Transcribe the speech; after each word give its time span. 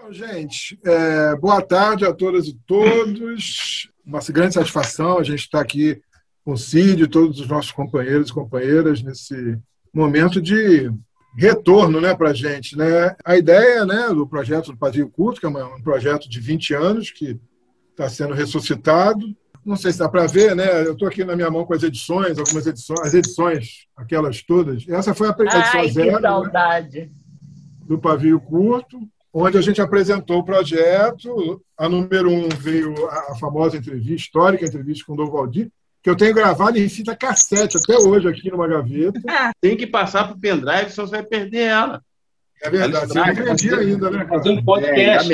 Então, 0.00 0.12
gente, 0.12 0.78
é, 0.84 1.34
boa 1.34 1.60
tarde 1.60 2.04
a 2.04 2.14
todas 2.14 2.46
e 2.46 2.54
todos. 2.66 3.90
Uma 4.06 4.20
grande 4.30 4.54
satisfação 4.54 5.18
a 5.18 5.24
gente 5.24 5.40
estar 5.40 5.60
aqui 5.60 6.00
com 6.44 6.52
o 6.52 6.56
Cid 6.56 7.02
e 7.02 7.08
todos 7.08 7.40
os 7.40 7.48
nossos 7.48 7.72
companheiros 7.72 8.30
e 8.30 8.32
companheiras 8.32 9.02
nesse 9.02 9.58
momento 9.92 10.40
de 10.40 10.88
retorno 11.36 12.00
né, 12.00 12.14
para 12.14 12.30
a 12.30 12.32
gente. 12.32 12.78
Né? 12.78 13.16
A 13.24 13.36
ideia 13.36 13.84
né, 13.84 14.08
do 14.10 14.24
projeto 14.24 14.70
do 14.70 14.78
Pavio 14.78 15.10
Curto, 15.10 15.40
que 15.40 15.46
é 15.46 15.48
um 15.48 15.82
projeto 15.82 16.30
de 16.30 16.38
20 16.38 16.74
anos, 16.74 17.10
que 17.10 17.36
está 17.90 18.08
sendo 18.08 18.34
ressuscitado. 18.34 19.26
Não 19.66 19.74
sei 19.74 19.90
se 19.90 19.98
dá 19.98 20.08
para 20.08 20.26
ver, 20.26 20.54
né? 20.54 20.86
Eu 20.86 20.92
estou 20.92 21.08
aqui 21.08 21.24
na 21.24 21.34
minha 21.34 21.50
mão 21.50 21.64
com 21.66 21.74
as 21.74 21.82
edições, 21.82 22.38
algumas 22.38 22.66
edições, 22.66 23.00
as 23.00 23.14
edições, 23.14 23.86
aquelas 23.96 24.42
todas. 24.42 24.88
Essa 24.88 25.12
foi 25.12 25.28
a 25.28 25.32
edição 25.32 25.80
Ai, 25.80 25.90
zero. 25.90 26.16
Que 26.16 26.22
saudade. 26.22 27.00
Né, 27.00 27.10
do 27.82 27.98
Pavio 27.98 28.38
Curto, 28.38 29.00
onde 29.32 29.58
a 29.58 29.60
gente 29.60 29.80
apresentou 29.80 30.38
o 30.38 30.44
projeto. 30.44 31.62
A 31.76 31.88
número 31.88 32.30
um 32.30 32.48
veio 32.48 32.94
a 33.08 33.36
famosa 33.36 33.76
entrevista, 33.76 34.14
histórica 34.14 34.64
entrevista 34.64 35.04
com 35.06 35.12
o 35.12 35.16
Dom 35.16 35.30
Valdir, 35.30 35.70
que 36.02 36.10
eu 36.10 36.16
tenho 36.16 36.34
gravado 36.34 36.78
em 36.78 36.88
fita 36.88 37.16
cassete 37.16 37.76
até 37.76 37.96
hoje 37.96 38.28
aqui 38.28 38.50
numa 38.50 38.68
gaveta. 38.68 39.20
Tem 39.60 39.76
que 39.76 39.86
passar 39.86 40.24
para 40.24 40.36
o 40.36 40.40
pendrive, 40.40 40.90
senão 40.90 41.06
você 41.06 41.16
vai 41.16 41.22
perder 41.22 41.62
ela. 41.62 42.02
É 42.62 42.70
verdade, 42.70 43.06
você 43.06 43.18
não 43.18 43.34
vendi 43.34 43.74
ainda, 43.74 44.10
né? 44.10 44.26
Fazer 44.26 44.50
um 44.50 44.64
podcast. 44.64 45.32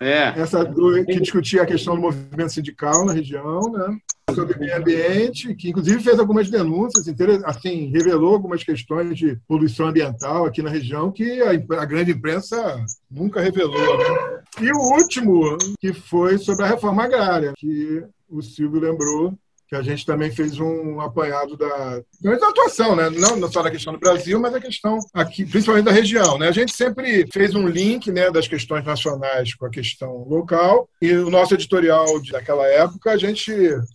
É, 0.00 0.38
Essa 0.38 0.64
do, 0.64 1.04
que 1.06 1.20
discutia 1.20 1.62
a 1.62 1.66
questão 1.66 1.94
do 1.94 2.02
movimento 2.02 2.52
sindical 2.52 3.04
na 3.06 3.12
região, 3.12 3.62
né? 3.72 3.96
Sobre 4.34 4.58
meio 4.58 4.76
ambiente, 4.76 5.54
que 5.54 5.68
inclusive 5.68 6.02
fez 6.02 6.18
algumas 6.18 6.50
denúncias, 6.50 7.06
assim, 7.44 7.90
revelou 7.92 8.34
algumas 8.34 8.64
questões 8.64 9.16
de 9.16 9.36
poluição 9.46 9.86
ambiental 9.86 10.44
aqui 10.44 10.62
na 10.62 10.70
região 10.70 11.12
que 11.12 11.40
a, 11.42 11.50
a 11.50 11.84
grande 11.84 12.10
imprensa 12.10 12.84
nunca 13.08 13.40
revelou. 13.40 13.98
Né? 13.98 14.42
E 14.62 14.70
o 14.72 14.94
último, 14.96 15.56
que 15.78 15.92
foi 15.92 16.38
sobre 16.38 16.64
a 16.64 16.68
reforma 16.68 17.04
agrária, 17.04 17.52
que 17.56 18.04
o 18.28 18.42
Silvio 18.42 18.80
lembrou 18.80 19.32
que 19.68 19.74
a 19.74 19.82
gente 19.82 20.06
também 20.06 20.30
fez 20.30 20.58
um 20.60 21.00
apanhado 21.00 21.56
da, 21.56 22.00
da 22.22 22.48
atuação, 22.48 22.94
né? 22.94 23.10
não 23.10 23.50
só 23.50 23.62
da 23.62 23.70
questão 23.70 23.92
do 23.92 23.98
Brasil, 23.98 24.38
mas 24.38 24.54
a 24.54 24.60
questão 24.60 24.98
aqui, 25.12 25.44
principalmente 25.44 25.84
da 25.84 25.92
região. 25.92 26.38
Né? 26.38 26.48
A 26.48 26.52
gente 26.52 26.72
sempre 26.72 27.26
fez 27.32 27.54
um 27.54 27.66
link 27.66 28.10
né, 28.12 28.30
das 28.30 28.46
questões 28.46 28.84
nacionais 28.84 29.54
com 29.54 29.66
a 29.66 29.70
questão 29.70 30.24
local, 30.28 30.88
e 31.02 31.12
o 31.12 31.30
nosso 31.30 31.54
editorial 31.54 32.06
daquela 32.30 32.66
época 32.66 33.10
a 33.10 33.16
gente 33.16 33.52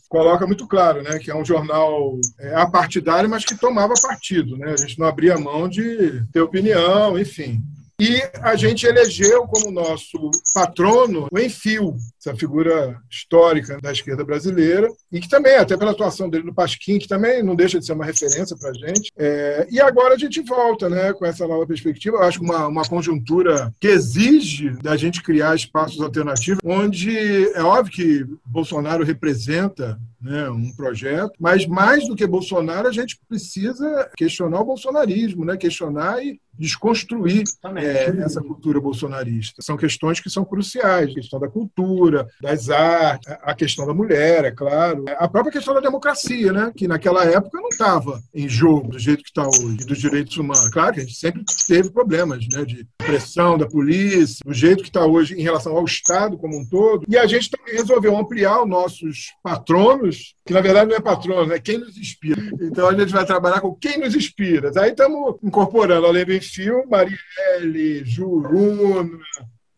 coloca 0.09 0.45
muito 0.45 0.67
claro, 0.67 1.01
né, 1.01 1.19
que 1.19 1.31
é 1.31 1.35
um 1.35 1.45
jornal 1.45 2.19
é, 2.39 2.55
apartidário, 2.55 3.29
mas 3.29 3.45
que 3.45 3.57
tomava 3.57 3.93
partido. 4.01 4.57
Né? 4.57 4.73
A 4.73 4.77
gente 4.77 4.99
não 4.99 5.07
abria 5.07 5.37
mão 5.37 5.69
de 5.69 6.23
ter 6.33 6.41
opinião, 6.41 7.17
enfim. 7.17 7.61
E 8.01 8.19
a 8.41 8.55
gente 8.55 8.87
elegeu 8.87 9.43
como 9.43 9.69
nosso 9.69 10.31
patrono 10.55 11.27
o 11.31 11.39
Enfio, 11.39 11.95
essa 12.19 12.35
figura 12.35 12.99
histórica 13.07 13.77
da 13.79 13.91
esquerda 13.91 14.25
brasileira, 14.25 14.87
e 15.11 15.19
que 15.19 15.29
também, 15.29 15.57
até 15.57 15.77
pela 15.77 15.91
atuação 15.91 16.27
dele 16.27 16.45
no 16.45 16.53
Pasquim, 16.55 16.97
que 16.97 17.07
também 17.07 17.43
não 17.43 17.55
deixa 17.55 17.77
de 17.77 17.85
ser 17.85 17.93
uma 17.93 18.03
referência 18.03 18.57
para 18.57 18.71
a 18.71 18.73
gente. 18.73 19.11
É, 19.15 19.67
e 19.69 19.79
agora 19.79 20.15
a 20.15 20.17
gente 20.17 20.41
volta 20.41 20.89
né, 20.89 21.13
com 21.13 21.27
essa 21.27 21.47
nova 21.47 21.67
perspectiva. 21.67 22.17
Eu 22.17 22.23
acho 22.23 22.41
uma, 22.41 22.65
uma 22.65 22.85
conjuntura 22.85 23.71
que 23.79 23.89
exige 23.89 24.71
da 24.81 24.97
gente 24.97 25.21
criar 25.21 25.55
espaços 25.55 26.01
alternativos, 26.01 26.59
onde 26.65 27.15
é 27.53 27.61
óbvio 27.61 27.93
que 27.93 28.25
Bolsonaro 28.43 29.03
representa 29.03 29.95
né, 30.21 30.49
um 30.49 30.71
projeto, 30.75 31.33
mas 31.39 31.65
mais 31.65 32.07
do 32.07 32.15
que 32.15 32.25
Bolsonaro, 32.27 32.87
a 32.87 32.91
gente 32.91 33.19
precisa 33.27 34.09
questionar 34.15 34.61
o 34.61 34.65
bolsonarismo, 34.65 35.43
né, 35.43 35.57
questionar 35.57 36.23
e 36.23 36.39
desconstruir 36.57 37.43
é, 37.75 38.05
essa 38.23 38.41
cultura 38.41 38.79
bolsonarista. 38.79 39.61
São 39.61 39.77
questões 39.77 40.19
que 40.19 40.29
são 40.29 40.45
cruciais, 40.45 41.09
a 41.09 41.13
questão 41.13 41.39
da 41.39 41.47
cultura, 41.47 42.27
das 42.41 42.69
artes, 42.69 43.31
a 43.41 43.53
questão 43.53 43.85
da 43.85 43.93
mulher, 43.93 44.45
é 44.45 44.51
claro, 44.51 45.05
a 45.17 45.27
própria 45.27 45.53
questão 45.53 45.73
da 45.73 45.79
democracia, 45.79 46.51
né, 46.51 46.71
que 46.75 46.87
naquela 46.87 47.25
época 47.25 47.59
não 47.59 47.69
estava 47.69 48.21
em 48.33 48.47
jogo 48.47 48.89
do 48.89 48.99
jeito 48.99 49.23
que 49.23 49.29
está 49.29 49.47
hoje, 49.47 49.85
dos 49.85 49.97
direitos 49.97 50.37
humanos. 50.37 50.69
Claro 50.69 50.93
que 50.93 50.99
a 50.99 51.03
gente 51.03 51.15
sempre 51.15 51.43
teve 51.67 51.89
problemas 51.89 52.45
né, 52.51 52.65
de 52.65 52.87
pressão 52.97 53.57
da 53.57 53.67
polícia, 53.67 54.43
do 54.45 54.53
jeito 54.53 54.83
que 54.83 54.89
está 54.89 55.05
hoje 55.05 55.35
em 55.35 55.41
relação 55.41 55.75
ao 55.75 55.85
Estado 55.85 56.37
como 56.37 56.57
um 56.57 56.65
todo, 56.65 57.05
e 57.07 57.17
a 57.17 57.25
gente 57.25 57.49
também 57.49 57.75
resolveu 57.75 58.17
ampliar 58.17 58.61
os 58.61 58.69
nossos 58.69 59.31
patronos, 59.43 60.35
que 60.45 60.53
na 60.53 60.61
verdade 60.61 60.89
não 60.89 60.97
é 60.97 61.01
patrono, 61.01 61.53
é 61.53 61.59
quem 61.59 61.77
nos 61.77 61.97
inspira. 61.97 62.41
Então 62.61 62.87
a 62.87 62.93
gente 62.93 63.11
vai 63.11 63.25
trabalhar 63.25 63.61
com 63.61 63.73
quem 63.75 63.99
nos 63.99 64.15
inspira. 64.15 64.71
Aí 64.77 64.91
estamos 64.91 65.37
incorporando, 65.43 66.05
além 66.05 66.25
do 66.25 66.33
Enfio, 66.41 66.83
Marielle, 66.89 68.03
Juruna, 68.03 69.19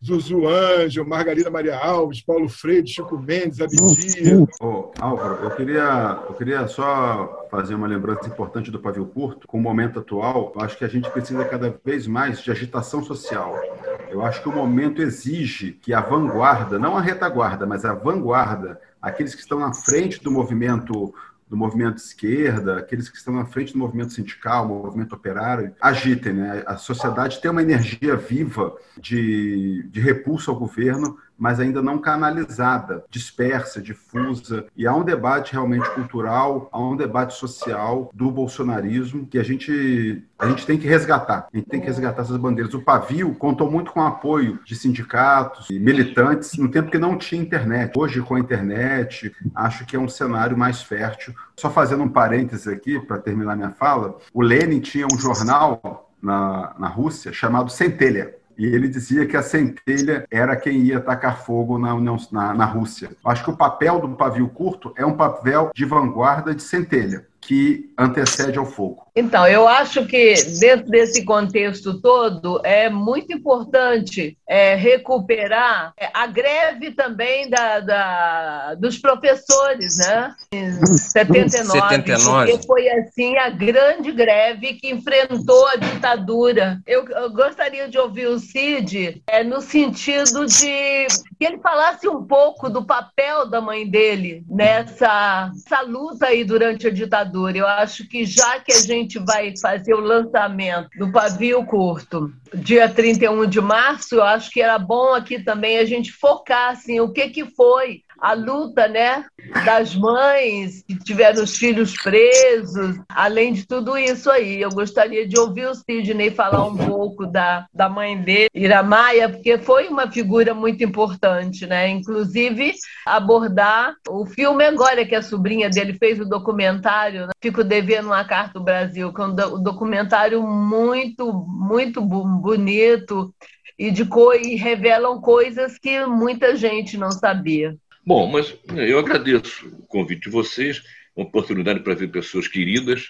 Zuzu 0.01 0.47
Anjo, 0.47 1.05
Margarida 1.05 1.51
Maria 1.51 1.77
Alves, 1.77 2.21
Paulo 2.21 2.47
Freire, 2.47 2.87
Chico 2.87 3.19
Mendes, 3.19 3.59
Abidia. 3.59 4.47
Oh, 4.61 4.91
Álvaro, 4.97 5.43
eu 5.43 5.51
queria, 5.51 6.23
eu 6.25 6.33
queria 6.35 6.65
só 6.67 7.47
fazer 7.51 7.75
uma 7.75 7.85
lembrança 7.85 8.27
importante 8.27 8.71
do 8.71 8.79
Pavio 8.79 9.05
Curto. 9.05 9.45
Com 9.45 9.57
o 9.57 9.61
momento 9.61 9.99
atual, 9.99 10.53
eu 10.55 10.61
acho 10.61 10.77
que 10.77 10.85
a 10.85 10.87
gente 10.87 11.09
precisa 11.09 11.43
cada 11.43 11.77
vez 11.83 12.07
mais 12.07 12.41
de 12.41 12.49
agitação 12.49 13.03
social. 13.03 13.61
Eu 14.09 14.23
acho 14.25 14.41
que 14.41 14.47
o 14.47 14.55
momento 14.55 15.01
exige 15.01 15.73
que 15.73 15.93
a 15.93 15.99
vanguarda, 15.99 16.79
não 16.79 16.95
a 16.95 17.01
retaguarda, 17.01 17.65
mas 17.65 17.83
a 17.83 17.93
vanguarda, 17.93 18.79
aqueles 19.01 19.35
que 19.35 19.41
estão 19.41 19.59
na 19.59 19.73
frente 19.73 20.23
do 20.23 20.31
movimento 20.31 21.13
do 21.53 21.57
movimento 21.57 21.97
de 21.97 22.01
esquerda, 22.01 22.79
aqueles 22.79 23.07
que 23.07 23.15
estão 23.15 23.31
na 23.31 23.45
frente 23.45 23.73
do 23.73 23.77
movimento 23.77 24.11
sindical, 24.11 24.67
movimento 24.67 25.13
operário, 25.13 25.71
agitem. 25.79 26.33
Né? 26.33 26.63
A 26.65 26.77
sociedade 26.77 27.39
tem 27.39 27.51
uma 27.51 27.61
energia 27.61 28.15
viva 28.15 28.75
de, 28.99 29.87
de 29.91 29.99
repulso 30.01 30.49
ao 30.49 30.57
governo, 30.57 31.15
mas 31.37 31.59
ainda 31.59 31.81
não 31.81 31.97
canalizada, 31.97 33.03
dispersa, 33.09 33.81
difusa. 33.81 34.65
E 34.75 34.87
há 34.87 34.95
um 34.95 35.03
debate 35.03 35.53
realmente 35.53 35.89
cultural, 35.91 36.69
há 36.71 36.79
um 36.79 36.95
debate 36.95 37.33
social 37.33 38.09
do 38.13 38.31
bolsonarismo 38.31 39.25
que 39.25 39.37
a 39.37 39.43
gente, 39.43 40.23
a 40.37 40.47
gente 40.47 40.65
tem 40.65 40.77
que 40.77 40.87
resgatar. 40.87 41.47
A 41.53 41.57
gente 41.57 41.69
tem 41.69 41.79
que 41.79 41.87
resgatar 41.87 42.21
essas 42.21 42.37
bandeiras. 42.37 42.73
O 42.73 42.81
Pavio 42.81 43.33
contou 43.35 43.69
muito 43.69 43.91
com 43.91 43.99
o 43.99 44.03
apoio 44.03 44.59
de 44.65 44.75
sindicatos 44.75 45.69
e 45.69 45.79
militantes 45.79 46.57
no 46.57 46.69
tempo 46.69 46.91
que 46.91 46.97
não 46.97 47.17
tinha 47.17 47.41
internet. 47.41 47.93
Hoje, 47.97 48.21
com 48.21 48.35
a 48.35 48.39
internet, 48.39 49.33
acho 49.55 49.85
que 49.85 49.95
é 49.95 49.99
um 49.99 50.09
cenário 50.09 50.57
mais 50.57 50.81
fértil. 50.81 51.33
Só 51.57 51.69
fazendo 51.69 52.03
um 52.03 52.09
parênteses 52.09 52.67
aqui, 52.67 52.99
para 52.99 53.17
terminar 53.17 53.55
minha 53.55 53.71
fala, 53.71 54.17
o 54.33 54.41
Lenin 54.41 54.79
tinha 54.79 55.07
um 55.11 55.17
jornal 55.17 56.09
na, 56.21 56.73
na 56.79 56.87
Rússia 56.87 57.33
chamado 57.33 57.69
Centelha 57.69 58.35
e 58.57 58.65
ele 58.65 58.87
dizia 58.87 59.25
que 59.25 59.37
a 59.37 59.43
centelha 59.43 60.25
era 60.29 60.55
quem 60.55 60.81
ia 60.81 60.97
atacar 60.97 61.43
fogo 61.43 61.77
na, 61.77 61.93
na, 62.31 62.53
na 62.53 62.65
Rússia. 62.65 63.11
Acho 63.25 63.43
que 63.43 63.49
o 63.49 63.57
papel 63.57 63.99
do 63.99 64.09
pavio 64.09 64.47
curto 64.49 64.93
é 64.95 65.05
um 65.05 65.17
papel 65.17 65.71
de 65.73 65.85
vanguarda 65.85 66.53
de 66.53 66.63
centelha 66.63 67.25
que 67.47 67.91
antecede 67.97 68.57
ao 68.57 68.65
fogo. 68.65 69.03
Então, 69.15 69.47
eu 69.47 69.67
acho 69.67 70.07
que 70.07 70.33
dentro 70.59 70.89
desse 70.89 71.23
contexto 71.23 72.01
todo 72.01 72.59
é 72.63 72.89
muito 72.89 73.31
importante 73.31 74.35
é, 74.47 74.73
recuperar 74.73 75.93
é, 75.99 76.09
a 76.11 76.25
greve 76.25 76.91
também 76.91 77.47
da, 77.47 77.79
da, 77.79 78.75
dos 78.75 78.97
professores, 78.97 79.97
né? 79.97 80.33
Em 80.51 80.71
79, 80.71 81.49
79. 81.49 82.51
Porque 82.51 82.65
foi 82.65 82.89
assim 82.89 83.37
a 83.37 83.51
grande 83.51 84.11
greve 84.11 84.73
que 84.73 84.89
enfrentou 84.89 85.67
a 85.67 85.75
ditadura. 85.75 86.81
Eu, 86.87 87.07
eu 87.07 87.31
gostaria 87.31 87.87
de 87.87 87.99
ouvir 87.99 88.27
o 88.27 88.39
Cid 88.39 89.21
é, 89.27 89.43
no 89.43 89.61
sentido 89.61 90.47
de 90.47 91.05
que 91.37 91.45
ele 91.45 91.59
falasse 91.59 92.09
um 92.09 92.23
pouco 92.25 92.67
do 92.67 92.83
papel 92.83 93.47
da 93.47 93.61
mãe 93.61 93.87
dele 93.87 94.43
nessa 94.49 95.51
essa 95.53 95.81
luta 95.81 96.27
aí 96.27 96.43
durante 96.43 96.87
a 96.87 96.91
ditadura 96.91 97.32
eu 97.55 97.67
acho 97.67 98.07
que 98.07 98.25
já 98.25 98.59
que 98.59 98.71
a 98.71 98.79
gente 98.79 99.19
vai 99.19 99.53
fazer 99.57 99.93
o 99.93 99.99
lançamento 99.99 100.89
do 100.97 101.11
pavio 101.11 101.65
curto 101.65 102.31
dia 102.53 102.87
31 102.87 103.47
de 103.47 103.59
março, 103.59 104.15
eu 104.15 104.23
acho 104.23 104.51
que 104.51 104.61
era 104.61 104.77
bom 104.77 105.13
aqui 105.13 105.39
também 105.39 105.77
a 105.77 105.85
gente 105.85 106.11
focar 106.11 106.71
assim, 106.71 106.99
o 106.99 107.11
que, 107.11 107.29
que 107.29 107.45
foi 107.45 108.02
a 108.23 108.31
luta 108.31 108.87
né, 108.87 109.25
das 109.65 109.93
mães 109.93 110.81
que 110.87 110.97
tiveram 110.97 111.43
os 111.43 111.57
filhos 111.57 111.93
presos, 112.01 112.97
além 113.09 113.51
de 113.51 113.67
tudo 113.67 113.97
isso 113.97 114.31
aí. 114.31 114.61
Eu 114.61 114.69
gostaria 114.69 115.27
de 115.27 115.37
ouvir 115.37 115.67
o 115.67 115.75
Sidney 115.75 116.31
falar 116.31 116.65
um 116.65 116.77
pouco 116.77 117.27
da, 117.27 117.65
da 117.73 117.89
mãe 117.89 118.17
dele, 118.17 118.49
Iramaia, 118.53 119.27
porque 119.27 119.57
foi 119.57 119.89
uma 119.89 120.09
figura 120.09 120.53
muito 120.53 120.81
importante, 120.85 121.67
né? 121.67 121.89
Inclusive, 121.89 122.73
abordar 123.05 123.93
o 124.07 124.25
filme 124.25 124.63
agora 124.63 125.05
que 125.05 125.15
a 125.15 125.21
sobrinha 125.21 125.69
dele 125.69 125.97
fez 125.99 126.17
o 126.17 126.25
documentário, 126.25 127.27
né? 127.27 127.33
Fico 127.41 127.61
devendo 127.61 128.05
uma 128.05 128.23
carta 128.23 128.57
do 128.57 128.63
Brasil, 128.63 129.11
que 129.13 129.21
é 129.21 129.25
um 129.25 129.61
documentário 129.61 130.41
muito, 130.41 131.33
muito 131.33 132.01
bonito 132.01 133.33
e, 133.77 133.91
de 133.91 134.05
co 134.05 134.33
e 134.33 134.55
revelam 134.55 135.19
coisas 135.19 135.77
que 135.77 136.05
muita 136.05 136.55
gente 136.55 136.97
não 136.97 137.11
sabia. 137.11 137.75
Bom, 138.05 138.27
mas 138.27 138.53
eu 138.75 138.99
agradeço 138.99 139.67
o 139.67 139.87
convite 139.87 140.23
de 140.23 140.29
vocês, 140.29 140.83
uma 141.15 141.25
oportunidade 141.25 141.79
para 141.79 141.95
ver 141.95 142.09
pessoas 142.09 142.47
queridas. 142.47 143.07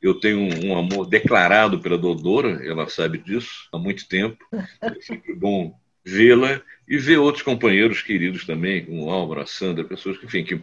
Eu 0.00 0.18
tenho 0.18 0.40
um 0.66 0.76
amor 0.76 1.06
declarado 1.06 1.78
pela 1.78 1.96
Dodora, 1.96 2.60
ela 2.66 2.88
sabe 2.88 3.18
disso 3.18 3.68
há 3.72 3.78
muito 3.78 4.08
tempo. 4.08 4.44
É 4.80 5.00
sempre 5.00 5.32
bom 5.32 5.72
vê-la 6.04 6.60
e 6.88 6.98
ver 6.98 7.18
outros 7.18 7.44
companheiros 7.44 8.02
queridos 8.02 8.44
também, 8.44 8.84
como 8.84 9.04
o 9.04 9.10
Álvaro, 9.10 9.42
a 9.42 9.46
Sandra, 9.46 9.84
pessoas 9.84 10.18
que, 10.18 10.26
enfim, 10.26 10.42
que, 10.42 10.60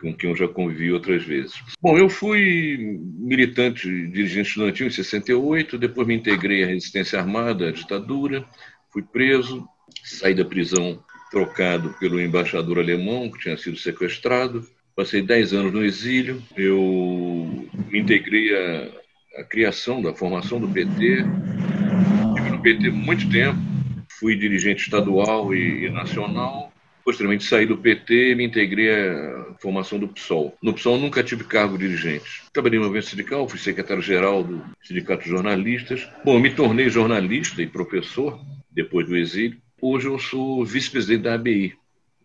com 0.00 0.14
quem 0.16 0.30
eu 0.30 0.36
já 0.36 0.48
convivi 0.48 0.90
outras 0.90 1.22
vezes. 1.22 1.62
Bom, 1.82 1.98
eu 1.98 2.08
fui 2.08 2.98
militante, 3.18 3.86
dirigente 4.08 4.48
estudantil 4.48 4.86
em 4.86 4.90
68, 4.90 5.76
depois 5.76 6.06
me 6.06 6.14
integrei 6.14 6.64
à 6.64 6.66
resistência 6.66 7.18
armada, 7.18 7.68
à 7.68 7.72
ditadura, 7.72 8.42
fui 8.90 9.02
preso, 9.02 9.68
saí 10.02 10.34
da 10.34 10.46
prisão 10.46 11.04
trocado 11.30 11.94
pelo 12.00 12.20
embaixador 12.20 12.78
alemão, 12.78 13.30
que 13.30 13.38
tinha 13.38 13.56
sido 13.56 13.76
sequestrado, 13.76 14.66
passei 14.96 15.22
10 15.22 15.52
anos 15.54 15.72
no 15.72 15.84
exílio, 15.84 16.42
eu 16.56 17.68
me 17.90 18.00
integrei 18.00 18.54
à, 19.36 19.44
criação, 19.44 20.02
da 20.02 20.12
formação 20.12 20.60
do 20.60 20.68
PT, 20.68 21.24
estive 22.36 22.50
no 22.50 22.60
PT 22.60 22.90
muito 22.90 23.30
tempo, 23.30 23.58
fui 24.18 24.36
dirigente 24.36 24.82
estadual 24.82 25.54
e, 25.54 25.86
e 25.86 25.90
nacional, 25.90 26.72
Posteriormente 27.04 27.44
saí 27.44 27.66
do 27.66 27.78
PT 27.78 28.32
e 28.32 28.34
me 28.34 28.44
integrei 28.44 28.90
à 28.90 29.54
formação 29.58 29.98
do 29.98 30.08
PSOL. 30.08 30.56
No 30.62 30.74
PSOL 30.74 30.98
nunca 30.98 31.24
tive 31.24 31.44
cargo 31.44 31.78
dirigente. 31.78 32.42
Trabalhei 32.52 32.78
no 32.78 32.84
movimento 32.84 33.08
sindical, 33.08 33.48
fui 33.48 33.58
secretário-geral 33.58 34.44
do 34.44 34.62
Sindicato 34.82 35.24
de 35.24 35.30
Jornalistas. 35.30 36.06
Bom, 36.24 36.38
me 36.38 36.50
tornei 36.54 36.88
jornalista 36.88 37.62
e 37.62 37.66
professor 37.66 38.38
depois 38.70 39.06
do 39.06 39.16
exílio. 39.16 39.58
Hoje 39.82 40.08
eu 40.08 40.18
sou 40.18 40.64
vice-presidente 40.64 41.22
da 41.22 41.34
ABI. 41.34 41.74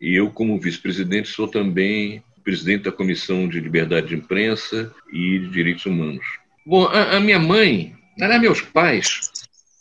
E 0.02 0.14
eu, 0.16 0.30
como 0.30 0.60
vice-presidente, 0.60 1.30
sou 1.30 1.48
também 1.48 2.22
presidente 2.44 2.84
da 2.84 2.92
Comissão 2.92 3.48
de 3.48 3.60
Liberdade 3.60 4.08
de 4.08 4.16
Imprensa 4.16 4.94
e 5.12 5.40
de 5.40 5.50
Direitos 5.50 5.86
Humanos. 5.86 6.26
Bom, 6.66 6.86
a, 6.86 7.18
a 7.18 7.20
minha 7.20 7.40
mãe, 7.40 7.96
aliás, 8.22 8.42
meus 8.42 8.62
pais, 8.62 9.32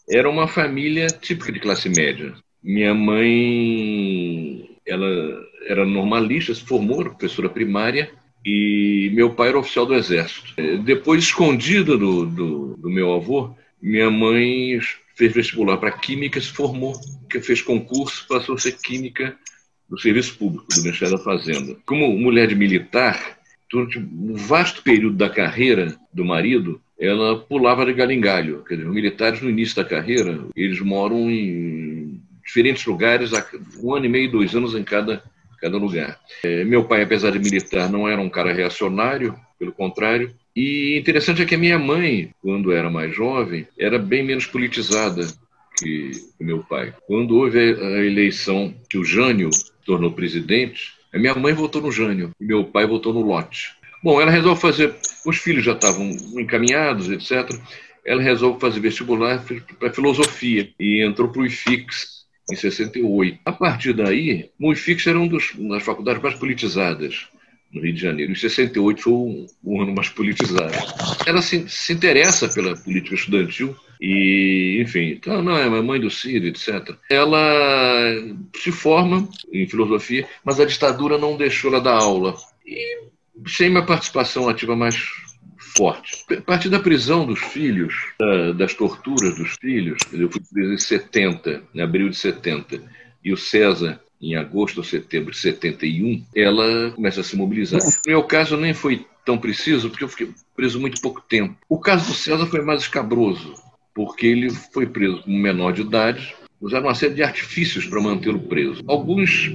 eram 0.08 0.30
uma 0.30 0.48
família 0.48 1.08
típica 1.08 1.52
de 1.52 1.60
classe 1.60 1.88
média. 1.88 2.32
Minha 2.62 2.94
mãe 2.94 4.70
ela 4.86 5.08
era 5.66 5.84
normalista, 5.84 6.54
se 6.54 6.62
formou, 6.62 7.00
era 7.00 7.10
professora 7.10 7.48
primária, 7.48 8.10
e 8.44 9.10
meu 9.14 9.34
pai 9.34 9.48
era 9.48 9.58
oficial 9.58 9.84
do 9.84 9.94
Exército. 9.94 10.54
Depois, 10.84 11.22
escondida 11.22 11.98
do, 11.98 12.24
do, 12.24 12.76
do 12.76 12.90
meu 12.90 13.12
avô, 13.14 13.54
minha 13.80 14.10
mãe 14.10 14.78
fez 15.14 15.32
vestibular 15.32 15.76
para 15.76 15.92
Química, 15.92 16.40
se 16.40 16.48
formou, 16.48 16.94
fez 17.42 17.62
concurso, 17.62 18.26
passou 18.28 18.54
a 18.54 18.58
ser 18.58 18.72
Química 18.72 19.36
do 19.88 19.98
Serviço 19.98 20.36
Público, 20.36 20.66
do 20.74 20.82
Ministério 20.82 21.16
da 21.16 21.22
Fazenda. 21.22 21.76
Como 21.86 22.08
mulher 22.18 22.48
de 22.48 22.54
militar, 22.54 23.38
durante 23.70 23.98
um 23.98 24.34
vasto 24.34 24.82
período 24.82 25.16
da 25.16 25.28
carreira 25.28 25.96
do 26.12 26.24
marido, 26.24 26.80
ela 26.98 27.38
pulava 27.38 27.84
de 27.84 27.92
galho 27.92 28.12
em 28.12 28.20
galho. 28.20 28.64
Dizer, 28.68 28.86
os 28.86 28.94
militares, 28.94 29.40
no 29.40 29.50
início 29.50 29.76
da 29.76 29.84
carreira, 29.84 30.46
eles 30.54 30.80
moram 30.80 31.30
em 31.30 32.20
diferentes 32.44 32.84
lugares, 32.84 33.30
um 33.82 33.94
ano 33.94 34.06
e 34.06 34.08
meio, 34.08 34.30
dois 34.30 34.54
anos 34.54 34.74
em 34.74 34.84
cada, 34.84 35.22
cada 35.60 35.76
lugar. 35.76 36.18
É, 36.44 36.64
meu 36.64 36.84
pai, 36.84 37.02
apesar 37.02 37.30
de 37.30 37.38
militar, 37.38 37.90
não 37.90 38.08
era 38.08 38.20
um 38.20 38.28
cara 38.28 38.52
reacionário, 38.52 39.34
pelo 39.58 39.72
contrário. 39.72 40.34
E 40.56 40.96
interessante 40.98 41.42
é 41.42 41.44
que 41.44 41.56
a 41.56 41.58
minha 41.58 41.78
mãe, 41.78 42.30
quando 42.40 42.72
era 42.72 42.88
mais 42.88 43.14
jovem, 43.14 43.66
era 43.78 43.98
bem 43.98 44.22
menos 44.22 44.46
politizada 44.46 45.26
que 45.76 46.12
o 46.40 46.44
meu 46.44 46.60
pai. 46.62 46.94
Quando 47.06 47.36
houve 47.36 47.58
a 47.58 48.04
eleição 48.04 48.72
que 48.88 48.96
o 48.96 49.04
Jânio 49.04 49.50
tornou 49.84 50.12
presidente, 50.12 50.94
a 51.12 51.18
minha 51.18 51.34
mãe 51.34 51.52
votou 51.52 51.82
no 51.82 51.90
Jânio 51.90 52.30
e 52.40 52.44
meu 52.44 52.64
pai 52.64 52.86
votou 52.86 53.12
no 53.12 53.20
Lote. 53.20 53.74
Bom, 54.02 54.20
ela 54.20 54.30
resolve 54.30 54.60
fazer. 54.60 54.94
Os 55.26 55.38
filhos 55.38 55.64
já 55.64 55.72
estavam 55.72 56.10
encaminhados, 56.38 57.10
etc. 57.10 57.50
Ela 58.04 58.22
resolve 58.22 58.60
fazer 58.60 58.78
vestibular 58.78 59.44
para 59.78 59.92
filosofia 59.92 60.70
e 60.78 61.02
entrou 61.02 61.30
para 61.30 61.42
o 61.42 61.46
IFIX, 61.46 62.24
em 62.50 62.54
68. 62.54 63.40
A 63.44 63.52
partir 63.52 63.92
daí, 63.92 64.50
Moifix 64.58 65.06
era 65.06 65.18
uma 65.18 65.28
das 65.28 65.82
faculdades 65.82 66.22
mais 66.22 66.38
politizadas 66.38 67.26
no 67.74 67.82
Rio 67.82 67.92
de 67.92 68.00
Janeiro. 68.00 68.32
Em 68.32 68.36
68 68.36 69.02
foi 69.02 69.12
o, 69.12 69.46
o 69.62 69.82
ano 69.82 69.94
mais 69.94 70.08
politizado. 70.08 70.72
Ela 71.26 71.42
se, 71.42 71.68
se, 71.68 71.92
interessa 71.92 72.48
pela 72.48 72.76
política 72.76 73.16
estudantil 73.16 73.76
e, 74.00 74.80
enfim, 74.80 75.10
então, 75.16 75.42
não, 75.42 75.56
é 75.56 75.68
mãe 75.82 76.00
do 76.00 76.10
Ciro, 76.10 76.46
etc. 76.46 76.96
Ela 77.10 78.14
se 78.56 78.70
forma 78.70 79.28
em 79.52 79.66
filosofia, 79.66 80.26
mas 80.44 80.60
a 80.60 80.64
ditadura 80.64 81.18
não 81.18 81.36
deixou 81.36 81.70
ela 81.70 81.80
dar 81.80 81.98
aula. 81.98 82.34
E 82.64 83.04
sem 83.46 83.68
uma 83.68 83.84
participação 83.84 84.48
ativa 84.48 84.76
mais 84.76 84.96
forte. 85.76 86.24
A 86.30 86.40
partir 86.40 86.68
da 86.68 86.78
prisão 86.78 87.26
dos 87.26 87.40
filhos, 87.40 87.94
das 88.56 88.74
torturas 88.74 89.36
dos 89.36 89.56
filhos, 89.60 90.00
eu 90.12 90.30
fui 90.30 90.40
preso 90.52 90.72
em 90.72 90.78
70, 90.78 91.62
em 91.74 91.80
abril 91.80 92.08
de 92.08 92.16
70, 92.16 92.80
e 93.24 93.32
o 93.32 93.36
César, 93.36 94.00
em 94.30 94.36
agosto 94.36 94.78
ou 94.78 94.84
setembro 94.84 95.30
de 95.30 95.38
71, 95.38 96.24
ela 96.34 96.90
começa 96.92 97.20
a 97.20 97.24
se 97.24 97.36
mobilizar. 97.36 97.80
No 97.82 97.90
meu 98.06 98.22
caso, 98.22 98.56
nem 98.56 98.72
foi 98.72 99.06
tão 99.24 99.38
preciso, 99.38 99.90
porque 99.90 100.04
eu 100.04 100.08
fiquei 100.08 100.30
preso 100.56 100.80
muito 100.80 101.00
pouco 101.00 101.20
tempo. 101.20 101.56
O 101.68 101.78
caso 101.78 102.06
do 102.06 102.14
César 102.14 102.46
foi 102.46 102.62
mais 102.62 102.82
escabroso, 102.82 103.54
porque 103.94 104.26
ele 104.26 104.50
foi 104.50 104.86
preso 104.86 105.22
como 105.22 105.38
menor 105.38 105.72
de 105.72 105.82
idade, 105.82 106.34
usaram 106.60 106.86
uma 106.86 106.94
série 106.94 107.14
de 107.14 107.22
artifícios 107.22 107.86
para 107.86 108.00
mantê-lo 108.00 108.40
preso. 108.40 108.82
Alguns 108.86 109.50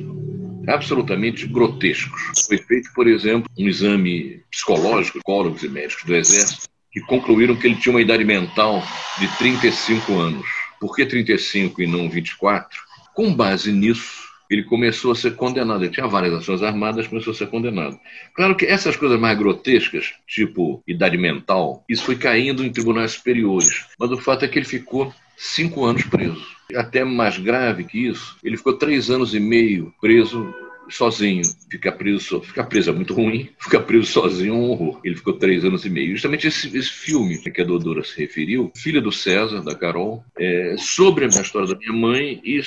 absolutamente 0.67 1.47
grotescos. 1.47 2.21
Foi 2.47 2.57
feito, 2.57 2.91
por 2.93 3.07
exemplo, 3.07 3.49
um 3.57 3.67
exame 3.67 4.43
psicológico, 4.51 5.17
psicólogos 5.17 5.63
e 5.63 5.69
médicos 5.69 6.03
do 6.03 6.15
Exército, 6.15 6.67
que 6.91 6.99
concluíram 7.01 7.55
que 7.55 7.67
ele 7.67 7.75
tinha 7.75 7.93
uma 7.93 8.01
idade 8.01 8.23
mental 8.23 8.83
de 9.19 9.27
35 9.37 10.13
anos. 10.17 10.47
Por 10.79 10.95
que 10.95 11.05
35 11.05 11.81
e 11.81 11.87
não 11.87 12.09
24? 12.09 12.79
Com 13.13 13.33
base 13.33 13.71
nisso, 13.71 14.28
ele 14.49 14.63
começou 14.63 15.11
a 15.11 15.15
ser 15.15 15.35
condenado. 15.35 15.83
Ele 15.83 15.93
tinha 15.93 16.07
várias 16.07 16.33
ações 16.33 16.63
armadas, 16.63 17.07
começou 17.07 17.31
a 17.31 17.35
ser 17.35 17.47
condenado. 17.47 17.99
Claro 18.33 18.55
que 18.55 18.65
essas 18.65 18.95
coisas 18.95 19.19
mais 19.19 19.37
grotescas, 19.37 20.13
tipo 20.27 20.83
idade 20.87 21.17
mental, 21.17 21.83
isso 21.87 22.03
foi 22.03 22.15
caindo 22.15 22.63
em 22.63 22.71
tribunais 22.71 23.11
superiores. 23.11 23.85
Mas 23.99 24.11
o 24.11 24.17
fato 24.17 24.45
é 24.45 24.47
que 24.47 24.57
ele 24.57 24.65
ficou 24.65 25.13
cinco 25.37 25.85
anos 25.85 26.03
preso. 26.03 26.45
Até 26.75 27.03
mais 27.03 27.37
grave 27.37 27.83
que 27.83 28.07
isso, 28.07 28.37
ele 28.43 28.57
ficou 28.57 28.73
três 28.73 29.09
anos 29.09 29.33
e 29.33 29.39
meio 29.39 29.93
preso 30.01 30.53
sozinho. 30.89 31.43
Ficar 31.69 31.93
preso, 31.93 32.41
ficar 32.41 32.65
preso 32.65 32.89
é 32.89 32.93
muito 32.93 33.13
ruim, 33.13 33.49
ficar 33.59 33.81
preso 33.81 34.07
sozinho 34.07 34.53
é 34.53 34.57
um 34.57 34.69
horror. 34.69 34.99
Ele 35.03 35.15
ficou 35.15 35.33
três 35.33 35.63
anos 35.63 35.85
e 35.85 35.89
meio. 35.89 36.11
Justamente 36.11 36.47
esse, 36.47 36.75
esse 36.77 36.89
filme 36.89 37.37
que 37.37 37.61
a 37.61 37.65
Dodora 37.65 38.03
se 38.03 38.19
referiu, 38.19 38.71
Filha 38.75 39.01
do 39.01 39.11
César, 39.11 39.61
da 39.61 39.75
Carol, 39.75 40.23
é 40.37 40.75
sobre 40.77 41.25
a 41.25 41.27
história 41.27 41.67
da 41.67 41.75
minha 41.75 41.93
mãe 41.93 42.41
e 42.43 42.61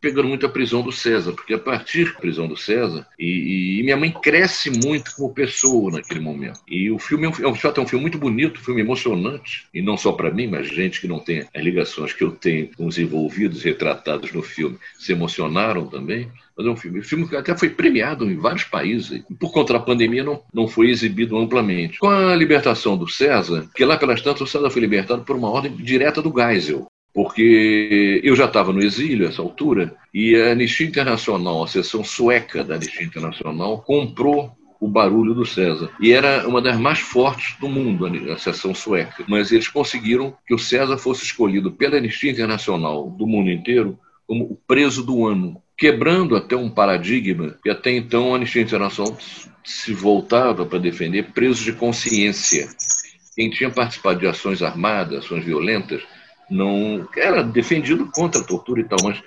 pegando 0.00 0.28
muito 0.28 0.46
a 0.46 0.48
prisão 0.48 0.82
do 0.82 0.92
César, 0.92 1.32
porque 1.32 1.54
a 1.54 1.58
partir 1.58 2.12
da 2.12 2.20
prisão 2.20 2.46
do 2.46 2.56
César, 2.56 3.06
e, 3.18 3.78
e, 3.78 3.82
minha 3.82 3.96
mãe 3.96 4.10
cresce 4.10 4.70
muito 4.70 5.14
como 5.16 5.34
pessoa 5.34 5.90
naquele 5.90 6.20
momento. 6.20 6.60
E 6.68 6.90
o 6.90 6.98
filme 6.98 7.26
é 7.26 7.28
um, 7.28 7.32
é 7.32 7.48
um, 7.48 7.54
é 7.54 7.80
um 7.80 7.86
filme 7.86 8.02
muito 8.02 8.18
bonito, 8.18 8.60
um 8.60 8.64
filme 8.64 8.80
emocionante, 8.80 9.66
e 9.74 9.82
não 9.82 9.96
só 9.96 10.12
para 10.12 10.30
mim, 10.30 10.46
mas 10.46 10.68
gente 10.68 11.00
que 11.00 11.08
não 11.08 11.18
tem 11.18 11.46
as 11.54 11.62
ligações 11.62 12.12
que 12.12 12.22
eu 12.22 12.30
tenho 12.30 12.70
com 12.76 12.86
os 12.86 12.98
envolvidos, 12.98 13.62
retratados 13.62 14.32
no 14.32 14.42
filme, 14.42 14.78
se 14.98 15.12
emocionaram 15.12 15.86
também 15.86 16.30
fazer 16.58 16.68
um 16.68 16.76
filme. 16.76 16.98
O 16.98 17.04
filme 17.04 17.28
até 17.36 17.56
foi 17.56 17.70
premiado 17.70 18.28
em 18.28 18.36
vários 18.36 18.64
países. 18.64 19.22
Por 19.38 19.52
conta 19.52 19.74
da 19.74 19.78
pandemia, 19.78 20.24
não, 20.24 20.42
não 20.52 20.66
foi 20.66 20.90
exibido 20.90 21.38
amplamente. 21.38 22.00
Com 22.00 22.10
a 22.10 22.34
libertação 22.34 22.96
do 22.96 23.08
César, 23.08 23.68
que 23.74 23.84
lá 23.84 23.96
pelas 23.96 24.20
tantas 24.20 24.42
o 24.42 24.46
César 24.46 24.68
foi 24.68 24.80
libertado 24.80 25.22
por 25.22 25.36
uma 25.36 25.48
ordem 25.48 25.72
direta 25.76 26.20
do 26.20 26.34
Geisel. 26.34 26.86
Porque 27.14 28.20
eu 28.22 28.34
já 28.36 28.44
estava 28.44 28.72
no 28.72 28.82
exílio 28.82 29.28
essa 29.28 29.40
altura 29.40 29.94
e 30.12 30.36
a 30.36 30.52
Anistia 30.52 30.86
Internacional, 30.86 31.62
a 31.62 31.68
seção 31.68 32.04
sueca 32.04 32.62
da 32.62 32.74
Anistia 32.74 33.06
Internacional, 33.06 33.78
comprou 33.82 34.52
o 34.80 34.86
barulho 34.86 35.34
do 35.34 35.44
César. 35.44 35.90
E 36.00 36.12
era 36.12 36.46
uma 36.46 36.62
das 36.62 36.78
mais 36.78 37.00
fortes 37.00 37.56
do 37.58 37.68
mundo, 37.68 38.06
a 38.06 38.38
seção 38.38 38.74
sueca. 38.74 39.24
Mas 39.26 39.50
eles 39.50 39.68
conseguiram 39.68 40.36
que 40.46 40.54
o 40.54 40.58
César 40.58 40.96
fosse 40.96 41.24
escolhido 41.24 41.72
pela 41.72 41.96
Anistia 41.96 42.30
Internacional 42.30 43.10
do 43.10 43.26
mundo 43.26 43.50
inteiro 43.50 43.98
como 44.28 44.44
o 44.44 44.54
preso 44.54 45.02
do 45.02 45.26
ano 45.26 45.60
quebrando 45.76 46.36
até 46.36 46.54
um 46.54 46.68
paradigma 46.68 47.56
que 47.62 47.70
até 47.70 47.90
então 47.92 48.32
a 48.32 48.36
Anistia 48.36 48.60
Internacional 48.60 49.16
se 49.64 49.94
voltava 49.94 50.66
para 50.66 50.78
defender 50.78 51.32
presos 51.32 51.64
de 51.64 51.72
consciência. 51.72 52.68
Quem 53.34 53.48
tinha 53.48 53.70
participado 53.70 54.20
de 54.20 54.26
ações 54.26 54.60
armadas, 54.60 55.24
ações 55.24 55.44
violentas, 55.44 56.02
não 56.50 57.08
era 57.16 57.42
defendido 57.42 58.10
contra 58.12 58.40
a 58.40 58.44
tortura 58.44 58.80
e 58.80 58.84
tal, 58.84 58.98
mas 59.02 59.22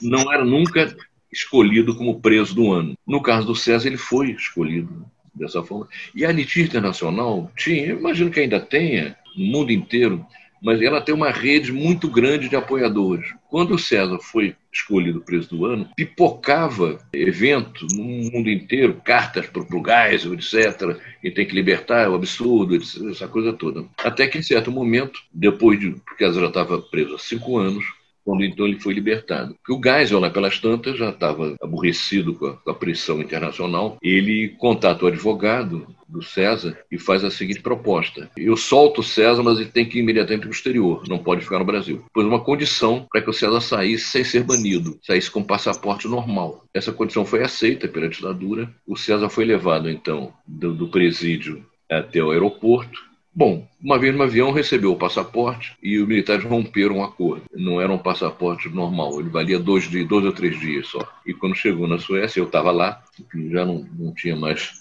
não 0.00 0.32
era 0.32 0.44
nunca 0.44 0.94
escolhido 1.30 1.94
como 1.94 2.20
preso 2.20 2.54
do 2.54 2.72
ano. 2.72 2.96
No 3.06 3.20
caso 3.20 3.46
do 3.46 3.56
César, 3.56 3.88
ele 3.88 3.96
foi 3.96 4.30
escolhido 4.30 5.04
dessa 5.34 5.62
forma. 5.62 5.88
E 6.14 6.24
a 6.24 6.30
Anistia 6.30 6.64
Internacional 6.64 7.50
tinha, 7.56 7.86
imagino 7.86 8.30
que 8.30 8.40
ainda 8.40 8.60
tenha, 8.60 9.16
no 9.36 9.46
mundo 9.46 9.72
inteiro, 9.72 10.24
mas 10.62 10.80
ela 10.80 11.00
tem 11.00 11.14
uma 11.14 11.30
rede 11.30 11.72
muito 11.72 12.08
grande 12.08 12.48
de 12.48 12.56
apoiadores. 12.56 13.34
Quando 13.50 13.74
o 13.74 13.78
César 13.78 14.18
foi 14.20 14.54
escolhido 14.72 15.20
preso 15.20 15.50
do 15.50 15.66
ano, 15.66 15.88
pipocava 15.96 16.98
evento 17.12 17.86
no 17.92 18.02
mundo 18.02 18.48
inteiro, 18.48 19.00
cartas 19.04 19.46
para 19.46 19.62
o 19.62 19.84
Geisel, 19.84 20.34
etc., 20.34 20.98
e 21.22 21.30
tem 21.30 21.46
que 21.46 21.54
libertar, 21.54 22.04
é 22.04 22.08
um 22.08 22.14
absurdo, 22.14 22.76
essa 23.10 23.28
coisa 23.28 23.52
toda. 23.52 23.84
Até 23.98 24.26
que, 24.26 24.38
em 24.38 24.42
certo 24.42 24.70
momento, 24.70 25.20
depois 25.32 25.78
de. 25.78 25.90
porque 26.06 26.24
César 26.24 26.40
já 26.40 26.46
estava 26.46 26.80
preso 26.80 27.14
há 27.14 27.18
cinco 27.18 27.58
anos, 27.58 27.84
quando 28.24 28.44
então 28.44 28.66
ele 28.66 28.80
foi 28.80 28.94
libertado. 28.94 29.54
Porque 29.54 29.72
o 29.72 29.80
Geisel, 29.82 30.20
lá 30.20 30.30
pelas 30.30 30.58
tantas, 30.58 30.96
já 30.96 31.10
estava 31.10 31.54
aborrecido 31.62 32.34
com 32.34 32.46
a, 32.46 32.56
com 32.56 32.70
a 32.70 32.74
pressão 32.74 33.20
internacional. 33.20 33.98
Ele 34.02 34.48
contata 34.58 35.04
o 35.04 35.08
advogado 35.08 35.86
do 36.08 36.22
César 36.22 36.78
e 36.90 36.98
faz 36.98 37.24
a 37.24 37.30
seguinte 37.30 37.60
proposta: 37.60 38.30
eu 38.36 38.56
solto 38.56 39.00
o 39.00 39.04
César, 39.04 39.42
mas 39.42 39.58
ele 39.58 39.70
tem 39.70 39.88
que 39.88 39.98
ir 39.98 40.02
imediatamente 40.02 40.42
para 40.42 40.50
o 40.50 40.52
exterior, 40.52 41.04
não 41.08 41.18
pode 41.18 41.42
ficar 41.42 41.58
no 41.58 41.64
Brasil. 41.64 42.04
Pôs 42.12 42.26
uma 42.26 42.40
condição 42.40 43.06
para 43.10 43.22
que 43.22 43.30
o 43.30 43.32
César 43.32 43.60
saísse 43.60 44.06
sem 44.06 44.24
ser 44.24 44.44
banido, 44.44 44.98
saísse 45.02 45.30
com 45.30 45.42
passaporte 45.42 46.06
normal. 46.06 46.64
Essa 46.74 46.92
condição 46.92 47.24
foi 47.24 47.42
aceita 47.42 47.88
pela 47.88 48.08
ditadura. 48.08 48.72
O 48.86 48.96
César 48.96 49.28
foi 49.28 49.44
levado 49.44 49.88
então 49.88 50.32
do, 50.46 50.74
do 50.74 50.88
presídio 50.88 51.64
até 51.90 52.22
o 52.22 52.30
aeroporto 52.30 53.11
Bom, 53.34 53.66
uma 53.82 53.98
vez 53.98 54.14
no 54.14 54.22
avião 54.22 54.52
recebeu 54.52 54.92
o 54.92 54.98
passaporte 54.98 55.74
e 55.82 55.98
os 55.98 56.06
militares 56.06 56.44
romperam 56.44 56.98
um 56.98 57.04
acordo. 57.04 57.44
Não 57.54 57.80
era 57.80 57.90
um 57.90 57.98
passaporte 57.98 58.68
normal, 58.68 59.18
ele 59.18 59.30
valia 59.30 59.58
dois, 59.58 59.88
dois 59.88 60.24
ou 60.24 60.32
três 60.32 60.60
dias 60.60 60.88
só. 60.88 61.00
E 61.26 61.32
quando 61.32 61.56
chegou 61.56 61.88
na 61.88 61.98
Suécia, 61.98 62.40
eu 62.40 62.44
estava 62.44 62.70
lá, 62.70 63.02
já 63.50 63.64
não, 63.64 63.86
não 63.98 64.12
tinha 64.14 64.36
mais 64.36 64.72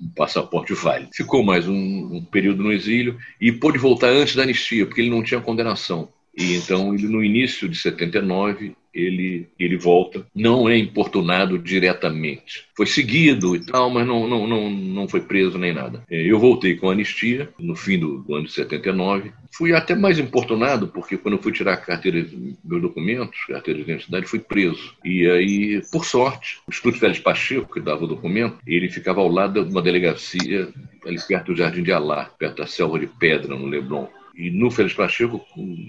um 0.00 0.08
passaporte 0.08 0.72
válido. 0.72 1.10
Ficou 1.14 1.42
mais 1.42 1.68
um, 1.68 1.74
um, 1.74 2.24
período 2.24 2.62
no 2.62 2.72
exílio 2.72 3.18
e 3.38 3.52
pôde 3.52 3.76
voltar 3.76 4.08
antes 4.08 4.34
da 4.34 4.44
anistia, 4.44 4.86
porque 4.86 5.02
ele 5.02 5.10
não 5.10 5.22
tinha 5.22 5.40
condenação. 5.40 6.08
E 6.34 6.54
então, 6.54 6.94
ele, 6.94 7.06
no 7.06 7.22
início 7.22 7.68
de 7.68 7.76
79, 7.76 8.74
ele, 8.94 9.48
ele 9.58 9.76
volta, 9.76 10.26
não 10.34 10.68
é 10.68 10.76
importunado 10.76 11.58
diretamente. 11.58 12.64
Foi 12.76 12.86
seguido 12.86 13.54
e 13.54 13.64
tal, 13.64 13.90
mas 13.90 14.06
não, 14.06 14.26
não, 14.26 14.46
não, 14.46 14.70
não 14.70 15.08
foi 15.08 15.20
preso 15.20 15.58
nem 15.58 15.72
nada. 15.72 16.02
É, 16.10 16.22
eu 16.22 16.38
voltei 16.38 16.76
com 16.76 16.90
anistia 16.90 17.48
no 17.58 17.76
fim 17.76 17.98
do, 17.98 18.18
do 18.18 18.34
ano 18.34 18.46
de 18.46 18.52
79. 18.52 19.32
Fui 19.52 19.72
até 19.74 19.94
mais 19.94 20.18
importunado, 20.18 20.88
porque 20.88 21.16
quando 21.16 21.36
eu 21.36 21.42
fui 21.42 21.52
tirar 21.52 21.74
a 21.74 21.76
carteira, 21.76 22.26
meus 22.64 22.82
documentos, 22.82 23.38
carteira 23.46 23.82
de 23.82 23.90
identidade, 23.90 24.26
fui 24.26 24.38
preso. 24.38 24.94
E 25.04 25.28
aí, 25.28 25.82
por 25.90 26.04
sorte, 26.04 26.58
o 26.66 26.70
Estúdio 26.70 27.00
Félix 27.00 27.20
Pacheco, 27.20 27.72
que 27.72 27.80
dava 27.80 28.04
o 28.04 28.08
documento, 28.08 28.58
ele 28.66 28.88
ficava 28.88 29.20
ao 29.20 29.28
lado 29.28 29.64
de 29.64 29.70
uma 29.70 29.82
delegacia 29.82 30.68
ali 31.04 31.18
perto 31.26 31.52
do 31.52 31.56
Jardim 31.56 31.82
de 31.82 31.92
Alá, 31.92 32.26
perto 32.38 32.58
da 32.58 32.66
Selva 32.66 32.98
de 32.98 33.06
Pedra, 33.06 33.56
no 33.56 33.66
Leblon. 33.66 34.06
E 34.40 34.50
no 34.50 34.70
Félix 34.70 34.96
Pacheco, 34.96 35.44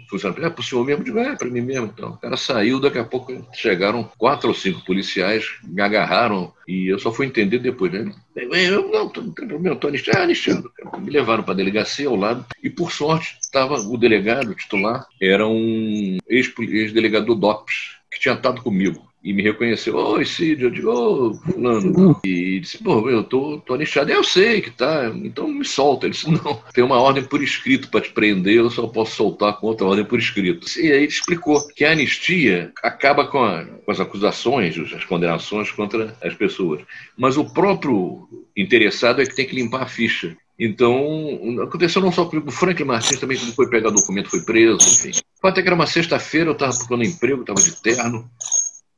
funcionário, 0.10 0.46
é 0.46 0.50
para 0.50 0.60
o 0.60 0.64
senhor 0.64 0.86
mesmo? 0.86 1.02
Eu 1.02 1.06
digo, 1.06 1.20
é 1.20 1.38
para 1.38 1.50
mim 1.50 1.62
mesmo. 1.62 1.86
Então, 1.86 2.10
o 2.10 2.18
cara 2.18 2.36
saiu, 2.36 2.82
daqui 2.82 3.00
a 3.00 3.06
pouco 3.06 3.34
chegaram 3.54 4.04
quatro 4.18 4.50
ou 4.50 4.54
cinco 4.54 4.84
policiais, 4.84 5.46
me 5.64 5.82
agarraram 5.82 6.54
e 6.68 6.92
eu 6.92 7.00
só 7.00 7.14
fui 7.14 7.26
entender 7.26 7.60
depois, 7.60 7.94
né? 7.94 8.12
Eu 8.36 8.90
não, 8.90 9.06
não 9.06 9.10
tem 9.10 9.48
problema, 9.48 9.76
estou 9.76 9.88
anistiado. 9.88 10.20
É, 10.20 10.24
anistiado. 10.24 10.70
Me 11.00 11.10
levaram 11.10 11.44
para 11.44 11.54
a 11.54 11.58
delegacia 11.58 12.10
ao 12.10 12.16
lado 12.18 12.46
e, 12.62 12.70
por 12.70 12.92
sorte, 12.92 13.38
estava 13.42 13.76
o 13.76 13.98
delegado, 13.98 14.50
o 14.50 14.56
titular, 14.56 15.08
era 15.22 15.48
um 15.48 16.18
ex-delegado 16.28 17.28
do 17.28 17.36
DOPS, 17.36 17.96
que 18.12 18.20
tinha 18.20 18.34
estado 18.34 18.62
comigo 18.62 19.11
e 19.24 19.34
me 19.34 19.44
reconheceu, 19.44 19.96
oi 19.96 20.26
Cid, 20.26 20.64
eu 20.64 20.72
digo, 20.72 20.90
ô 20.90 21.28
oh, 21.28 21.34
fulano, 21.34 22.20
e 22.26 22.60
disse, 22.60 22.80
pô, 22.80 23.08
eu 23.08 23.24
tô, 23.24 23.60
tô 23.60 23.76
anistiado, 23.76 24.12
eu 24.12 24.24
sei 24.24 24.62
que 24.62 24.72
tá, 24.72 25.12
então 25.24 25.48
me 25.48 25.64
solta. 25.64 26.08
Ele 26.08 26.14
disse, 26.14 26.30
não, 26.30 26.60
tem 26.74 26.84
uma 26.84 27.00
ordem 27.00 27.24
por 27.24 27.42
escrito 27.44 27.90
para 27.90 28.02
te 28.02 28.12
prender, 28.12 28.56
eu 28.56 28.70
só 28.72 28.88
posso 28.88 29.16
soltar 29.16 29.58
com 29.58 29.68
outra 29.68 29.86
ordem 29.86 30.06
por 30.06 30.18
escrito. 30.18 30.68
E 30.80 30.92
aí 30.92 31.04
ele 31.04 31.08
explicou 31.08 31.68
que 31.68 31.86
a 31.86 31.92
anistia 31.92 32.72
acaba 32.84 33.28
com, 33.28 33.44
a, 33.44 33.64
com 33.64 33.92
as 33.92 34.00
acusações, 34.00 34.76
as 34.92 35.06
condenações 35.06 35.70
contra 35.72 36.18
as 36.24 36.34
pessoas, 36.34 36.82
mas 37.16 37.38
o 37.38 37.46
próprio 37.54 38.28
interessado 38.58 39.22
é 39.22 39.26
que 39.26 39.36
tem 39.36 39.46
que 39.46 39.56
limpar 39.56 39.84
a 39.84 39.88
ficha. 39.88 40.36
Então, 40.64 41.60
aconteceu 41.64 42.00
não 42.02 42.12
só 42.12 42.26
comigo, 42.26 42.50
o 42.50 42.52
Franklin 42.52 42.86
Martins 42.86 43.20
também, 43.20 43.36
quando 43.36 43.56
foi 43.56 43.68
pegar 43.68 43.90
documento, 43.90 44.30
foi 44.30 44.42
preso, 44.42 44.78
enfim. 44.78 45.20
Até 45.42 45.60
que 45.60 45.68
era 45.68 45.76
uma 45.76 45.88
sexta-feira, 45.88 46.50
eu 46.50 46.54
estava 46.54 46.72
procurando 46.72 47.04
emprego, 47.04 47.42
estava 47.42 47.60
de 47.60 47.82
terno, 47.82 48.30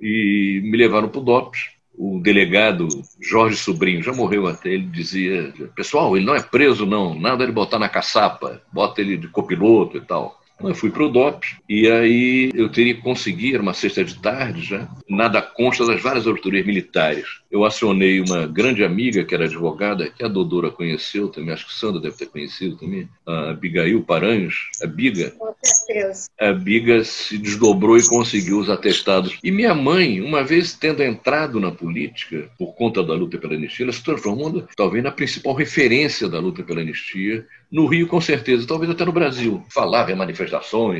e 0.03 0.60
me 0.62 0.77
levaram 0.77 1.07
para 1.07 1.22
o 1.22 1.24
DOPS. 1.24 1.72
O 1.95 2.19
delegado 2.19 2.88
Jorge 3.22 3.55
Sobrinho 3.55 4.03
já 4.03 4.12
morreu 4.12 4.48
até. 4.48 4.69
Ele 4.69 4.88
dizia: 4.88 5.53
Pessoal, 5.75 6.17
ele 6.17 6.25
não 6.25 6.36
é 6.36 6.41
preso, 6.41 6.86
não. 6.86 7.17
Nada 7.17 7.45
de 7.45 7.51
botar 7.51 7.79
na 7.79 7.88
caçapa, 7.88 8.62
bota 8.74 9.00
ele 9.00 9.15
de 9.15 9.29
copiloto 9.29 9.98
e 9.98 10.01
tal. 10.01 10.42
Eu 10.63 10.75
fui 10.75 10.89
para 10.89 11.03
o 11.03 11.10
DOPS 11.10 11.58
e 11.67 11.89
aí 11.89 12.51
eu 12.53 12.70
teria 12.70 12.93
que 12.93 13.01
conseguir, 13.01 13.53
era 13.53 13.63
uma 13.63 13.74
sexta 13.74 14.03
de 14.03 14.15
tarde 14.15 14.62
já, 14.62 14.88
nada 15.10 15.41
consta 15.41 15.86
das 15.86 16.01
várias 16.01 16.25
autorias 16.25 16.65
militares. 16.65 17.25
Eu 17.51 17.63
acionei 17.63 18.20
uma 18.20 18.48
grande 18.48 18.84
amiga 18.84 19.24
que 19.24 19.36
era 19.36 19.46
advogada, 19.46 20.10
que 20.10 20.24
a 20.24 20.27
Dodora 20.27 20.72
conheceu 20.72 21.27
também, 21.27 21.53
acho 21.53 21.67
que 21.67 21.74
Sandra 21.74 22.01
deve 22.01 22.17
ter 22.17 22.25
conhecido 22.25 22.77
também, 22.77 23.08
a 23.27 23.51
Abigail 23.51 24.01
Paranhos, 24.01 24.70
a 24.82 24.88
Biga. 24.88 25.32
Com 25.32 25.53
certeza. 25.62 26.29
A 26.39 26.51
Biga 26.51 27.03
se 27.03 27.38
desdobrou 27.38 27.98
e 27.98 28.08
conseguiu 28.08 28.60
os 28.60 28.70
atestados. 28.70 29.38
E 29.43 29.51
minha 29.51 29.75
mãe, 29.75 30.22
uma 30.22 30.43
vez 30.43 30.74
tendo 30.74 31.03
entrado 31.03 31.60
na 31.60 31.72
política 31.72 32.50
por 32.58 32.74
conta 32.74 33.03
da 33.03 33.13
luta 33.13 33.38
pela 33.38 33.53
anistia, 33.53 33.86
ela 33.86 33.93
se 33.93 34.03
transformou 34.03 34.67
talvez 34.75 35.03
na 35.03 35.12
principal 35.12 35.53
referência 35.53 36.27
da 36.27 36.39
luta 36.39 36.63
pela 36.63 36.82
anistia 36.82 37.46
no 37.72 37.88
Rio, 37.88 38.08
com 38.08 38.22
certeza, 38.22 38.67
talvez 38.67 38.91
até 38.91 39.03
no 39.03 39.12
Brasil. 39.12 39.63
Falava 39.74 40.12
em 40.12 40.15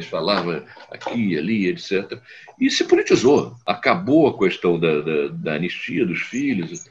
falava 0.07 0.65
aqui, 0.91 1.38
ali, 1.38 1.67
etc. 1.67 2.19
E 2.60 2.69
se 2.69 2.83
politizou. 2.86 3.55
Acabou 3.65 4.27
a 4.27 4.38
questão 4.38 4.79
da, 4.79 5.01
da, 5.01 5.27
da 5.27 5.53
anistia 5.55 6.05
dos 6.05 6.22
filhos 6.22 6.86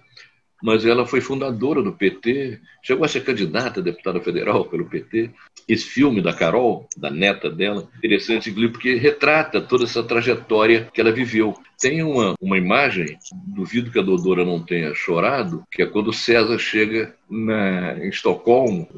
mas 0.62 0.86
ela 0.86 1.04
foi 1.04 1.20
fundadora 1.20 1.82
do 1.82 1.92
PT, 1.92 2.60
chegou 2.82 3.04
a 3.04 3.08
ser 3.08 3.24
candidata 3.24 3.80
a 3.80 3.82
deputada 3.82 4.20
federal 4.20 4.64
pelo 4.64 4.86
PT. 4.86 5.30
Esse 5.68 5.84
filme 5.84 6.22
da 6.22 6.32
Carol, 6.32 6.88
da 6.96 7.10
neta 7.10 7.50
dela, 7.50 7.88
interessante, 7.98 8.48
inclusive, 8.48 8.72
porque 8.72 8.94
retrata 8.94 9.60
toda 9.60 9.84
essa 9.84 10.02
trajetória 10.02 10.88
que 10.94 11.00
ela 11.00 11.10
viveu. 11.10 11.54
Tem 11.80 12.02
uma, 12.02 12.34
uma 12.40 12.56
imagem, 12.56 13.18
duvido 13.32 13.90
que 13.90 13.98
a 13.98 14.02
Dodora 14.02 14.44
não 14.44 14.62
tenha 14.62 14.94
chorado, 14.94 15.64
que 15.70 15.82
é 15.82 15.86
quando 15.86 16.12
César 16.12 16.58
chega 16.58 17.14
na, 17.28 17.98
em 17.98 18.08
Estocolmo, 18.08 18.88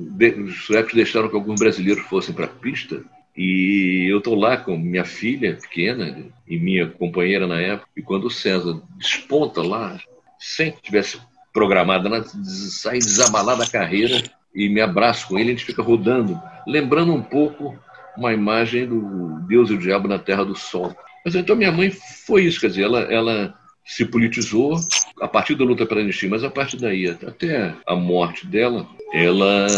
os 0.45 0.67
suecos 0.67 0.93
deixaram 0.93 1.29
que 1.29 1.37
alguns 1.37 1.59
brasileiros 1.59 2.05
fossem 2.05 2.35
para 2.35 2.45
a 2.45 2.49
pista, 2.49 3.03
e 3.37 4.07
eu 4.11 4.19
estou 4.19 4.35
lá 4.35 4.57
com 4.57 4.77
minha 4.77 5.05
filha 5.05 5.57
pequena 5.57 6.27
e 6.47 6.59
minha 6.59 6.87
companheira 6.87 7.47
na 7.47 7.61
época, 7.61 7.89
e 7.97 8.03
quando 8.03 8.27
o 8.27 8.31
César 8.31 8.81
desponta 8.97 9.61
lá, 9.63 9.99
sem 10.39 10.71
que 10.71 10.83
tivesse 10.83 11.21
programada, 11.53 12.09
né? 12.09 12.23
sai 12.45 12.99
desabalada 12.99 13.65
a 13.65 13.71
carreira 13.71 14.23
e 14.55 14.69
me 14.69 14.81
abraço 14.81 15.29
com 15.29 15.39
ele, 15.39 15.51
a 15.51 15.53
gente 15.53 15.65
fica 15.65 15.83
rodando, 15.83 16.41
lembrando 16.67 17.13
um 17.13 17.23
pouco 17.23 17.77
uma 18.17 18.33
imagem 18.33 18.87
do 18.87 19.41
Deus 19.49 19.71
e 19.71 19.75
o 19.75 19.79
Diabo 19.79 20.07
na 20.07 20.19
Terra 20.19 20.45
do 20.45 20.55
Sol. 20.55 20.95
Mas 21.25 21.35
então 21.35 21.57
minha 21.57 21.73
mãe 21.73 21.91
foi 21.91 22.45
isso, 22.45 22.61
quer 22.61 22.69
dizer, 22.69 22.83
ela, 22.83 23.01
ela 23.01 23.55
se 23.85 24.05
politizou 24.05 24.77
a 25.21 25.29
partir 25.29 25.55
da 25.55 25.65
luta 25.65 25.87
pela 25.87 26.01
anistia, 26.01 26.29
mas 26.29 26.45
a 26.45 26.51
partir 26.51 26.77
daí, 26.77 27.09
até 27.09 27.75
a 27.87 27.95
morte 27.95 28.47
dela, 28.47 28.87
ela 29.15 29.69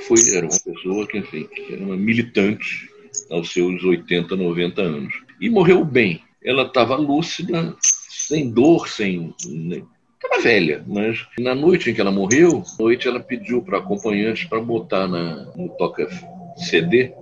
foi, 0.00 0.18
era 0.36 0.46
uma 0.46 0.60
pessoa 0.60 1.06
que, 1.06 1.16
enfim, 1.16 1.48
era 1.70 1.82
uma 1.82 1.96
militante 1.96 2.90
aos 3.30 3.50
seus 3.50 3.82
80, 3.82 4.36
90 4.36 4.82
anos. 4.82 5.14
E 5.40 5.48
morreu 5.48 5.82
bem. 5.82 6.20
Ela 6.44 6.64
estava 6.64 6.94
lúcida, 6.94 7.74
sem 7.80 8.50
dor, 8.50 8.86
sem 8.86 9.34
Estava 10.22 10.42
velha, 10.42 10.84
mas 10.86 11.26
na 11.38 11.54
noite 11.54 11.90
em 11.90 11.94
que 11.94 12.00
ela 12.00 12.10
morreu, 12.10 12.62
noite 12.78 13.08
ela 13.08 13.20
pediu 13.20 13.62
para 13.62 13.78
acompanhantes 13.78 14.44
para 14.44 14.60
botar 14.60 15.06
na, 15.06 15.46
no 15.56 15.68
toca 15.76 16.08
CD 16.56 17.12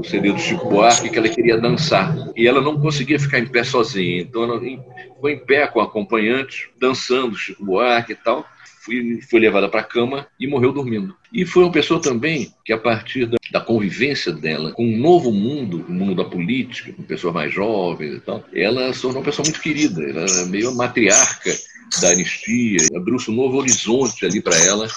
o 0.00 0.02
CD 0.04 0.32
do 0.32 0.38
Chico 0.38 0.68
Buarque 0.68 1.10
que 1.10 1.18
ela 1.18 1.28
queria 1.28 1.58
dançar. 1.58 2.14
E 2.34 2.46
ela 2.46 2.60
não 2.60 2.80
conseguia 2.80 3.18
ficar 3.18 3.38
em 3.38 3.46
pé 3.46 3.62
sozinha. 3.62 4.22
Então 4.22 4.44
ela 4.44 4.58
ficou 4.58 5.28
em 5.28 5.38
pé 5.38 5.66
com 5.66 5.80
acompanhantes, 5.80 6.68
dançando 6.78 7.36
Chico 7.36 7.64
Buarque 7.64 8.12
e 8.12 8.16
tal. 8.16 8.46
Foi, 8.80 9.20
foi 9.28 9.40
levada 9.40 9.68
para 9.68 9.80
a 9.80 9.84
cama 9.84 10.26
e 10.38 10.46
morreu 10.46 10.72
dormindo. 10.72 11.14
E 11.32 11.44
foi 11.44 11.64
uma 11.64 11.72
pessoa 11.72 12.00
também 12.00 12.52
que, 12.64 12.72
a 12.72 12.78
partir 12.78 13.26
da, 13.26 13.36
da, 13.52 13.60
convivência 13.60 14.32
dela 14.32 14.72
com 14.72 14.84
um 14.84 14.96
novo 14.96 15.30
mundo, 15.30 15.84
o 15.86 15.92
mundo 15.92 16.14
da 16.14 16.24
política, 16.24 16.92
com 16.92 17.02
pessoas 17.02 17.34
mais 17.34 17.52
jovens 17.52 18.16
e 18.16 18.20
tal, 18.20 18.42
ela 18.54 18.92
se 18.92 19.02
tornou 19.02 19.18
uma 19.18 19.24
pessoa 19.24 19.44
muito 19.44 19.60
querida. 19.60 20.02
Ela 20.02 20.22
era 20.22 20.46
meio 20.46 20.74
matriarca 20.74 21.54
da 22.00 22.10
anistia, 22.10 22.86
abriu-se 22.96 23.30
um 23.30 23.34
novo 23.34 23.58
horizonte 23.58 24.24
ali 24.24 24.40
para 24.40 24.56
ela. 24.64 24.88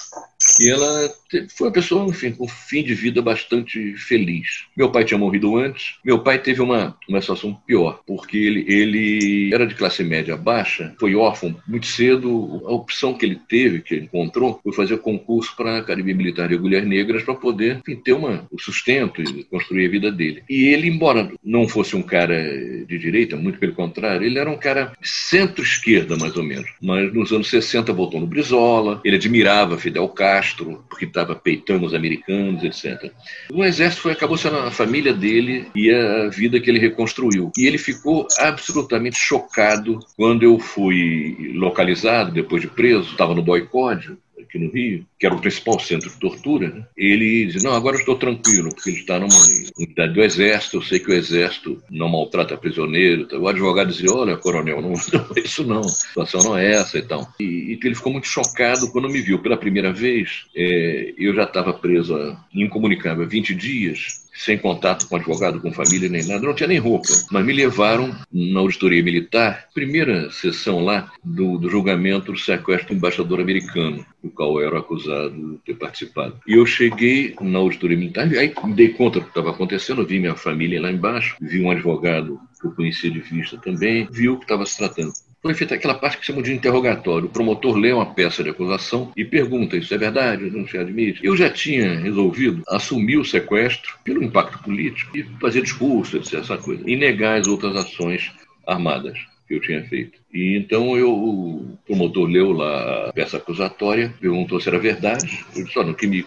E 0.60 0.70
ela 0.70 1.10
foi 1.56 1.68
uma 1.68 1.72
pessoa, 1.72 2.08
enfim, 2.08 2.32
com 2.32 2.44
um 2.44 2.48
fim 2.48 2.82
de 2.82 2.94
vida 2.94 3.20
bastante 3.20 3.94
feliz. 3.96 4.64
Meu 4.76 4.90
pai 4.90 5.04
tinha 5.04 5.18
morrido 5.18 5.56
antes. 5.56 5.96
Meu 6.04 6.20
pai 6.20 6.38
teve 6.38 6.60
uma, 6.62 6.96
uma 7.08 7.20
situação 7.20 7.54
pior, 7.66 8.00
porque 8.06 8.36
ele, 8.36 8.64
ele 8.68 9.54
era 9.54 9.66
de 9.66 9.74
classe 9.74 10.04
média 10.04 10.36
baixa, 10.36 10.94
foi 10.98 11.14
órfão 11.14 11.56
muito 11.66 11.86
cedo. 11.86 12.62
A 12.66 12.72
opção 12.72 13.14
que 13.14 13.24
ele 13.24 13.38
teve, 13.48 13.80
que 13.80 13.94
ele 13.94 14.04
encontrou, 14.04 14.60
foi 14.62 14.72
fazer 14.72 14.98
concurso 14.98 15.54
para 15.56 15.72
a 15.72 15.78
Academia 15.78 16.14
Militar 16.14 16.48
de 16.48 16.54
Agulhas 16.54 16.86
Negras 16.86 17.22
para 17.22 17.34
poder 17.34 17.78
enfim, 17.78 17.96
ter 17.96 18.12
uma, 18.12 18.46
o 18.50 18.58
sustento 18.58 19.22
e 19.22 19.44
construir 19.44 19.86
a 19.86 19.90
vida 19.90 20.12
dele. 20.12 20.42
E 20.48 20.68
ele, 20.68 20.88
embora 20.88 21.30
não 21.42 21.68
fosse 21.68 21.96
um 21.96 22.02
cara 22.02 22.42
de 22.86 22.98
direita, 22.98 23.36
muito 23.36 23.58
pelo 23.58 23.74
contrário, 23.74 24.26
ele 24.26 24.38
era 24.38 24.50
um 24.50 24.58
cara 24.58 24.92
centro-esquerda, 25.02 26.16
mais 26.16 26.36
ou 26.36 26.42
menos. 26.42 26.70
Mas 26.80 27.12
nos 27.12 27.32
anos 27.32 27.48
60 27.48 27.92
voltou 27.92 28.20
no 28.20 28.26
Brizola, 28.26 29.00
ele 29.04 29.16
admirava 29.16 29.78
Fidel 29.78 30.08
Castro 30.08 30.43
Castro, 30.44 30.84
porque 30.88 31.06
estava 31.06 31.34
peitando 31.34 31.86
os 31.86 31.94
americanos, 31.94 32.62
etc. 32.62 33.10
O 33.50 33.64
exército 33.64 34.02
foi, 34.02 34.12
acabou 34.12 34.36
sendo 34.36 34.58
a 34.58 34.70
família 34.70 35.12
dele 35.12 35.66
e 35.74 35.90
a 35.90 36.28
vida 36.28 36.60
que 36.60 36.70
ele 36.70 36.78
reconstruiu. 36.78 37.50
E 37.56 37.66
ele 37.66 37.78
ficou 37.78 38.28
absolutamente 38.38 39.16
chocado 39.16 39.98
quando 40.16 40.42
eu 40.42 40.58
fui 40.58 41.52
localizado, 41.54 42.30
depois 42.30 42.60
de 42.60 42.68
preso, 42.68 43.10
estava 43.10 43.34
no 43.34 43.42
boicote, 43.42 44.16
aqui 44.44 44.58
no 44.58 44.70
Rio, 44.70 45.04
que 45.18 45.26
era 45.26 45.34
o 45.34 45.40
principal 45.40 45.78
centro 45.78 46.08
de 46.08 46.18
tortura, 46.18 46.68
né? 46.68 46.86
ele 46.96 47.46
diz, 47.46 47.62
não, 47.62 47.72
agora 47.72 47.96
eu 47.96 48.00
estou 48.00 48.16
tranquilo, 48.16 48.70
porque 48.74 48.90
ele 48.90 49.00
está 49.00 49.18
numa 49.18 49.34
unidade 49.76 50.12
do 50.12 50.22
Exército, 50.22 50.76
eu 50.76 50.82
sei 50.82 50.98
que 50.98 51.10
o 51.10 51.14
Exército 51.14 51.82
não 51.90 52.08
maltrata 52.08 52.56
prisioneiro. 52.56 53.26
O 53.40 53.48
advogado 53.48 53.90
dizia, 53.90 54.12
olha, 54.12 54.36
coronel, 54.36 54.80
não, 54.80 54.92
não 55.12 55.26
é 55.36 55.40
isso 55.40 55.64
não, 55.64 55.80
a 55.80 55.88
situação 55.88 56.40
não 56.42 56.56
é 56.56 56.72
essa 56.72 56.98
e 56.98 57.02
tal. 57.02 57.26
E, 57.40 57.44
e 57.44 57.78
ele 57.84 57.94
ficou 57.94 58.12
muito 58.12 58.26
chocado 58.26 58.90
quando 58.90 59.08
me 59.08 59.20
viu 59.20 59.38
pela 59.38 59.56
primeira 59.56 59.92
vez. 59.92 60.46
É, 60.54 61.14
eu 61.18 61.34
já 61.34 61.44
estava 61.44 61.72
preso, 61.72 62.14
incomunicável, 62.54 63.24
há 63.24 63.28
20 63.28 63.54
dias, 63.54 64.23
sem 64.34 64.58
contato 64.58 65.08
com 65.08 65.16
advogado, 65.16 65.60
com 65.60 65.72
família, 65.72 66.08
nem 66.08 66.26
nada, 66.26 66.44
não 66.44 66.54
tinha 66.54 66.68
nem 66.68 66.78
roupa. 66.78 67.08
Mas 67.30 67.44
me 67.44 67.52
levaram 67.52 68.14
na 68.32 68.60
auditoria 68.60 69.02
militar, 69.02 69.68
primeira 69.72 70.30
sessão 70.30 70.80
lá 70.80 71.12
do, 71.22 71.56
do 71.56 71.70
julgamento 71.70 72.32
do 72.32 72.38
sequestro 72.38 72.88
do 72.88 72.98
embaixador 72.98 73.40
americano, 73.40 74.04
do 74.22 74.30
qual 74.30 74.60
eu 74.60 74.66
era 74.66 74.78
acusado 74.78 75.34
de 75.34 75.58
ter 75.64 75.74
participado. 75.74 76.40
E 76.46 76.54
eu 76.54 76.66
cheguei 76.66 77.34
na 77.40 77.58
auditoria 77.58 77.96
militar, 77.96 78.26
aí 78.26 78.52
me 78.64 78.74
dei 78.74 78.88
conta 78.88 79.20
do 79.20 79.24
que 79.24 79.30
estava 79.30 79.50
acontecendo, 79.50 80.04
vi 80.04 80.18
minha 80.18 80.34
família 80.34 80.80
lá 80.80 80.90
embaixo, 80.90 81.36
vi 81.40 81.62
um 81.62 81.70
advogado 81.70 82.40
que 82.60 82.66
eu 82.66 82.72
conhecia 82.72 83.10
de 83.10 83.20
vista 83.20 83.56
também, 83.58 84.08
vi 84.10 84.28
o 84.28 84.36
que 84.36 84.44
estava 84.44 84.66
se 84.66 84.76
tratando 84.76 85.12
foi 85.44 85.52
feita 85.52 85.74
aquela 85.74 85.94
parte 85.94 86.16
que 86.16 86.24
chamam 86.24 86.40
de 86.40 86.54
interrogatório. 86.54 87.26
O 87.26 87.30
promotor 87.30 87.76
lê 87.76 87.92
uma 87.92 88.14
peça 88.14 88.42
de 88.42 88.48
acusação 88.48 89.12
e 89.14 89.26
pergunta: 89.26 89.76
Isso 89.76 89.92
é 89.92 89.98
verdade? 89.98 90.50
Não 90.50 90.66
se 90.66 90.78
admite? 90.78 91.20
Eu 91.22 91.36
já 91.36 91.50
tinha 91.50 92.00
resolvido 92.00 92.62
assumir 92.66 93.18
o 93.18 93.24
sequestro 93.24 93.94
pelo 94.02 94.22
impacto 94.22 94.58
político 94.62 95.14
e 95.14 95.22
fazer 95.38 95.60
discurso, 95.60 96.16
etc., 96.16 96.40
essa 96.40 96.56
coisa, 96.56 96.82
e 96.88 96.96
negar 96.96 97.38
as 97.38 97.46
outras 97.46 97.76
ações 97.76 98.32
armadas 98.66 99.18
que 99.46 99.54
eu 99.54 99.60
tinha 99.60 99.84
feito. 99.84 100.18
E 100.32 100.56
então 100.56 100.96
eu, 100.96 101.12
o 101.12 101.78
promotor 101.86 102.26
leu 102.26 102.50
lá 102.52 103.08
a 103.08 103.12
peça 103.12 103.36
acusatória, 103.36 104.14
perguntou 104.18 104.58
se 104.58 104.68
era 104.70 104.78
verdade. 104.78 105.44
Eu 105.54 105.62
disse: 105.62 105.78
Olha, 105.78 105.88
no 105.88 105.94
que 105.94 106.06
me 106.06 106.24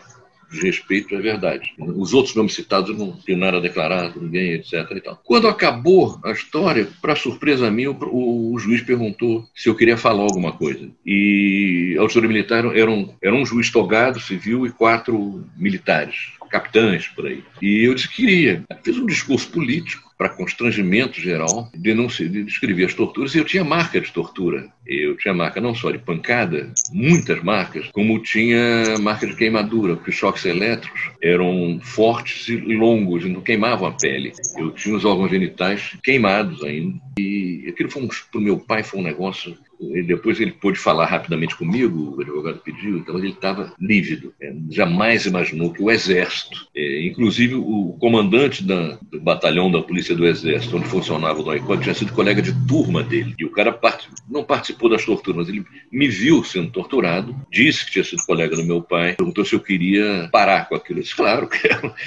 respeito 0.50 1.16
é 1.16 1.20
verdade. 1.20 1.74
Os 1.78 2.14
outros 2.14 2.36
nomes 2.36 2.54
citados 2.54 2.98
não 2.98 3.12
tenho 3.12 3.38
nada 3.38 3.58
a 3.58 3.62
declarar, 3.62 4.16
ninguém, 4.16 4.54
etc. 4.54 5.14
Quando 5.24 5.48
acabou 5.48 6.20
a 6.24 6.32
história, 6.32 6.88
para 7.02 7.16
surpresa 7.16 7.70
minha, 7.70 7.92
o, 7.92 8.54
o, 8.54 8.60
juiz 8.60 8.82
perguntou 8.82 9.46
se 9.56 9.70
eu 9.70 9.76
queria 9.76 9.98
falar 9.98 10.24
alguma 10.24 10.52
coisa. 10.52 10.90
E 11.06 11.96
a 11.98 12.02
autoridade 12.02 12.34
militar 12.34 12.66
era 12.76 12.90
um, 12.90 13.14
era 13.22 13.36
um 13.36 13.46
juiz 13.46 13.70
togado, 13.72 14.20
civil, 14.20 14.66
e 14.66 14.72
quatro 14.72 15.46
militares, 15.56 16.16
capitães 16.50 17.08
por 17.08 17.28
aí. 17.28 17.44
E 17.62 17.84
eu 17.84 17.94
disse 17.94 18.10
que 18.10 18.18
queria. 18.18 18.64
Fiz 18.84 18.98
um 18.98 19.06
discurso 19.06 19.50
político 19.50 20.08
para 20.18 20.30
constrangimento 20.30 21.22
geral, 21.22 21.70
denunciei, 21.76 22.28
descrevi 22.28 22.84
as 22.84 22.94
torturas 22.94 23.36
e 23.36 23.38
eu 23.38 23.46
tinha 23.46 23.64
marca 23.64 24.02
de 24.02 24.12
tortura. 24.12 24.68
Eu 24.86 25.16
tinha 25.16 25.34
marca 25.34 25.62
não 25.62 25.76
só 25.76 25.92
de 25.92 26.00
pancada, 26.00 26.74
muitas 26.92 27.44
marcas, 27.44 27.88
como 27.92 28.20
tinha 28.20 28.98
marca 29.00 29.28
de 29.28 29.36
queimadura, 29.36 29.96
porque 29.96 30.10
os 30.10 30.16
choques 30.16 30.46
elétricos 30.46 31.12
eram 31.22 31.80
fortes 31.84 32.48
e 32.48 32.56
longos 32.56 33.26
não 33.26 33.42
queimavam 33.42 33.88
a 33.88 33.92
pele. 33.92 34.32
Eu 34.58 34.72
tinha 34.72 34.96
os 34.96 35.06
órgãos 35.06 35.30
genitais 35.30 35.96
queimados 36.02 36.64
ainda. 36.64 36.98
E 37.20 37.66
aquilo 37.68 37.92
foi 37.92 38.04
um, 38.04 38.08
para 38.08 38.40
o 38.40 38.42
meu 38.42 38.58
pai 38.58 38.84
foi 38.84 39.00
um 39.00 39.04
negócio 39.04 39.56
depois 39.80 40.40
ele 40.40 40.52
pôde 40.52 40.80
falar 40.80 41.06
rapidamente 41.06 41.56
comigo, 41.56 42.16
o 42.16 42.22
advogado 42.22 42.60
pediu, 42.60 42.98
então 42.98 43.18
ele 43.18 43.30
estava 43.30 43.74
lívido. 43.80 44.34
É, 44.42 44.54
jamais 44.70 45.26
imaginou 45.26 45.72
que 45.72 45.82
o 45.82 45.92
Exército, 45.92 46.68
é, 46.76 47.06
inclusive 47.06 47.56
o 47.56 47.96
comandante 48.00 48.64
da, 48.64 48.98
do 49.02 49.20
batalhão 49.22 49.72
da 49.72 49.82
Polícia 49.82 50.16
do 50.16 50.26
Exército, 50.26 50.78
onde 50.78 50.88
funcionava 50.88 51.40
o 51.40 51.44
Doicode, 51.44 51.84
tinha 51.84 51.96
sido 51.96 52.14
colega 52.14 52.42
de 52.42 52.54
turma 52.68 53.04
dele. 53.04 53.36
E 53.38 53.46
o 53.46 53.52
cara 53.52 53.72
part... 53.72 54.08
não 54.30 54.44
participou 54.44 54.90
das 54.90 55.06
torturas, 55.06 55.38
mas 55.38 55.50
ele 55.50 55.66
me 55.92 56.08
viu 56.08 56.44
sendo 56.44 56.72
torturado, 56.72 57.36
disse 57.52 57.86
que 57.86 57.92
tinha 57.92 58.04
sido 58.04 58.26
colega 58.26 58.56
do 58.56 58.66
meu 58.66 58.82
pai, 58.82 59.16
perguntou 59.16 59.46
se 59.46 59.54
eu 59.54 59.60
queria 59.60 60.30
parar 60.32 60.68
com 60.68 60.76
aquilo. 60.76 61.00
Eu 61.00 61.04
disse, 61.04 61.16
claro, 61.16 61.48
quero. 61.48 61.94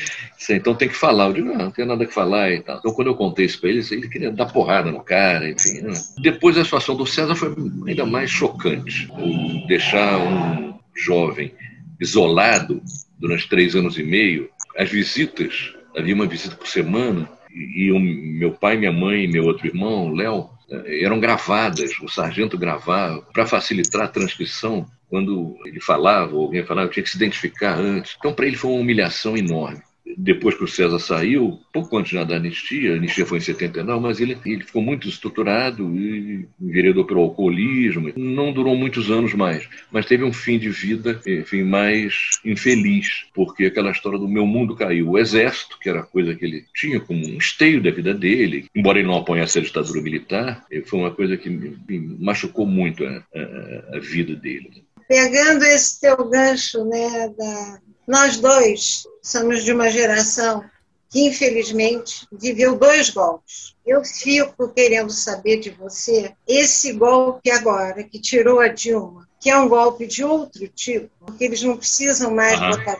Então 0.51 0.75
tem 0.75 0.89
que 0.89 0.97
falar. 0.97 1.27
Eu 1.27 1.33
digo, 1.35 1.49
não, 1.49 1.57
não 1.57 1.71
tem 1.71 1.87
nada 1.87 2.05
que 2.05 2.13
falar 2.13 2.51
e 2.51 2.61
tal. 2.61 2.79
Então 2.79 2.93
quando 2.93 3.07
eu 3.07 3.15
contei 3.15 3.45
isso 3.45 3.61
para 3.61 3.71
ele, 3.71 3.87
ele 3.89 4.09
queria 4.09 4.33
dar 4.33 4.47
porrada 4.47 4.91
no 4.91 5.01
cara, 5.01 5.49
enfim. 5.49 5.83
Né? 5.83 5.93
Depois 6.19 6.59
a 6.59 6.65
situação 6.65 6.97
do 6.97 7.07
César 7.07 7.37
foi 7.37 7.55
ainda 7.87 8.07
mais 8.07 8.31
chocante. 8.31 9.09
O 9.13 9.67
deixar 9.67 10.19
um 10.19 10.79
jovem 10.95 11.53
isolado 12.01 12.83
durante 13.19 13.49
três 13.49 13.75
anos 13.75 13.99
e 13.99 14.03
meio, 14.03 14.49
as 14.77 14.91
visitas, 14.91 15.75
havia 15.97 16.15
uma 16.15 16.27
visita 16.27 16.57
por 16.57 16.67
semana, 16.67 17.29
e 17.53 17.91
o 17.91 17.99
meu 17.99 18.53
pai, 18.53 18.77
minha 18.77 18.93
mãe 18.93 19.25
e 19.25 19.29
meu 19.29 19.45
outro 19.45 19.67
irmão, 19.67 20.13
Léo, 20.13 20.49
eh, 20.71 21.05
eram 21.05 21.21
gravadas, 21.21 21.99
o 22.01 22.09
sargento 22.09 22.57
gravava, 22.57 23.23
para 23.33 23.45
facilitar 23.45 24.03
a 24.03 24.09
transcrição, 24.09 24.87
quando 25.09 25.57
ele 25.67 25.81
falava, 25.81 26.35
ou 26.35 26.45
alguém 26.45 26.65
falava, 26.65 26.89
tinha 26.89 27.03
que 27.03 27.11
se 27.11 27.17
identificar 27.17 27.77
antes. 27.77 28.15
Então, 28.19 28.33
para 28.33 28.47
ele 28.47 28.57
foi 28.57 28.71
uma 28.71 28.81
humilhação 28.81 29.37
enorme 29.37 29.83
depois 30.17 30.55
que 30.55 30.65
o 30.65 30.69
César 30.69 30.99
saiu, 30.99 31.61
pouco 31.73 31.97
antes 31.97 32.13
da 32.27 32.37
anistia, 32.37 32.93
a 32.93 32.97
anistia 32.97 33.27
foi 33.27 33.39
em 33.39 33.43
79, 33.43 34.03
mas 34.03 34.21
ele, 34.21 34.37
ele 34.45 34.65
ficou 34.65 34.83
muito 34.83 35.09
estruturado 35.09 35.95
e 35.97 36.47
enveredou 36.61 37.05
pelo 37.05 37.21
alcoolismo. 37.21 38.13
Não 38.17 38.53
durou 38.53 38.77
muitos 38.77 39.11
anos 39.11 39.35
mais, 39.35 39.69
mas 39.91 40.07
teve 40.07 40.25
um 40.25 40.33
fim 40.33 40.59
de 40.59 40.71
vida, 40.71 41.21
enfim, 41.27 41.63
mais 41.63 42.31
infeliz, 42.45 43.25
porque 43.35 43.67
aquela 43.67 43.91
história 43.91 44.19
do 44.19 44.29
meu 44.29 44.47
mundo 44.47 44.77
caiu. 44.77 45.11
O 45.11 45.19
exército, 45.19 45.79
que 45.79 45.89
era 45.89 46.01
a 46.01 46.05
coisa 46.07 46.35
que 46.35 46.45
ele 46.45 46.65
tinha 46.75 47.01
como 47.01 47.27
um 47.27 47.39
esteio 47.39 47.83
da 47.83 47.91
vida 47.91 48.15
dele, 48.15 48.67
embora 48.75 48.99
ele 48.99 49.09
não 49.09 49.19
apoiasse 49.19 49.59
a 49.59 49.63
ditadura 49.63 50.01
militar, 50.01 50.65
foi 50.87 50.99
uma 50.99 51.11
coisa 51.11 51.37
que 51.37 51.49
me 51.49 52.17
machucou 52.19 52.67
muito 52.67 53.05
a, 53.05 53.23
a, 53.35 53.97
a 53.97 54.01
vida 54.01 54.35
dele. 54.35 54.85
Pegando 55.09 55.65
esse 55.65 56.01
teu 56.01 56.17
gancho, 56.29 56.85
né, 56.85 57.29
da 57.37 57.81
nós 58.11 58.39
dois 58.39 59.05
somos 59.23 59.63
de 59.63 59.73
uma 59.73 59.89
geração 59.89 60.65
que, 61.09 61.29
infelizmente, 61.29 62.27
viveu 62.33 62.77
dois 62.77 63.09
golpes. 63.09 63.77
Eu 63.87 64.05
fico 64.05 64.69
querendo 64.69 65.13
saber 65.13 65.61
de 65.61 65.71
você 65.71 66.33
esse 66.47 66.93
golpe 66.93 67.53
agora, 67.53 68.03
que 68.03 68.21
tirou 68.21 68.59
a 68.59 68.67
Dilma, 68.67 69.29
que 69.39 69.49
é 69.49 69.57
um 69.57 69.69
golpe 69.69 70.09
de 70.09 70.25
outro 70.25 70.67
tipo, 70.67 71.09
porque 71.25 71.45
eles 71.45 71.63
não 71.63 71.77
precisam 71.77 72.35
mais 72.35 72.61
uhum. 72.61 72.71
botar 72.71 72.99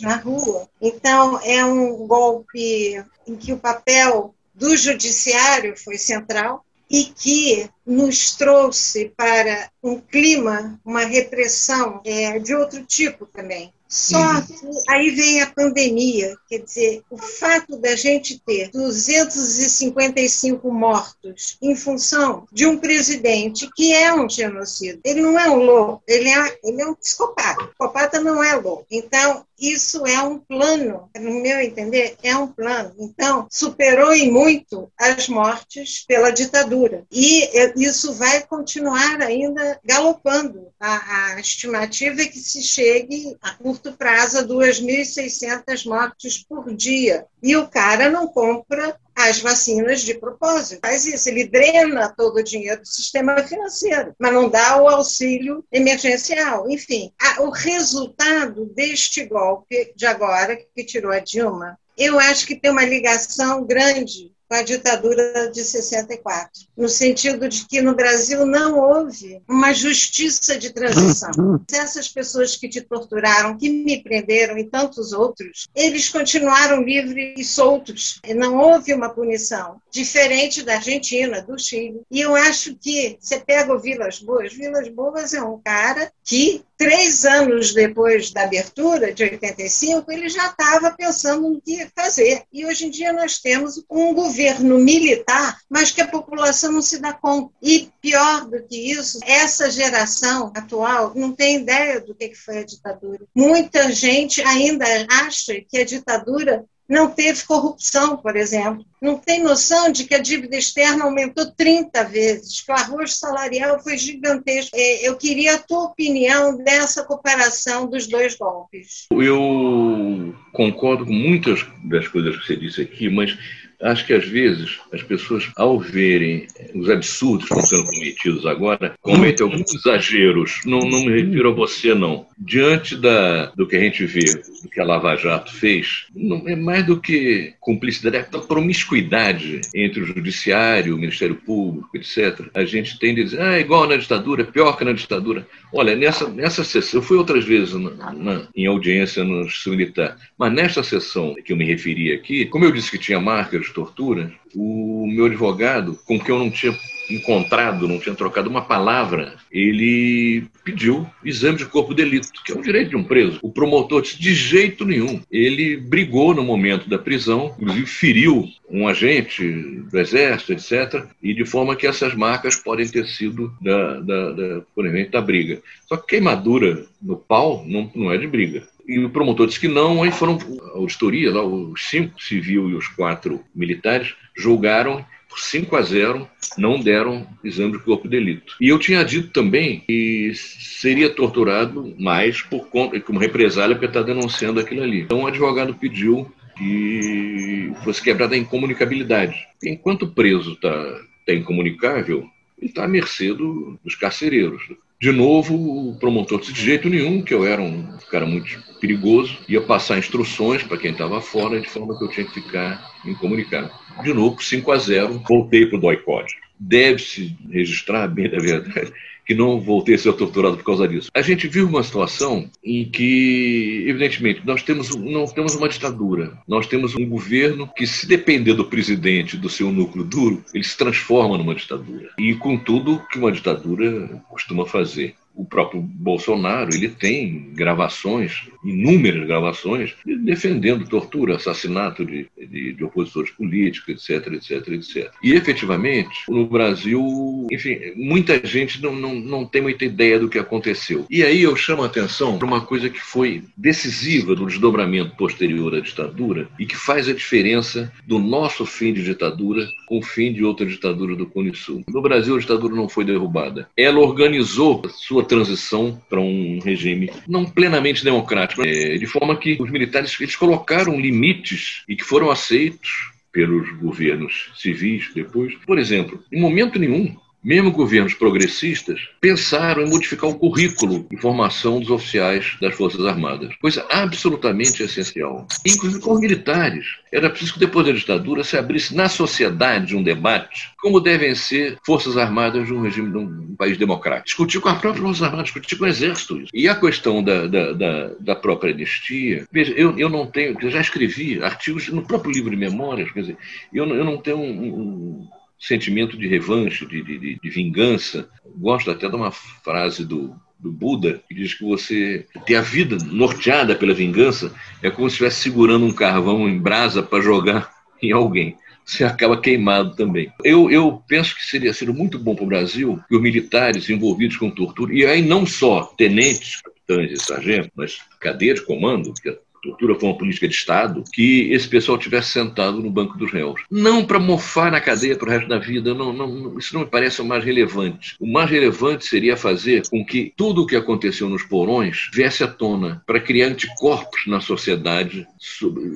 na 0.00 0.16
rua. 0.16 0.66
Então, 0.80 1.38
é 1.42 1.62
um 1.62 2.06
golpe 2.06 3.04
em 3.26 3.36
que 3.36 3.52
o 3.52 3.58
papel 3.58 4.34
do 4.54 4.74
judiciário 4.74 5.76
foi 5.76 5.98
central 5.98 6.64
e 6.88 7.04
que 7.04 7.68
nos 7.84 8.34
trouxe 8.34 9.12
para 9.14 9.70
um 9.82 10.00
clima, 10.00 10.80
uma 10.82 11.04
repressão 11.04 12.00
é, 12.06 12.38
de 12.38 12.54
outro 12.54 12.82
tipo 12.86 13.26
também. 13.26 13.70
Só 13.88 14.40
que 14.40 14.54
aí 14.88 15.10
vem 15.10 15.42
a 15.42 15.46
pandemia, 15.46 16.36
quer 16.48 16.58
dizer, 16.58 17.02
o 17.08 17.16
fato 17.16 17.78
da 17.78 17.94
gente 17.94 18.40
ter 18.44 18.70
255 18.70 20.70
mortos 20.70 21.56
em 21.62 21.76
função 21.76 22.46
de 22.52 22.66
um 22.66 22.78
presidente 22.78 23.70
que 23.74 23.92
é 23.92 24.12
um 24.12 24.28
genocida. 24.28 24.98
Ele 25.04 25.20
não 25.20 25.38
é 25.38 25.48
um 25.48 25.58
louco, 25.58 26.02
ele 26.06 26.28
é, 26.28 26.58
ele 26.64 26.82
é 26.82 26.86
um 26.86 26.94
psicopata. 26.94 27.64
O 27.64 27.68
psicopata 27.68 28.20
não 28.20 28.42
é 28.42 28.56
louco. 28.56 28.86
Então, 28.90 29.44
isso 29.58 30.06
é 30.06 30.20
um 30.22 30.38
plano, 30.38 31.08
no 31.18 31.40
meu 31.40 31.60
entender, 31.60 32.16
é 32.22 32.36
um 32.36 32.46
plano. 32.46 32.94
Então, 32.98 33.46
superou 33.50 34.12
em 34.12 34.30
muito 34.30 34.90
as 34.98 35.28
mortes 35.28 36.04
pela 36.06 36.30
ditadura. 36.30 37.04
E 37.10 37.48
isso 37.76 38.12
vai 38.14 38.42
continuar 38.46 39.20
ainda 39.20 39.80
galopando. 39.84 40.68
A, 40.78 41.34
a 41.34 41.40
estimativa 41.40 42.22
é 42.22 42.26
que 42.26 42.38
se 42.38 42.62
chegue 42.62 43.36
a 43.40 43.54
curto 43.54 43.92
prazo 43.92 44.38
a 44.38 44.44
2.600 44.44 45.86
mortes 45.86 46.42
por 46.42 46.74
dia. 46.74 47.26
E 47.42 47.56
o 47.56 47.68
cara 47.68 48.10
não 48.10 48.26
compra 48.26 48.98
as 49.16 49.40
vacinas 49.40 50.02
de 50.02 50.12
propósito. 50.14 50.80
Faz 50.82 51.06
isso, 51.06 51.30
ele 51.30 51.48
drena 51.48 52.12
todo 52.14 52.36
o 52.36 52.44
dinheiro 52.44 52.82
do 52.82 52.86
sistema 52.86 53.42
financeiro, 53.42 54.14
mas 54.18 54.32
não 54.32 54.48
dá 54.48 54.80
o 54.80 54.86
auxílio 54.86 55.64
emergencial. 55.72 56.68
Enfim, 56.68 57.10
a, 57.18 57.42
o 57.42 57.50
resultado 57.50 58.66
deste 58.66 59.24
golpe 59.24 59.92
de 59.96 60.04
agora, 60.04 60.56
que 60.56 60.84
tirou 60.84 61.10
a 61.10 61.18
Dilma, 61.18 61.78
eu 61.96 62.18
acho 62.20 62.46
que 62.46 62.54
tem 62.54 62.70
uma 62.70 62.84
ligação 62.84 63.64
grande 63.64 64.35
com 64.48 64.54
a 64.54 64.62
ditadura 64.62 65.50
de 65.50 65.64
64, 65.64 66.66
no 66.76 66.88
sentido 66.88 67.48
de 67.48 67.66
que 67.66 67.80
no 67.80 67.94
Brasil 67.94 68.46
não 68.46 68.78
houve 68.78 69.42
uma 69.48 69.72
justiça 69.72 70.56
de 70.56 70.70
transição. 70.70 71.30
Essas 71.72 72.08
pessoas 72.08 72.56
que 72.56 72.68
te 72.68 72.80
torturaram, 72.80 73.56
que 73.56 73.68
me 73.68 74.02
prenderam 74.02 74.56
e 74.58 74.64
tantos 74.64 75.12
outros, 75.12 75.68
eles 75.74 76.08
continuaram 76.08 76.82
livres 76.82 77.34
e 77.38 77.44
soltos. 77.44 78.20
E 78.24 78.34
não 78.34 78.56
houve 78.56 78.94
uma 78.94 79.10
punição, 79.10 79.80
diferente 79.90 80.62
da 80.62 80.74
Argentina, 80.74 81.42
do 81.42 81.58
Chile. 81.58 82.02
E 82.10 82.20
eu 82.20 82.34
acho 82.34 82.76
que 82.76 83.16
você 83.20 83.40
pega 83.40 83.74
o 83.74 83.80
Vilas 83.80 84.20
Boas, 84.20 84.52
Vilas 84.52 84.88
Boas 84.88 85.34
é 85.34 85.42
um 85.42 85.60
cara 85.60 86.12
que 86.26 86.64
três 86.76 87.24
anos 87.24 87.72
depois 87.72 88.32
da 88.32 88.42
abertura, 88.42 89.14
de 89.14 89.22
85, 89.22 90.10
ele 90.10 90.28
já 90.28 90.48
estava 90.48 90.90
pensando 90.90 91.48
no 91.48 91.60
que 91.60 91.88
fazer. 91.94 92.42
E 92.52 92.66
hoje 92.66 92.86
em 92.86 92.90
dia 92.90 93.12
nós 93.12 93.38
temos 93.38 93.82
um 93.88 94.12
governo 94.12 94.76
militar, 94.76 95.56
mas 95.70 95.92
que 95.92 96.00
a 96.00 96.08
população 96.08 96.72
não 96.72 96.82
se 96.82 96.98
dá 96.98 97.12
conta. 97.12 97.54
E 97.62 97.88
pior 98.02 98.44
do 98.46 98.60
que 98.64 98.90
isso, 98.90 99.20
essa 99.24 99.70
geração 99.70 100.52
atual 100.54 101.12
não 101.14 101.32
tem 101.32 101.60
ideia 101.60 102.00
do 102.00 102.12
que 102.12 102.34
foi 102.34 102.58
a 102.58 102.66
ditadura. 102.66 103.24
Muita 103.32 103.92
gente 103.92 104.42
ainda 104.42 104.84
acha 105.08 105.54
que 105.70 105.78
a 105.78 105.84
ditadura 105.84 106.64
não 106.88 107.10
teve 107.10 107.44
corrupção, 107.44 108.16
por 108.16 108.36
exemplo. 108.36 108.84
Não 109.00 109.18
tem 109.18 109.42
noção 109.42 109.90
de 109.90 110.04
que 110.04 110.14
a 110.14 110.20
dívida 110.20 110.56
externa 110.56 111.04
aumentou 111.04 111.50
30 111.50 112.04
vezes, 112.04 112.60
que 112.60 112.70
o 112.70 112.74
arroz 112.74 113.18
salarial 113.18 113.82
foi 113.82 113.98
gigantesco. 113.98 114.70
É, 114.74 115.06
eu 115.06 115.16
queria 115.16 115.56
a 115.56 115.58
tua 115.58 115.84
opinião 115.84 116.56
dessa 116.56 117.04
cooperação 117.04 117.86
dos 117.86 118.06
dois 118.06 118.36
golpes. 118.36 119.06
Eu 119.10 120.34
concordo 120.52 121.04
com 121.04 121.12
muitas 121.12 121.66
das 121.84 122.08
coisas 122.08 122.36
que 122.36 122.46
você 122.46 122.56
disse 122.56 122.80
aqui, 122.80 123.08
mas 123.08 123.36
Acho 123.82 124.06
que 124.06 124.12
às 124.12 124.26
vezes 124.26 124.78
as 124.92 125.02
pessoas, 125.02 125.50
ao 125.56 125.78
verem 125.78 126.46
os 126.74 126.88
absurdos 126.88 127.48
que 127.48 127.54
estão 127.54 127.78
sendo 127.78 127.90
cometidos 127.90 128.46
agora, 128.46 128.94
cometem 129.02 129.44
alguns 129.44 129.74
exageros. 129.74 130.60
Não, 130.64 130.80
não 130.80 131.04
me 131.04 131.22
refiro 131.22 131.50
a 131.50 131.54
você, 131.54 131.94
não. 131.94 132.26
Diante 132.38 132.96
da, 132.96 133.46
do 133.56 133.66
que 133.66 133.76
a 133.76 133.80
gente 133.80 134.04
vê, 134.06 134.24
do 134.62 134.68
que 134.70 134.80
a 134.80 134.84
Lava 134.84 135.16
Jato 135.16 135.52
fez, 135.52 136.06
não 136.14 136.48
é 136.48 136.56
mais 136.56 136.86
do 136.86 137.00
que 137.00 137.54
cumplicidade, 137.60 138.16
é 138.16 138.38
promiscuidade 138.40 139.60
entre 139.74 140.00
o 140.00 140.06
Judiciário, 140.06 140.94
o 140.94 140.98
Ministério 140.98 141.36
Público, 141.36 141.90
etc. 141.94 142.48
A 142.54 142.64
gente 142.64 142.98
tende 142.98 143.20
a 143.20 143.24
dizer, 143.24 143.40
ah, 143.40 143.56
é 143.56 143.60
igual 143.60 143.86
na 143.86 143.96
ditadura, 143.96 144.42
é 144.42 144.46
pior 144.46 144.76
que 144.76 144.84
na 144.84 144.92
ditadura. 144.92 145.46
Olha, 145.78 145.94
nessa, 145.94 146.26
nessa 146.26 146.64
sessão, 146.64 147.00
eu 147.00 147.02
fui 147.02 147.18
outras 147.18 147.44
vezes 147.44 147.74
na, 147.74 148.10
na, 148.10 148.48
em 148.56 148.64
audiência 148.66 149.22
no 149.22 149.44
Justiça 149.44 149.68
Militar, 149.68 150.16
mas 150.38 150.50
nesta 150.50 150.82
sessão 150.82 151.34
que 151.34 151.52
eu 151.52 151.56
me 151.56 151.66
referi 151.66 152.14
aqui, 152.14 152.46
como 152.46 152.64
eu 152.64 152.72
disse 152.72 152.90
que 152.90 152.96
tinha 152.96 153.20
marcas 153.20 153.66
de 153.66 153.74
tortura, 153.74 154.32
o 154.54 155.06
meu 155.06 155.26
advogado, 155.26 155.98
com 156.06 156.18
quem 156.18 156.34
eu 156.34 156.38
não 156.38 156.50
tinha 156.50 156.72
encontrado, 157.10 157.88
não 157.88 157.98
tinha 157.98 158.14
trocado 158.14 158.48
uma 158.48 158.62
palavra, 158.62 159.34
ele 159.50 160.44
pediu 160.64 161.06
exame 161.24 161.58
de 161.58 161.66
corpo 161.66 161.94
de 161.94 162.02
delito, 162.02 162.28
que 162.44 162.52
é 162.52 162.54
um 162.54 162.62
direito 162.62 162.90
de 162.90 162.96
um 162.96 163.04
preso. 163.04 163.38
O 163.42 163.50
promotor 163.50 164.02
disse 164.02 164.20
de 164.20 164.34
jeito 164.34 164.84
nenhum. 164.84 165.20
Ele 165.30 165.76
brigou 165.76 166.34
no 166.34 166.42
momento 166.42 166.88
da 166.88 166.98
prisão, 166.98 167.54
inclusive 167.58 167.86
feriu 167.86 168.48
um 168.68 168.88
agente 168.88 169.44
do 169.90 169.98
exército, 169.98 170.52
etc., 170.52 171.04
e 171.22 171.32
de 171.34 171.44
forma 171.44 171.76
que 171.76 171.86
essas 171.86 172.14
marcas 172.14 172.56
podem 172.56 172.88
ter 172.88 173.06
sido 173.06 173.52
da, 173.60 174.00
da, 174.00 174.32
da, 174.32 174.62
por 174.74 174.86
da 175.10 175.20
briga. 175.20 175.60
Só 175.88 175.96
que 175.96 176.08
queimadura 176.08 176.84
no 177.00 177.16
pau 177.16 177.64
não, 177.66 177.90
não 177.94 178.12
é 178.12 178.16
de 178.16 178.26
briga. 178.26 178.62
E 178.88 179.00
o 179.00 179.10
promotor 179.10 179.46
disse 179.46 179.58
que 179.58 179.68
não, 179.68 180.02
aí 180.02 180.12
foram 180.12 180.38
a 180.74 180.78
auditoria, 180.78 181.32
lá, 181.32 181.44
os 181.44 181.88
cinco 181.88 182.22
civil 182.22 182.70
e 182.70 182.74
os 182.74 182.86
quatro 182.86 183.40
militares 183.54 184.14
julgaram 184.36 185.04
por 185.36 185.42
5 185.42 185.76
a 185.76 185.82
0, 185.82 186.28
não 186.56 186.80
deram 186.80 187.26
exame 187.44 187.72
de 187.72 187.78
corpo 187.80 188.08
de 188.08 188.16
delito. 188.16 188.56
E 188.58 188.68
eu 188.70 188.78
tinha 188.78 189.04
dito 189.04 189.28
também 189.28 189.80
que 189.86 190.32
seria 190.34 191.10
torturado 191.10 191.94
mais 191.98 192.40
por 192.40 192.68
conta, 192.68 192.98
como 193.00 193.18
represália, 193.18 193.76
porque 193.76 193.86
está 193.86 194.00
denunciando 194.00 194.58
aquilo 194.58 194.82
ali. 194.82 195.02
Então 195.02 195.22
o 195.22 195.26
advogado 195.26 195.74
pediu 195.74 196.32
que 196.56 197.70
fosse 197.84 198.02
quebrada 198.02 198.34
a 198.34 198.38
incomunicabilidade. 198.38 199.36
Enquanto 199.62 200.04
o 200.04 200.10
preso 200.10 200.52
está 200.52 201.00
tá 201.26 201.34
incomunicável, 201.34 202.26
ele 202.58 202.70
está 202.70 202.84
à 202.84 202.88
mercê 202.88 203.34
do, 203.34 203.78
dos 203.84 203.94
carcereiros. 203.94 204.62
De 205.00 205.12
novo, 205.12 205.54
o 205.90 205.94
promotor 205.98 206.40
disse 206.40 206.54
de 206.54 206.64
jeito 206.64 206.88
nenhum, 206.88 207.20
que 207.20 207.34
eu 207.34 207.46
era 207.46 207.60
um 207.60 207.86
cara 208.10 208.24
muito 208.24 208.62
perigoso, 208.80 209.38
ia 209.48 209.60
passar 209.60 209.98
instruções 209.98 210.62
para 210.62 210.78
quem 210.78 210.92
estava 210.92 211.20
fora, 211.20 211.60
de 211.60 211.68
forma 211.68 211.98
que 211.98 212.04
eu 212.04 212.08
tinha 212.08 212.26
que 212.26 212.34
ficar 212.34 212.92
incomunicável. 213.04 213.70
De 214.02 214.12
novo, 214.14 214.42
5 214.42 214.72
a 214.72 214.78
0, 214.78 215.22
voltei 215.28 215.66
para 215.66 215.76
o 215.76 215.80
doicode. 215.80 216.34
Deve-se 216.58 217.36
registrar, 217.50 218.08
bem 218.08 218.30
da 218.30 218.38
verdade, 218.38 218.92
que 219.26 219.34
não 219.34 219.60
voltei 219.60 219.96
a 219.96 219.98
ser 219.98 220.12
torturado 220.12 220.56
por 220.56 220.64
causa 220.64 220.86
disso. 220.86 221.10
A 221.12 221.20
gente 221.20 221.48
viu 221.48 221.66
uma 221.66 221.82
situação 221.82 222.48
em 222.64 222.84
que, 222.84 223.84
evidentemente, 223.88 224.42
nós 224.44 224.62
temos, 224.62 224.94
não 224.94 225.26
temos 225.26 225.56
uma 225.56 225.68
ditadura. 225.68 226.38
Nós 226.46 226.66
temos 226.66 226.94
um 226.94 227.06
governo 227.08 227.68
que, 227.76 227.86
se 227.86 228.06
depender 228.06 228.54
do 228.54 228.64
presidente, 228.64 229.36
do 229.36 229.50
seu 229.50 229.72
núcleo 229.72 230.04
duro, 230.04 230.44
ele 230.54 230.62
se 230.62 230.76
transforma 230.76 231.36
numa 231.36 231.54
ditadura. 231.54 232.10
E 232.18 232.34
com 232.34 232.56
tudo 232.56 233.02
que 233.10 233.18
uma 233.18 233.32
ditadura 233.32 234.22
costuma 234.30 234.64
fazer 234.64 235.16
o 235.36 235.44
próprio 235.44 235.82
Bolsonaro 235.82 236.74
ele 236.74 236.88
tem 236.88 237.50
gravações, 237.52 238.48
inúmeras 238.64 239.26
gravações, 239.26 239.94
defendendo 240.24 240.88
tortura, 240.88 241.36
assassinato 241.36 242.04
de, 242.04 242.26
de, 242.36 242.72
de, 242.72 242.84
opositores 242.84 243.30
políticos, 243.30 244.08
etc, 244.10 244.32
etc, 244.32 244.68
etc. 244.68 245.10
E 245.22 245.34
efetivamente, 245.34 246.22
no 246.28 246.46
Brasil, 246.46 247.46
enfim, 247.52 247.78
muita 247.94 248.44
gente 248.46 248.82
não, 248.82 248.94
não, 248.94 249.14
não 249.14 249.44
tem 249.44 249.60
muita 249.60 249.84
ideia 249.84 250.18
do 250.18 250.28
que 250.28 250.38
aconteceu. 250.38 251.06
E 251.10 251.22
aí 251.22 251.42
eu 251.42 251.54
chamo 251.54 251.82
a 251.82 251.86
atenção 251.86 252.38
para 252.38 252.46
uma 252.46 252.62
coisa 252.62 252.88
que 252.88 253.00
foi 253.00 253.44
decisiva 253.56 254.34
no 254.34 254.46
desdobramento 254.46 255.14
posterior 255.16 255.74
à 255.74 255.80
ditadura 255.80 256.48
e 256.58 256.64
que 256.64 256.76
faz 256.76 257.08
a 257.08 257.12
diferença 257.12 257.92
do 258.06 258.18
nosso 258.18 258.64
fim 258.64 258.92
de 258.92 259.04
ditadura 259.04 259.68
com 259.86 259.98
o 259.98 260.02
fim 260.02 260.32
de 260.32 260.42
outra 260.44 260.64
ditadura 260.64 261.14
do 261.14 261.26
Cone 261.26 261.54
Sul. 261.54 261.84
No 261.88 262.00
Brasil, 262.00 262.36
a 262.36 262.40
ditadura 262.40 262.74
não 262.74 262.88
foi 262.88 263.04
derrubada. 263.04 263.68
Ela 263.76 263.98
organizou 263.98 264.82
sua 264.88 265.25
transição 265.26 266.00
para 266.08 266.20
um 266.20 266.58
regime 266.60 267.10
não 267.28 267.44
plenamente 267.44 268.04
democrático, 268.04 268.62
é, 268.62 268.96
de 268.96 269.06
forma 269.06 269.36
que 269.36 269.56
os 269.60 269.70
militares 269.70 270.18
eles 270.20 270.36
colocaram 270.36 270.98
limites 270.98 271.82
e 271.88 271.94
que 271.94 272.04
foram 272.04 272.30
aceitos 272.30 273.10
pelos 273.32 273.70
governos 273.78 274.50
civis 274.54 275.10
depois. 275.14 275.54
Por 275.66 275.78
exemplo, 275.78 276.22
em 276.32 276.40
momento 276.40 276.78
nenhum 276.78 277.14
mesmo 277.46 277.70
governos 277.70 278.12
progressistas, 278.12 279.08
pensaram 279.20 279.84
em 279.84 279.88
modificar 279.88 280.28
o 280.28 280.34
currículo 280.34 281.06
de 281.08 281.16
formação 281.16 281.78
dos 281.78 281.90
oficiais 281.90 282.56
das 282.60 282.74
Forças 282.74 283.06
Armadas, 283.06 283.54
coisa 283.62 283.86
absolutamente 283.88 284.82
essencial, 284.82 285.46
inclusive 285.64 286.02
com 286.02 286.14
os 286.14 286.20
militares. 286.20 286.84
Era 287.12 287.30
preciso 287.30 287.54
que 287.54 287.60
depois 287.60 287.86
da 287.86 287.92
ditadura 287.92 288.42
se 288.42 288.56
abrisse 288.56 288.96
na 288.96 289.08
sociedade 289.08 289.94
um 289.94 290.02
debate 290.02 290.74
como 290.86 291.00
devem 291.00 291.36
ser 291.36 291.78
Forças 291.86 292.16
Armadas 292.16 292.66
de 292.66 292.72
um 292.72 292.82
regime 292.82 293.12
de 293.12 293.18
um 293.18 293.54
país 293.56 293.78
democrático. 293.78 294.26
Discutir 294.26 294.60
com 294.60 294.68
a 294.68 294.74
própria 294.74 295.02
Forças 295.02 295.22
Armadas, 295.22 295.44
discutir 295.46 295.76
com 295.76 295.84
o 295.84 295.88
Exército. 295.88 296.40
Isso. 296.40 296.50
E 296.52 296.68
a 296.68 296.74
questão 296.74 297.22
da, 297.22 297.46
da, 297.46 297.72
da, 297.72 298.10
da 298.18 298.34
própria 298.34 298.74
anistia, 298.74 299.46
veja, 299.52 299.72
eu, 299.76 299.96
eu 299.96 300.08
não 300.08 300.26
tenho, 300.26 300.56
eu 300.60 300.70
já 300.70 300.80
escrevi 300.80 301.40
artigos 301.40 301.88
no 301.88 302.02
próprio 302.02 302.32
livro 302.32 302.50
de 302.50 302.56
memórias, 302.56 303.10
quer 303.12 303.20
dizer, 303.20 303.36
eu, 303.72 303.86
eu 303.86 304.04
não 304.04 304.16
tenho 304.16 304.38
um, 304.38 304.50
um 304.50 305.28
sentimento 305.58 306.16
de 306.16 306.26
revanche, 306.26 306.86
de, 306.86 307.02
de, 307.02 307.40
de 307.40 307.50
vingança. 307.50 308.28
Gosto 308.56 308.90
até 308.90 309.08
de 309.08 309.16
uma 309.16 309.30
frase 309.30 310.04
do, 310.04 310.34
do 310.58 310.70
Buda, 310.70 311.22
que 311.28 311.34
diz 311.34 311.54
que 311.54 311.64
você 311.64 312.26
ter 312.44 312.56
a 312.56 312.60
vida 312.60 312.96
norteada 313.06 313.74
pela 313.74 313.94
vingança 313.94 314.54
é 314.82 314.90
como 314.90 315.08
se 315.08 315.14
estivesse 315.14 315.42
segurando 315.42 315.86
um 315.86 315.92
carvão 315.92 316.48
em 316.48 316.58
brasa 316.58 317.02
para 317.02 317.22
jogar 317.22 317.70
em 318.02 318.12
alguém. 318.12 318.56
Você 318.84 319.02
acaba 319.02 319.40
queimado 319.40 319.96
também. 319.96 320.32
Eu, 320.44 320.70
eu 320.70 321.02
penso 321.08 321.34
que 321.34 321.44
seria 321.44 321.72
sido 321.72 321.92
muito 321.92 322.20
bom 322.20 322.36
para 322.36 322.44
o 322.44 322.48
Brasil 322.48 323.02
que 323.08 323.16
os 323.16 323.22
militares 323.22 323.90
envolvidos 323.90 324.36
com 324.36 324.48
tortura, 324.48 324.94
e 324.94 325.04
aí 325.04 325.20
não 325.20 325.44
só 325.44 325.82
tenentes, 325.98 326.62
capitães 326.62 327.10
e 327.10 327.16
sargentos, 327.16 327.70
mas 327.74 327.98
cadeia 328.20 328.54
de 328.54 328.64
comando, 328.64 329.12
que 329.14 329.28
é 329.28 329.38
tortura 329.66 329.94
foi 329.94 330.08
uma 330.08 330.18
política 330.18 330.48
de 330.48 330.54
Estado, 330.54 331.04
que 331.12 331.52
esse 331.52 331.68
pessoal 331.68 331.98
tivesse 331.98 332.30
sentado 332.30 332.80
no 332.80 332.90
banco 332.90 333.18
dos 333.18 333.32
réus. 333.32 333.60
Não 333.70 334.04
para 334.04 334.18
mofar 334.18 334.70
na 334.70 334.80
cadeia 334.80 335.16
para 335.16 335.28
o 335.28 335.30
resto 335.30 335.48
da 335.48 335.58
vida, 335.58 335.94
não, 335.94 336.12
não, 336.12 336.58
isso 336.58 336.74
não 336.74 336.82
me 336.82 336.86
parece 336.86 337.20
o 337.20 337.24
mais 337.24 337.44
relevante. 337.44 338.16
O 338.20 338.30
mais 338.30 338.50
relevante 338.50 339.06
seria 339.06 339.36
fazer 339.36 339.82
com 339.88 340.04
que 340.04 340.32
tudo 340.36 340.62
o 340.62 340.66
que 340.66 340.76
aconteceu 340.76 341.28
nos 341.28 341.42
porões 341.42 342.10
viesse 342.12 342.44
à 342.44 342.46
tona, 342.46 343.02
para 343.06 343.20
criar 343.20 343.48
anticorpos 343.48 344.26
na 344.26 344.40
sociedade 344.40 345.26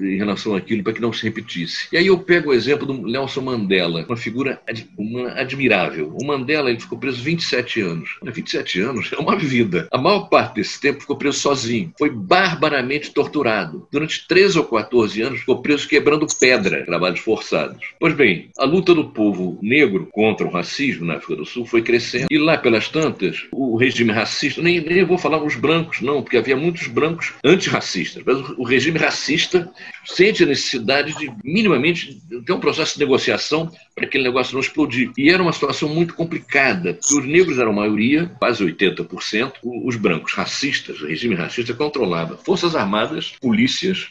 em 0.03 0.17
relação 0.17 0.55
àquilo, 0.55 0.83
para 0.83 0.93
que 0.93 1.01
não 1.01 1.13
se 1.13 1.23
repetisse. 1.23 1.89
E 1.93 1.97
aí 1.97 2.07
eu 2.07 2.19
pego 2.19 2.51
o 2.51 2.55
exemplo 2.55 2.87
do 2.87 2.95
Nelson 2.95 3.41
Mandela, 3.41 4.05
uma 4.07 4.17
figura 4.17 4.61
ad, 4.69 4.87
uma 4.97 5.33
admirável. 5.33 6.15
O 6.21 6.25
Mandela 6.25 6.71
ele 6.71 6.81
ficou 6.81 6.99
preso 6.99 7.23
27 7.23 7.81
anos. 7.81 8.11
27 8.23 8.81
anos 8.81 9.11
é 9.13 9.17
uma 9.17 9.37
vida. 9.37 9.89
A 9.91 9.99
maior 9.99 10.29
parte 10.29 10.57
desse 10.57 10.81
tempo 10.81 11.01
ficou 11.01 11.17
preso 11.17 11.39
sozinho. 11.39 11.93
Foi 11.99 12.11
barbaramente 12.11 13.13
torturado 13.13 13.60
Durante 13.91 14.27
13 14.27 14.59
ou 14.59 14.65
14 14.65 15.23
anos 15.23 15.41
ficou 15.41 15.63
preso 15.63 15.89
quebrando 15.89 16.27
pedra, 16.39 16.85
trabalhos 16.85 17.21
forçados. 17.21 17.85
Pois 17.99 18.15
bem, 18.15 18.51
a 18.59 18.65
luta 18.65 18.95
do 18.95 19.11
povo 19.11 19.59
negro 19.63 20.09
contra 20.13 20.47
o 20.47 20.51
racismo 20.51 21.05
na 21.05 21.17
África 21.17 21.37
do 21.37 21.45
Sul 21.45 21.67
foi 21.67 21.83
crescendo. 21.83 22.27
E 22.31 22.39
lá 22.39 22.57
pelas 22.57 22.89
tantas, 22.89 23.47
o 23.53 23.77
regime 23.77 24.13
racista, 24.13 24.63
nem, 24.63 24.81
nem 24.81 25.05
vou 25.05 25.19
falar 25.19 25.43
os 25.43 25.57
brancos, 25.57 26.01
não, 26.01 26.23
porque 26.23 26.37
havia 26.37 26.57
muitos 26.57 26.87
brancos 26.87 27.33
antirracistas, 27.45 28.23
mas 28.25 28.37
o 28.57 28.63
regime 28.63 28.99
racista 28.99 29.71
sente 30.05 30.43
a 30.43 30.47
necessidade 30.47 31.17
de 31.17 31.31
minimamente 31.45 32.21
ter 32.45 32.53
um 32.53 32.61
processo 32.61 32.95
de 32.95 33.01
negociação 33.01 33.71
para 34.01 34.07
aquele 34.07 34.25
negócio 34.25 34.55
não 34.55 34.61
explodir. 34.61 35.13
E 35.17 35.31
era 35.31 35.43
uma 35.43 35.53
situação 35.53 35.89
muito 35.89 36.15
complicada, 36.15 36.95
porque 36.95 37.15
os 37.15 37.27
negros 37.27 37.59
eram 37.59 37.73
a 37.73 37.75
maioria, 37.75 38.31
quase 38.39 38.65
80%, 38.65 39.53
os 39.63 39.97
brancos 39.97 40.33
racistas, 40.33 41.01
o 41.03 41.07
regime 41.07 41.35
racista 41.35 41.75
controlava 41.75 42.39
forças 42.39 42.75
armadas, 42.75 43.35
polícias, 43.41 44.09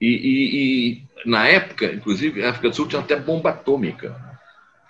e, 0.00 0.08
e, 0.08 0.56
e, 0.56 1.02
na 1.24 1.46
época, 1.46 1.86
inclusive, 1.86 2.42
a 2.42 2.50
África 2.50 2.70
do 2.70 2.74
Sul 2.74 2.88
tinha 2.88 3.00
até 3.00 3.16
bomba 3.16 3.50
atômica, 3.50 4.16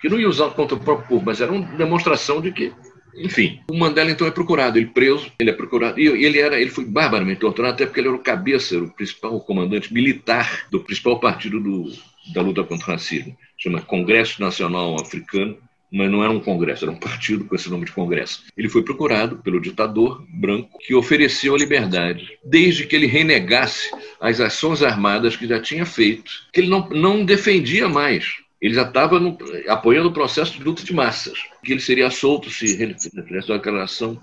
que 0.01 0.09
não 0.09 0.19
ia 0.19 0.27
usar 0.27 0.49
contra 0.51 0.75
o 0.75 0.79
próprio 0.79 1.07
povo, 1.07 1.25
mas 1.25 1.39
era 1.39 1.51
uma 1.51 1.65
demonstração 1.77 2.41
de 2.41 2.51
que, 2.51 2.73
enfim. 3.15 3.59
O 3.69 3.77
Mandela 3.77 4.09
então 4.09 4.25
é 4.25 4.31
procurado, 4.31 4.77
ele 4.77 4.87
preso, 4.87 5.31
ele 5.39 5.51
é 5.51 5.53
procurado, 5.53 5.99
e 5.99 6.07
ele 6.07 6.39
era, 6.39 6.59
ele 6.59 6.71
foi 6.71 6.85
barbaramente 6.85 7.41
torturado, 7.41 7.75
até 7.75 7.85
porque 7.85 7.99
ele 7.99 8.07
era 8.07 8.17
o 8.17 8.23
cabeça, 8.23 8.77
o 8.77 8.89
principal 8.89 9.39
comandante 9.41 9.93
militar 9.93 10.67
do 10.71 10.79
principal 10.79 11.19
partido 11.19 11.59
do, 11.59 11.91
da 12.33 12.41
luta 12.41 12.63
contra 12.63 12.87
o 12.87 12.91
racismo, 12.91 13.35
chama 13.59 13.81
Congresso 13.81 14.41
Nacional 14.41 14.99
Africano, 14.99 15.57
mas 15.91 16.09
não 16.09 16.23
era 16.23 16.31
um 16.31 16.39
congresso, 16.39 16.85
era 16.85 16.91
um 16.91 16.99
partido 16.99 17.45
com 17.45 17.55
esse 17.55 17.69
nome 17.69 17.85
de 17.85 17.91
congresso. 17.91 18.43
Ele 18.55 18.69
foi 18.69 18.83
procurado 18.83 19.37
pelo 19.37 19.59
ditador 19.59 20.23
branco 20.29 20.77
que 20.79 20.93
ofereceu 20.93 21.55
a 21.55 21.57
liberdade, 21.57 22.37
desde 22.43 22.85
que 22.85 22.95
ele 22.95 23.07
renegasse 23.07 23.89
as 24.21 24.39
ações 24.39 24.83
armadas 24.83 25.35
que 25.35 25.47
já 25.47 25.59
tinha 25.59 25.85
feito, 25.85 26.31
que 26.53 26.61
ele 26.61 26.69
não, 26.69 26.87
não 26.89 27.25
defendia 27.25 27.89
mais. 27.89 28.25
Ele 28.61 28.73
já 28.73 28.83
estava 28.83 29.19
apoiando 29.67 30.09
o 30.09 30.13
processo 30.13 30.53
de 30.57 30.63
luta 30.63 30.83
de 30.83 30.93
massas, 30.93 31.39
que 31.63 31.71
ele 31.71 31.81
seria 31.81 32.09
solto 32.11 32.49
se 32.49 32.81
ele 32.81 32.93
fizesse 32.93 33.49
uma 33.49 33.57
declaração. 33.57 34.21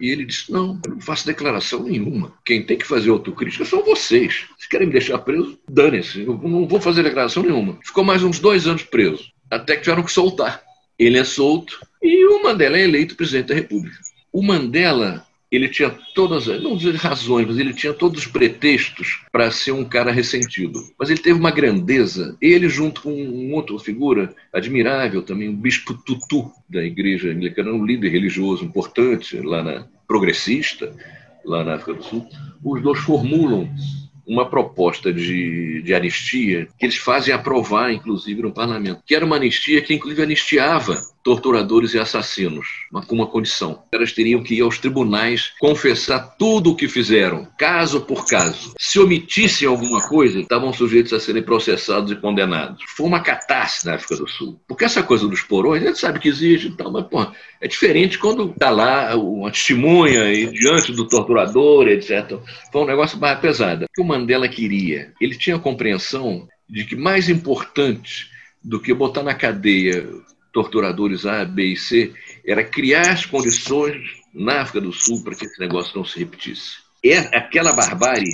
E 0.00 0.10
ele 0.10 0.24
disse: 0.24 0.50
Não, 0.50 0.80
eu 0.84 0.92
não 0.92 1.00
faço 1.00 1.26
declaração 1.26 1.82
nenhuma. 1.82 2.32
Quem 2.44 2.64
tem 2.64 2.76
que 2.76 2.86
fazer 2.86 3.10
autocrítica 3.10 3.64
são 3.64 3.84
vocês. 3.84 4.46
Se 4.58 4.68
querem 4.68 4.86
me 4.86 4.92
deixar 4.92 5.18
preso, 5.18 5.58
dane-se. 5.68 6.22
Eu 6.22 6.38
não 6.38 6.66
vou 6.66 6.80
fazer 6.80 7.02
declaração 7.02 7.42
nenhuma. 7.42 7.78
Ficou 7.84 8.04
mais 8.04 8.22
uns 8.22 8.38
dois 8.38 8.66
anos 8.66 8.82
preso, 8.82 9.24
até 9.50 9.76
que 9.76 9.82
tiveram 9.82 10.02
que 10.02 10.12
soltar 10.12 10.68
ele 10.98 11.18
é 11.18 11.24
solto 11.24 11.78
e 12.02 12.26
o 12.26 12.42
Mandela 12.42 12.76
é 12.76 12.82
eleito 12.82 13.14
presidente 13.14 13.48
da 13.48 13.54
República. 13.54 13.96
O 14.32 14.42
Mandela, 14.42 15.24
ele 15.50 15.68
tinha 15.68 15.90
todas, 16.14 16.46
não 16.62 16.76
dizer 16.76 16.94
razões, 16.96 17.46
mas 17.46 17.58
ele 17.58 17.72
tinha 17.72 17.94
todos 17.94 18.20
os 18.20 18.26
pretextos 18.26 19.22
para 19.32 19.50
ser 19.50 19.72
um 19.72 19.84
cara 19.84 20.12
ressentido. 20.12 20.80
Mas 20.98 21.08
ele 21.08 21.20
teve 21.20 21.38
uma 21.38 21.50
grandeza, 21.50 22.36
ele 22.40 22.68
junto 22.68 23.02
com 23.02 23.14
uma 23.14 23.56
outra 23.56 23.78
figura 23.78 24.34
admirável 24.52 25.22
também, 25.22 25.48
o 25.48 25.56
bispo 25.56 25.94
Tutu 25.94 26.50
da 26.68 26.82
igreja 26.84 27.30
anglicana, 27.30 27.72
um 27.72 27.84
líder 27.84 28.10
religioso 28.10 28.64
importante 28.64 29.40
lá 29.40 29.62
na 29.62 29.86
progressista, 30.06 30.94
lá 31.44 31.64
na 31.64 31.74
África 31.74 31.94
do 31.94 32.04
Sul, 32.04 32.26
os 32.62 32.82
dois 32.82 32.98
formulam 32.98 33.68
uma 34.26 34.44
proposta 34.44 35.10
de, 35.10 35.80
de 35.82 35.94
anistia 35.94 36.68
que 36.78 36.84
eles 36.84 36.98
fazem 36.98 37.32
aprovar, 37.32 37.90
inclusive, 37.90 38.42
no 38.42 38.52
parlamento, 38.52 39.02
que 39.06 39.14
era 39.14 39.24
uma 39.24 39.36
anistia 39.36 39.80
que, 39.80 39.94
inclusive, 39.94 40.22
anistiava 40.22 41.00
torturadores 41.28 41.92
e 41.92 41.98
assassinos, 41.98 42.66
mas 42.90 43.04
com 43.04 43.14
uma 43.14 43.26
condição. 43.26 43.82
Elas 43.92 44.12
teriam 44.12 44.42
que 44.42 44.54
ir 44.54 44.62
aos 44.62 44.78
tribunais 44.78 45.52
confessar 45.60 46.36
tudo 46.38 46.70
o 46.70 46.74
que 46.74 46.88
fizeram, 46.88 47.46
caso 47.58 48.00
por 48.00 48.26
caso. 48.26 48.72
Se 48.78 48.98
omitissem 48.98 49.68
alguma 49.68 50.00
coisa, 50.08 50.40
estavam 50.40 50.72
sujeitos 50.72 51.12
a 51.12 51.20
serem 51.20 51.42
processados 51.42 52.10
e 52.10 52.16
condenados. 52.16 52.82
Foi 52.96 53.06
uma 53.06 53.20
catástrofe 53.20 53.84
na 53.84 53.94
África 53.96 54.16
do 54.16 54.26
Sul. 54.26 54.58
Porque 54.66 54.86
essa 54.86 55.02
coisa 55.02 55.28
dos 55.28 55.42
porões, 55.42 55.82
a 55.82 55.86
gente 55.88 55.98
sabe 55.98 56.18
que 56.18 56.28
existe 56.28 56.68
e 56.68 56.76
tal, 56.76 56.90
mas, 56.90 57.06
pô, 57.06 57.26
é 57.60 57.68
diferente 57.68 58.18
quando 58.18 58.50
está 58.50 58.70
lá 58.70 59.14
uma 59.14 59.50
testemunha 59.50 60.32
e 60.32 60.50
diante 60.50 60.92
do 60.92 61.06
torturador, 61.06 61.88
etc. 61.88 62.38
Foi 62.72 62.82
um 62.82 62.86
negócio 62.86 63.18
mais 63.18 63.38
pesado. 63.38 63.84
O 63.84 63.88
que 63.94 64.00
o 64.00 64.04
Mandela 64.04 64.48
queria? 64.48 65.12
Ele 65.20 65.36
tinha 65.36 65.56
a 65.56 65.60
compreensão 65.60 66.48
de 66.66 66.84
que 66.84 66.96
mais 66.96 67.28
importante 67.28 68.30
do 68.64 68.80
que 68.80 68.94
botar 68.94 69.22
na 69.22 69.34
cadeia 69.34 70.08
torturadores 70.52 71.26
A, 71.26 71.44
B 71.44 71.72
e 71.72 71.76
C, 71.76 72.12
era 72.46 72.64
criar 72.64 73.10
as 73.10 73.26
condições 73.26 74.02
na 74.34 74.62
África 74.62 74.80
do 74.80 74.92
Sul 74.92 75.22
para 75.22 75.34
que 75.34 75.44
esse 75.44 75.60
negócio 75.60 75.96
não 75.96 76.04
se 76.04 76.18
repetisse. 76.18 76.78
É 77.04 77.18
aquela 77.36 77.72
barbárie 77.72 78.32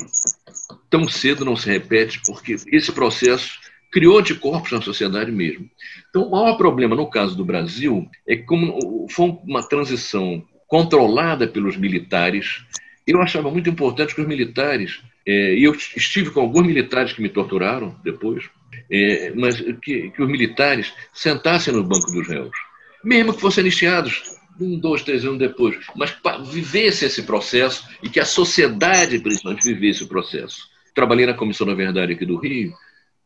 tão 0.88 1.08
cedo 1.08 1.44
não 1.44 1.56
se 1.56 1.68
repete 1.68 2.20
porque 2.24 2.56
esse 2.68 2.92
processo 2.92 3.58
criou 3.92 4.18
anticorpos 4.18 4.72
na 4.72 4.80
sociedade 4.80 5.30
mesmo. 5.30 5.68
Então, 6.10 6.24
o 6.24 6.30
maior 6.30 6.56
problema 6.56 6.96
no 6.96 7.08
caso 7.08 7.36
do 7.36 7.44
Brasil 7.44 8.08
é 8.26 8.36
que 8.36 8.42
como 8.42 9.06
foi 9.10 9.36
uma 9.44 9.62
transição 9.62 10.44
controlada 10.66 11.46
pelos 11.46 11.76
militares, 11.76 12.64
eu 13.06 13.20
achava 13.20 13.50
muito 13.50 13.70
importante 13.70 14.14
que 14.14 14.20
os 14.20 14.26
militares, 14.26 15.00
é, 15.26 15.54
e 15.54 15.62
eu 15.62 15.72
estive 15.72 16.30
com 16.30 16.40
alguns 16.40 16.66
militares 16.66 17.12
que 17.12 17.22
me 17.22 17.28
torturaram 17.28 17.94
depois, 18.02 18.44
é, 18.90 19.32
mas 19.34 19.60
que, 19.82 20.10
que, 20.10 20.22
os 20.22 20.28
militares 20.28 20.92
sentassem 21.12 21.72
no 21.72 21.84
banco 21.84 22.10
dos 22.12 22.26
réus, 22.26 22.56
mesmo 23.02 23.34
que 23.34 23.40
fossem 23.40 23.62
anistiados 23.62 24.22
um, 24.60 24.78
dois, 24.78 25.02
três 25.02 25.24
anos 25.24 25.38
depois, 25.38 25.76
mas 25.96 26.16
vivesse 26.48 27.04
esse 27.04 27.22
processo 27.22 27.88
e 28.02 28.08
que 28.08 28.20
a 28.20 28.24
sociedade, 28.24 29.18
principalmente, 29.18 29.64
vivesse 29.64 30.04
o 30.04 30.08
processo. 30.08 30.68
Trabalhei 30.94 31.26
na 31.26 31.34
Comissão 31.34 31.66
da 31.66 31.74
Verdade 31.74 32.12
aqui 32.12 32.24
do 32.24 32.36
Rio 32.36 32.72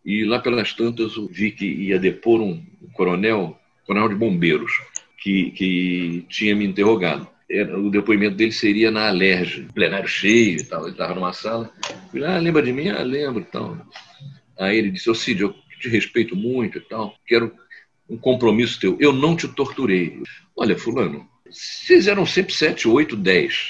e 0.05 0.25
lá 0.25 0.39
pelas 0.39 0.73
tantas 0.73 1.17
eu 1.17 1.27
vi 1.27 1.51
que 1.51 1.67
ia 1.67 1.99
depor 1.99 2.41
um 2.41 2.65
coronel, 2.95 3.59
coronel 3.87 4.09
de 4.09 4.15
bombeiros, 4.15 4.73
que, 5.19 5.51
que 5.51 6.25
tinha 6.29 6.55
me 6.55 6.65
interrogado. 6.65 7.29
O 7.79 7.91
depoimento 7.91 8.37
dele 8.37 8.53
seria 8.53 8.91
na 8.91 9.09
Alerj, 9.09 9.67
plenário 9.75 10.09
cheio 10.09 10.61
e 10.61 10.65
tal. 10.65 10.83
Ele 10.83 10.93
estava 10.93 11.15
numa 11.15 11.33
sala. 11.33 11.71
Eu 11.91 12.21
falei, 12.21 12.27
ah, 12.27 12.39
lembra 12.39 12.63
de 12.63 12.73
mim? 12.73 12.89
Ah, 12.89 13.03
lembro 13.03 13.41
e 13.41 13.45
tal. 13.45 13.77
Aí 14.59 14.77
ele 14.77 14.91
disse: 14.91 15.09
Ô 15.09 15.15
Cid, 15.15 15.43
eu 15.43 15.55
te 15.81 15.89
respeito 15.89 16.35
muito 16.35 16.79
e 16.79 16.81
tal, 16.81 17.15
quero 17.27 17.53
um 18.09 18.17
compromisso 18.17 18.81
teu. 18.81 18.97
Eu 18.99 19.13
não 19.13 19.37
te 19.37 19.47
torturei. 19.47 20.23
Olha, 20.57 20.77
Fulano, 20.77 21.29
vocês 21.49 22.09
eram 22.09 22.27
sempre 22.27 22.53
sete, 22.53 22.89
oito, 22.89 23.17
dez. 23.17 23.69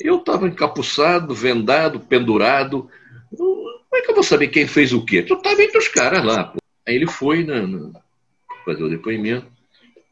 Eu 0.00 0.16
estava 0.16 0.48
encapuçado, 0.48 1.34
vendado, 1.34 2.00
pendurado. 2.00 2.90
Como 3.30 3.80
é 3.94 4.00
que 4.02 4.10
eu 4.10 4.14
vou 4.14 4.24
saber 4.24 4.48
quem 4.48 4.66
fez 4.66 4.92
o 4.92 5.04
quê? 5.04 5.22
Tu 5.22 5.34
estava 5.34 5.62
entre 5.62 5.78
os 5.78 5.88
caras 5.88 6.24
lá. 6.24 6.44
Pô. 6.44 6.58
Aí 6.86 6.94
ele 6.94 7.06
foi 7.06 7.44
na, 7.44 7.66
na, 7.66 7.90
fazer 8.64 8.82
o 8.82 8.88
depoimento, 8.88 9.46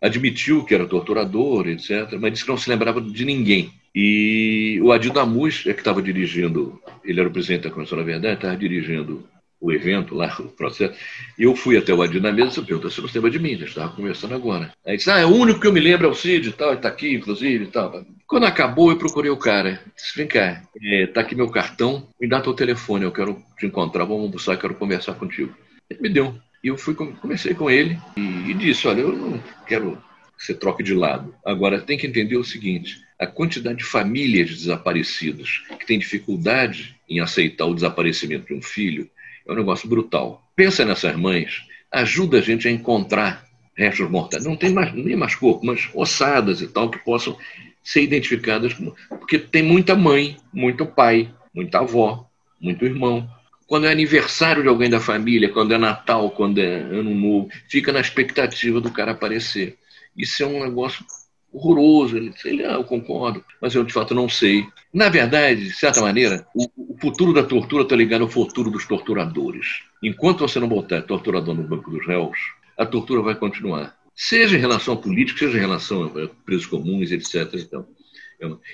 admitiu 0.01 0.65
que 0.65 0.75
era 0.75 0.87
torturador, 0.87 1.69
etc., 1.69 2.13
mas 2.21 2.33
disse 2.33 2.45
que 2.45 2.51
não 2.51 2.59
se 2.59 2.69
lembrava 2.69 3.01
de 3.01 3.25
ninguém. 3.25 3.73
E 3.95 4.79
o 4.83 4.93
Adil 4.93 5.13
Damus, 5.13 5.65
é 5.67 5.73
que 5.73 5.81
estava 5.81 6.03
dirigindo, 6.03 6.81
ele 7.03 7.19
era 7.19 7.29
o 7.29 7.33
presidente 7.33 7.63
da 7.63 7.71
Comissão 7.71 7.99
da 7.99 8.05
Verdade, 8.05 8.35
estava 8.35 8.57
dirigindo 8.57 9.27
o 9.61 9.73
evento 9.73 10.15
lá, 10.15 10.35
o 10.39 10.45
processo. 10.45 10.99
Eu 11.39 11.55
fui 11.57 11.77
até 11.77 11.93
o 11.93 12.03
Adir 12.03 12.21
na 12.21 12.33
mesa 12.33 12.61
e 12.61 12.65
perguntou 12.65 12.91
se 12.91 13.01
se 13.01 13.15
lembra 13.15 13.31
de 13.31 13.39
mim, 13.39 13.51
gente 13.51 13.65
estava 13.65 13.95
conversando 13.95 14.35
agora. 14.35 14.73
Aí 14.87 14.97
disse, 14.97 15.11
ah, 15.11 15.19
é 15.19 15.27
o 15.27 15.35
único 15.35 15.61
que 15.61 15.67
eu 15.67 15.73
me 15.73 15.81
lembro 15.81 16.07
é 16.07 16.11
o 16.11 16.15
Cid 16.15 16.49
e 16.49 16.53
tal, 16.53 16.75
está 16.75 16.89
aqui, 16.89 17.15
inclusive 17.15 17.65
e 17.65 17.69
tal. 17.69 18.05
Quando 18.27 18.45
acabou, 18.45 18.91
eu 18.91 18.99
procurei 18.99 19.31
o 19.31 19.37
cara. 19.37 19.81
Disse, 19.97 20.17
vem 20.17 20.29
cá, 20.29 20.63
está 20.75 21.21
é, 21.21 21.25
aqui 21.25 21.35
meu 21.35 21.51
cartão, 21.51 22.07
me 22.21 22.29
dá 22.29 22.41
teu 22.41 22.55
telefone, 22.55 23.05
eu 23.05 23.13
quero 23.13 23.43
te 23.59 23.67
encontrar, 23.67 24.05
vamos 24.05 24.25
almoçar, 24.25 24.57
quero 24.57 24.75
conversar 24.75 25.15
contigo. 25.15 25.55
Ele 25.91 26.01
me 26.01 26.09
deu. 26.09 26.35
E 26.63 26.69
eu 26.69 26.77
fui, 26.77 26.95
comecei 26.95 27.55
com 27.55 27.71
ele 27.71 27.99
e, 28.17 28.51
e 28.51 28.55
disse, 28.55 28.87
olha, 28.87 29.01
eu 29.01 29.13
não 29.13 29.43
quero 29.67 29.97
que 30.37 30.45
você 30.45 30.55
troque 30.55 30.83
de 30.83 30.95
lado. 30.95 31.35
Agora, 31.45 31.81
tem 31.81 31.99
que 31.99 32.07
entender 32.07 32.37
o 32.37 32.45
seguinte, 32.45 33.01
a 33.19 33.27
quantidade 33.27 33.79
de 33.79 33.85
famílias 33.85 34.51
desaparecidas 34.51 35.63
que 35.79 35.87
têm 35.87 35.99
dificuldade 35.99 36.97
em 37.09 37.21
aceitar 37.21 37.67
o 37.67 37.75
desaparecimento 37.75 38.47
de 38.47 38.55
um 38.55 38.63
filho 38.63 39.11
é 39.49 39.53
um 39.53 39.57
negócio 39.57 39.89
brutal. 39.89 40.47
Pensa 40.55 40.85
nessas 40.85 41.17
mães, 41.17 41.63
ajuda 41.91 42.39
a 42.39 42.43
gente 42.43 42.69
a 42.69 42.71
encontrar 42.71 43.45
restos 43.75 44.11
mortais. 44.11 44.45
Não 44.45 44.57
tem 44.57 44.73
mais, 44.73 44.93
nem 44.93 45.17
mais 45.17 45.35
corpo, 45.35 45.65
mas 45.65 45.89
ossadas 45.95 46.61
e 46.61 46.67
tal 46.67 46.91
que 46.91 46.99
possam 46.99 47.37
ser 47.83 48.03
identificadas. 48.03 48.75
Porque 49.09 49.39
tem 49.39 49.63
muita 49.63 49.95
mãe, 49.95 50.37
muito 50.53 50.85
pai, 50.85 51.33
muita 51.55 51.79
avó, 51.79 52.29
muito 52.61 52.85
irmão. 52.85 53.29
Quando 53.67 53.87
é 53.87 53.93
aniversário 53.93 54.63
de 54.63 54.69
alguém 54.69 54.91
da 54.91 55.01
família, 55.01 55.51
quando 55.51 55.73
é 55.73 55.79
Natal, 55.79 56.31
quando 56.31 56.59
é 56.59 56.77
Ano 56.81 57.15
Novo, 57.15 57.51
fica 57.69 57.93
na 57.93 58.01
expectativa 58.01 58.81
do 58.81 58.91
cara 58.91 59.13
aparecer. 59.13 59.79
Isso 60.17 60.43
é 60.43 60.47
um 60.47 60.65
negócio 60.65 61.05
horroroso. 61.53 62.17
Ele 62.17 62.31
disse, 62.31 62.49
ah, 62.65 62.75
eu 62.75 62.85
concordo, 62.85 63.45
mas 63.61 63.75
eu 63.75 63.85
de 63.85 63.93
fato 63.93 64.15
não 64.15 64.29
sei. 64.29 64.67
Na 64.93 65.09
verdade, 65.09 65.65
de 65.65 65.75
certa 65.75 66.01
maneira, 66.01 66.47
o, 66.55 66.67
o 66.77 66.97
futuro 67.01 67.33
da 67.33 67.43
tortura 67.43 67.83
está 67.83 67.97
ligado 67.97 68.23
ao 68.23 68.29
futuro 68.29 68.71
dos 68.71 68.87
torturadores. 68.87 69.83
Enquanto 70.03 70.41
você 70.41 70.59
não 70.59 70.69
botar 70.69 71.03
torturador 71.03 71.55
no 71.55 71.63
banco 71.67 71.91
dos 71.91 72.07
réus, 72.07 72.39
a 72.77 72.87
tortura 72.87 73.23
vai 73.23 73.35
continuar. 73.35 73.97
Seja 74.15 74.57
em 74.57 74.61
relação 74.61 74.95
à 74.95 74.97
política, 74.97 75.39
seja 75.41 75.59
em 75.59 75.61
relação 75.61 76.05
a 76.05 76.29
presos 76.45 76.67
comuns, 76.67 77.11
etc. 77.13 77.55
Então, 77.55 77.87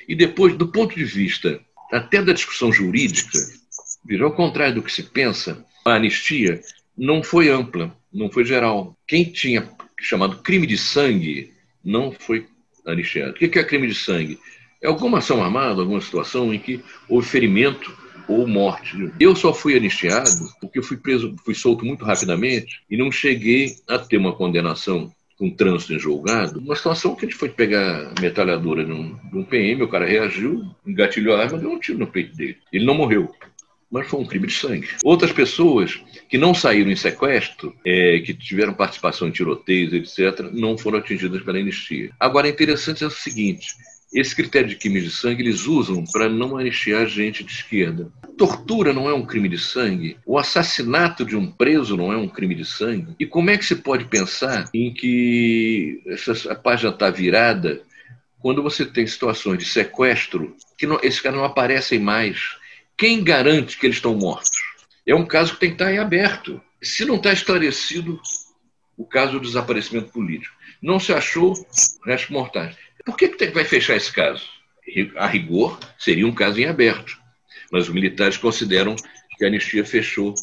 e 0.08 0.14
depois, 0.14 0.56
do 0.56 0.68
ponto 0.68 0.94
de 0.94 1.04
vista 1.04 1.60
até 1.92 2.22
da 2.22 2.32
discussão 2.32 2.72
jurídica, 2.72 3.38
ao 4.22 4.32
contrário 4.32 4.74
do 4.74 4.82
que 4.82 4.92
se 4.92 5.02
pensa, 5.02 5.64
a 5.84 5.94
anistia 5.94 6.60
não 6.96 7.22
foi 7.22 7.48
ampla, 7.48 7.94
não 8.12 8.30
foi 8.30 8.44
geral. 8.44 8.96
Quem 9.06 9.24
tinha 9.24 9.68
chamado 10.00 10.42
crime 10.42 10.66
de 10.66 10.76
sangue 10.76 11.52
não 11.84 12.12
foi 12.12 12.46
anistiado. 12.86 13.32
O 13.32 13.34
que 13.34 13.58
é 13.58 13.64
crime 13.64 13.86
de 13.86 13.94
sangue? 13.94 14.38
É 14.82 14.86
alguma 14.86 15.18
ação 15.18 15.42
armada, 15.42 15.80
alguma 15.80 16.00
situação 16.00 16.52
em 16.52 16.58
que 16.58 16.80
houve 17.08 17.26
ferimento 17.26 17.96
ou 18.28 18.46
morte. 18.46 19.10
Eu 19.18 19.34
só 19.34 19.52
fui 19.52 19.76
anistiado 19.76 20.30
porque 20.60 20.82
fui 20.82 20.96
preso, 20.96 21.34
fui 21.44 21.54
solto 21.54 21.84
muito 21.84 22.04
rapidamente 22.04 22.82
e 22.90 22.96
não 22.96 23.10
cheguei 23.10 23.76
a 23.88 23.98
ter 23.98 24.16
uma 24.16 24.32
condenação 24.32 25.12
com 25.36 25.50
trânsito 25.50 25.94
em 25.94 25.98
julgado, 25.98 26.60
uma 26.60 26.76
situação 26.76 27.14
que 27.14 27.24
a 27.24 27.28
gente 27.28 27.38
foi 27.38 27.48
pegar 27.48 28.12
metralhadora 28.20 28.84
de 28.84 28.92
um, 28.92 29.16
de 29.16 29.36
um 29.36 29.44
PM, 29.44 29.82
o 29.82 29.88
cara 29.88 30.06
reagiu, 30.06 30.64
engatilhou 30.86 31.34
a 31.34 31.42
arma, 31.42 31.58
deu 31.58 31.72
um 31.72 31.78
tiro 31.78 31.98
no 31.98 32.06
peito 32.06 32.36
dele. 32.36 32.56
Ele 32.72 32.84
não 32.84 32.94
morreu 32.94 33.34
mas 33.94 34.08
foi 34.08 34.18
um 34.18 34.26
crime 34.26 34.48
de 34.48 34.54
sangue. 34.54 34.88
Outras 35.04 35.30
pessoas 35.30 36.00
que 36.28 36.36
não 36.36 36.52
saíram 36.52 36.90
em 36.90 36.96
sequestro, 36.96 37.72
é, 37.86 38.18
que 38.18 38.34
tiveram 38.34 38.74
participação 38.74 39.28
em 39.28 39.30
tiroteios, 39.30 39.92
etc., 39.92 40.50
não 40.52 40.76
foram 40.76 40.98
atingidas 40.98 41.40
pela 41.44 41.58
anistia. 41.60 42.10
Agora, 42.18 42.48
interessante 42.48 43.04
é 43.04 43.06
o 43.06 43.10
seguinte: 43.10 43.68
esse 44.12 44.34
critério 44.34 44.68
de 44.68 44.74
crimes 44.74 45.04
de 45.04 45.12
sangue 45.12 45.44
eles 45.44 45.64
usam 45.66 46.02
para 46.12 46.28
não 46.28 46.58
anistiar 46.58 47.06
gente 47.06 47.44
de 47.44 47.52
esquerda. 47.52 48.10
Tortura 48.36 48.92
não 48.92 49.08
é 49.08 49.14
um 49.14 49.24
crime 49.24 49.48
de 49.48 49.58
sangue, 49.58 50.16
o 50.26 50.36
assassinato 50.36 51.24
de 51.24 51.36
um 51.36 51.48
preso 51.48 51.96
não 51.96 52.12
é 52.12 52.16
um 52.16 52.28
crime 52.28 52.56
de 52.56 52.64
sangue. 52.64 53.14
E 53.20 53.24
como 53.24 53.50
é 53.50 53.56
que 53.56 53.64
se 53.64 53.76
pode 53.76 54.06
pensar 54.06 54.68
em 54.74 54.92
que 54.92 56.02
essa, 56.08 56.52
a 56.52 56.56
página 56.56 56.90
está 56.90 57.10
virada 57.10 57.80
quando 58.40 58.60
você 58.60 58.84
tem 58.84 59.06
situações 59.06 59.58
de 59.58 59.64
sequestro 59.64 60.56
que 60.76 60.84
não, 60.84 60.98
esses 61.00 61.20
caras 61.20 61.38
não 61.38 61.44
aparecem 61.44 62.00
mais? 62.00 62.56
Quem 62.96 63.24
garante 63.24 63.76
que 63.78 63.86
eles 63.86 63.96
estão 63.96 64.14
mortos? 64.14 64.50
É 65.06 65.14
um 65.14 65.26
caso 65.26 65.54
que 65.54 65.60
tem 65.60 65.70
que 65.70 65.74
estar 65.74 65.92
em 65.92 65.98
aberto. 65.98 66.60
Se 66.80 67.04
não 67.04 67.16
está 67.16 67.32
esclarecido 67.32 68.20
o 68.96 69.04
caso 69.04 69.32
do 69.32 69.40
desaparecimento 69.40 70.12
político, 70.12 70.54
não 70.80 71.00
se 71.00 71.12
achou 71.12 71.54
restos 72.04 72.30
mortais. 72.30 72.76
Por 73.04 73.16
que, 73.16 73.28
que 73.28 73.46
vai 73.46 73.64
fechar 73.64 73.96
esse 73.96 74.12
caso? 74.12 74.48
A 75.16 75.26
rigor, 75.26 75.78
seria 75.98 76.26
um 76.26 76.34
caso 76.34 76.60
em 76.60 76.66
aberto. 76.66 77.18
Mas 77.72 77.88
os 77.88 77.94
militares 77.94 78.36
consideram 78.36 78.94
que 79.36 79.44
a 79.44 79.48
anistia 79.48 79.84
fechou 79.84 80.34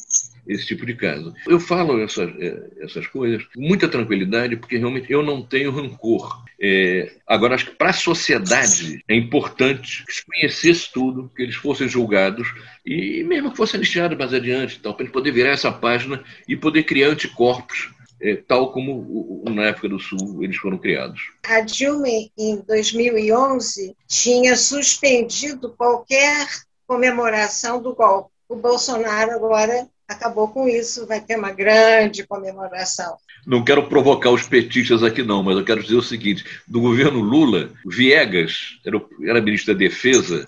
esse 0.48 0.66
tipo 0.66 0.86
de 0.86 0.96
caso. 0.96 1.34
Eu 1.48 1.60
falo 1.60 2.02
essas, 2.02 2.30
é, 2.40 2.70
essas 2.80 3.08
coisas 3.08 3.44
com 3.46 3.62
muita 3.62 3.88
tranquilidade, 3.88 4.56
porque 4.56 4.78
realmente 4.78 5.12
eu 5.12 5.24
não 5.24 5.42
tenho 5.42 5.72
rancor. 5.72 6.44
É, 6.60 7.12
agora, 7.28 7.56
acho 7.56 7.68
que 7.68 7.76
para 7.76 7.90
a 7.90 7.94
sociedade 7.94 9.04
é 9.08 9.16
importante 9.16 10.06
que 10.06 10.14
se 10.14 10.26
conhecesse 10.26 10.92
tudo, 10.92 11.32
que 11.36 11.44
eles 11.44 11.56
fossem 11.56 11.88
julgados 11.88 12.48
e 12.86 13.24
mesmo 13.24 13.52
que 13.52 13.58
fossem 13.58 13.78
anistiados 13.78 14.18
mais 14.18 14.34
adiante, 14.34 14.80
para 14.80 14.92
gente 15.00 15.12
poder 15.12 15.32
virar 15.32 15.52
essa 15.52 15.72
página 15.72 16.24
e 16.48 16.56
poder 16.56 16.84
criar 16.84 17.10
anticorpos 17.10 17.90
é, 18.22 18.36
tal 18.36 18.72
como 18.72 19.44
na 19.50 19.64
época 19.64 19.90
do 19.90 20.00
Sul 20.00 20.44
eles 20.44 20.58
foram 20.58 20.78
criados. 20.78 21.32
A 21.44 21.62
Dilma, 21.62 22.08
em 22.38 22.58
2011, 22.68 23.96
tinha 24.08 24.56
suspendido 24.56 25.72
qualquer 25.72 26.48
comemoração 26.86 27.82
do 27.82 27.96
golpe. 27.96 28.30
O 28.48 28.56
Bolsonaro 28.56 29.32
agora 29.32 29.88
acabou 30.12 30.48
com 30.48 30.68
isso, 30.68 31.08
vai 31.08 31.20
ter 31.20 31.38
uma 31.38 31.52
grande 31.52 32.26
comemoração. 32.26 33.16
Não 33.46 33.64
quero 33.64 33.88
provocar 33.88 34.32
os 34.32 34.44
petistas 34.44 35.04
aqui, 35.04 35.24
não, 35.24 35.42
mas 35.42 35.58
eu 35.58 35.66
quero 35.66 35.82
dizer 35.82 35.96
o 35.96 36.02
seguinte: 36.02 36.46
do 36.68 36.82
governo 36.82 37.20
Lula, 37.20 37.72
Viegas 37.86 38.80
era, 38.86 39.02
era 39.24 39.42
ministro 39.42 39.74
da 39.74 39.80
Defesa 39.80 40.46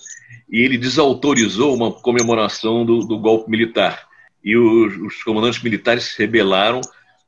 e 0.49 0.61
ele 0.61 0.77
desautorizou 0.77 1.75
uma 1.75 1.91
comemoração 1.91 2.85
do, 2.85 2.99
do 2.99 3.17
golpe 3.17 3.49
militar. 3.49 4.07
E 4.43 4.55
os, 4.55 4.95
os, 4.97 5.23
comandantes 5.23 5.63
militares 5.63 6.03
se 6.03 6.19
rebelaram, 6.19 6.81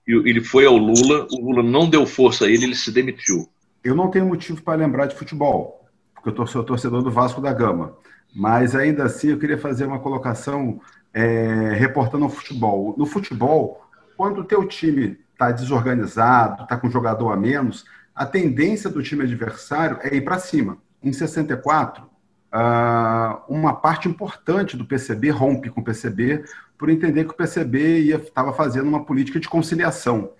e 0.07 0.13
ele 0.13 0.41
foi 0.41 0.65
ao 0.65 0.77
Lula, 0.77 1.27
o 1.31 1.41
Lula 1.41 1.63
não 1.63 1.89
deu 1.89 2.05
força 2.05 2.45
a 2.45 2.49
ele, 2.49 2.65
ele 2.65 2.75
se 2.75 2.91
demitiu. 2.91 3.49
Eu 3.83 3.95
não 3.95 4.11
tenho 4.11 4.25
motivo 4.25 4.61
para 4.61 4.77
lembrar 4.77 5.07
de 5.07 5.15
futebol, 5.15 5.87
porque 6.13 6.39
eu 6.39 6.45
sou 6.45 6.63
torcedor 6.63 7.01
do 7.01 7.09
Vasco 7.09 7.41
da 7.41 7.51
Gama. 7.51 7.97
Mas 8.35 8.75
ainda 8.75 9.05
assim 9.05 9.29
eu 9.29 9.39
queria 9.39 9.57
fazer 9.57 9.85
uma 9.85 9.99
colocação 9.99 10.81
é, 11.15 11.73
reportando 11.73 12.25
ao 12.25 12.29
futebol. 12.29 12.93
No 12.97 13.05
futebol, 13.05 13.87
quando 14.17 14.41
o 14.41 14.43
teu 14.43 14.67
time 14.67 15.17
está 15.31 15.49
desorganizado, 15.49 16.63
está 16.63 16.75
com 16.75 16.89
jogador 16.89 17.31
a 17.31 17.37
menos, 17.37 17.85
a 18.13 18.25
tendência 18.25 18.89
do 18.89 19.01
time 19.01 19.23
adversário 19.23 19.97
é 20.01 20.13
ir 20.13 20.21
para 20.21 20.37
cima. 20.39 20.77
Em 21.01 21.13
64, 21.13 22.03
uh, 22.03 23.41
uma 23.47 23.73
parte 23.73 24.09
importante 24.09 24.75
do 24.75 24.85
PCB 24.85 25.29
rompe 25.29 25.69
com 25.69 25.79
o 25.79 25.83
PCB 25.83 26.43
por 26.77 26.89
entender 26.89 27.23
que 27.23 27.31
o 27.31 27.37
PCB 27.37 28.13
estava 28.13 28.51
fazendo 28.51 28.87
uma 28.89 29.05
política 29.05 29.39
de 29.39 29.47
conciliação. 29.47 30.31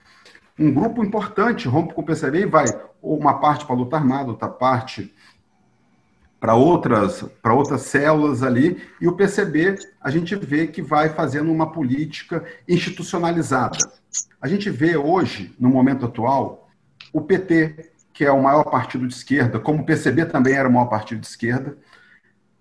Um 0.59 0.73
grupo 0.73 1.03
importante 1.03 1.69
rompe 1.69 1.93
com 1.93 2.01
o 2.01 2.05
PCB 2.05 2.41
e 2.41 2.45
vai 2.45 2.65
uma 3.01 3.39
parte 3.39 3.65
para 3.65 3.75
a 3.75 3.77
luta 3.77 3.95
armada, 3.95 4.29
outra 4.29 4.49
parte 4.49 5.13
para 6.39 6.54
outras, 6.54 7.26
outras 7.43 7.82
células 7.82 8.43
ali, 8.43 8.82
e 9.02 9.08
o 9.08 9.13
PCB 9.13 9.76
a 10.02 10.10
gente 10.10 10.36
vê 10.36 10.67
que 10.67 10.82
vai 10.82 11.10
fazendo 11.10 11.52
uma 11.52 11.71
política 11.71 12.43
institucionalizada. 12.67 13.78
A 14.41 14.48
gente 14.48 14.69
vê 14.69 14.95
hoje, 14.95 15.56
no 15.60 15.69
momento 15.69 16.06
atual, 16.06 16.69
o 17.12 17.21
PT, 17.21 17.91
que 18.13 18.24
é 18.24 18.32
o 18.32 18.43
maior 18.43 18.63
partido 18.65 19.08
de 19.08 19.13
esquerda, 19.13 19.60
como 19.60 19.82
o 19.82 19.86
PCB 19.86 20.26
também 20.26 20.54
era 20.54 20.69
o 20.69 20.71
maior 20.71 20.88
partido 20.88 21.21
de 21.21 21.28
esquerda, 21.28 21.78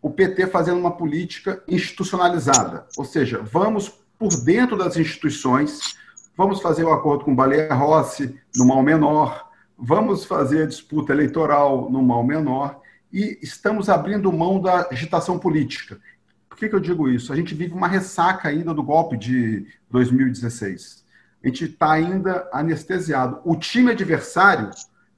o 0.01 0.11
PT 0.11 0.49
fazendo 0.49 0.79
uma 0.79 0.97
política 0.97 1.63
institucionalizada, 1.67 2.87
ou 2.97 3.05
seja, 3.05 3.41
vamos 3.43 3.89
por 4.19 4.29
dentro 4.45 4.77
das 4.77 4.97
instituições, 4.97 5.97
vamos 6.37 6.61
fazer 6.61 6.85
o 6.85 6.91
um 6.91 6.93
acordo 6.93 7.25
com 7.25 7.35
Baleia 7.35 7.73
Rossi 7.73 8.39
no 8.55 8.67
mal 8.67 8.83
menor, 8.83 9.51
vamos 9.79 10.25
fazer 10.25 10.63
a 10.63 10.67
disputa 10.67 11.13
eleitoral 11.13 11.91
no 11.91 12.03
mal 12.03 12.23
menor, 12.23 12.81
e 13.15 13.39
estamos 13.41 13.89
abrindo 13.89 14.33
mão 14.33 14.61
da 14.61 14.89
agitação 14.91 15.39
política. 15.39 16.01
Por 16.49 16.59
que, 16.59 16.69
que 16.69 16.75
eu 16.75 16.81
digo 16.81 17.09
isso? 17.09 17.33
A 17.33 17.37
gente 17.37 17.55
vive 17.55 17.73
uma 17.73 17.87
ressaca 17.87 18.49
ainda 18.49 18.75
do 18.75 18.83
golpe 18.83 19.17
de 19.17 19.69
2016. 19.89 21.05
A 21.43 21.47
gente 21.47 21.65
está 21.67 21.93
ainda 21.93 22.49
anestesiado. 22.53 23.41
O 23.45 23.55
time 23.55 23.93
adversário 23.93 24.71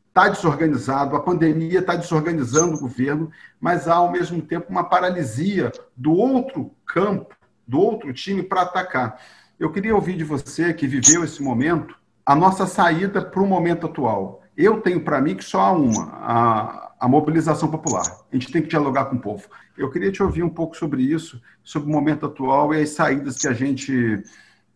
está 0.08 0.28
desorganizado, 0.28 1.16
a 1.16 1.22
pandemia 1.22 1.78
está 1.78 1.96
desorganizando 1.96 2.76
o 2.76 2.80
governo, 2.80 3.30
mas 3.58 3.88
há, 3.88 3.94
ao 3.94 4.12
mesmo 4.12 4.42
tempo, 4.42 4.66
uma 4.68 4.84
paralisia 4.84 5.72
do 5.96 6.12
outro 6.12 6.70
campo, 6.84 7.34
do 7.66 7.80
outro 7.80 8.12
time 8.12 8.42
para 8.42 8.60
atacar. 8.60 9.18
Eu 9.58 9.72
queria 9.72 9.94
ouvir 9.94 10.18
de 10.18 10.24
você, 10.24 10.74
que 10.74 10.86
viveu 10.86 11.24
esse 11.24 11.42
momento, 11.42 11.96
a 12.26 12.34
nossa 12.34 12.66
saída 12.66 13.22
para 13.22 13.42
o 13.42 13.46
momento 13.46 13.86
atual. 13.86 14.42
Eu 14.54 14.82
tenho 14.82 15.00
para 15.00 15.18
mim 15.18 15.34
que 15.34 15.44
só 15.44 15.60
há 15.60 15.72
uma. 15.72 16.04
A, 16.12 16.85
a 16.98 17.08
mobilização 17.08 17.70
popular. 17.70 18.04
A 18.32 18.36
gente 18.36 18.50
tem 18.50 18.62
que 18.62 18.68
dialogar 18.68 19.06
com 19.06 19.16
o 19.16 19.20
povo. 19.20 19.48
Eu 19.76 19.90
queria 19.90 20.10
te 20.10 20.22
ouvir 20.22 20.42
um 20.42 20.48
pouco 20.48 20.76
sobre 20.76 21.02
isso, 21.02 21.40
sobre 21.62 21.88
o 21.88 21.92
momento 21.92 22.26
atual 22.26 22.74
e 22.74 22.80
as 22.80 22.90
saídas 22.90 23.36
que 23.36 23.46
a 23.46 23.52
gente 23.52 24.22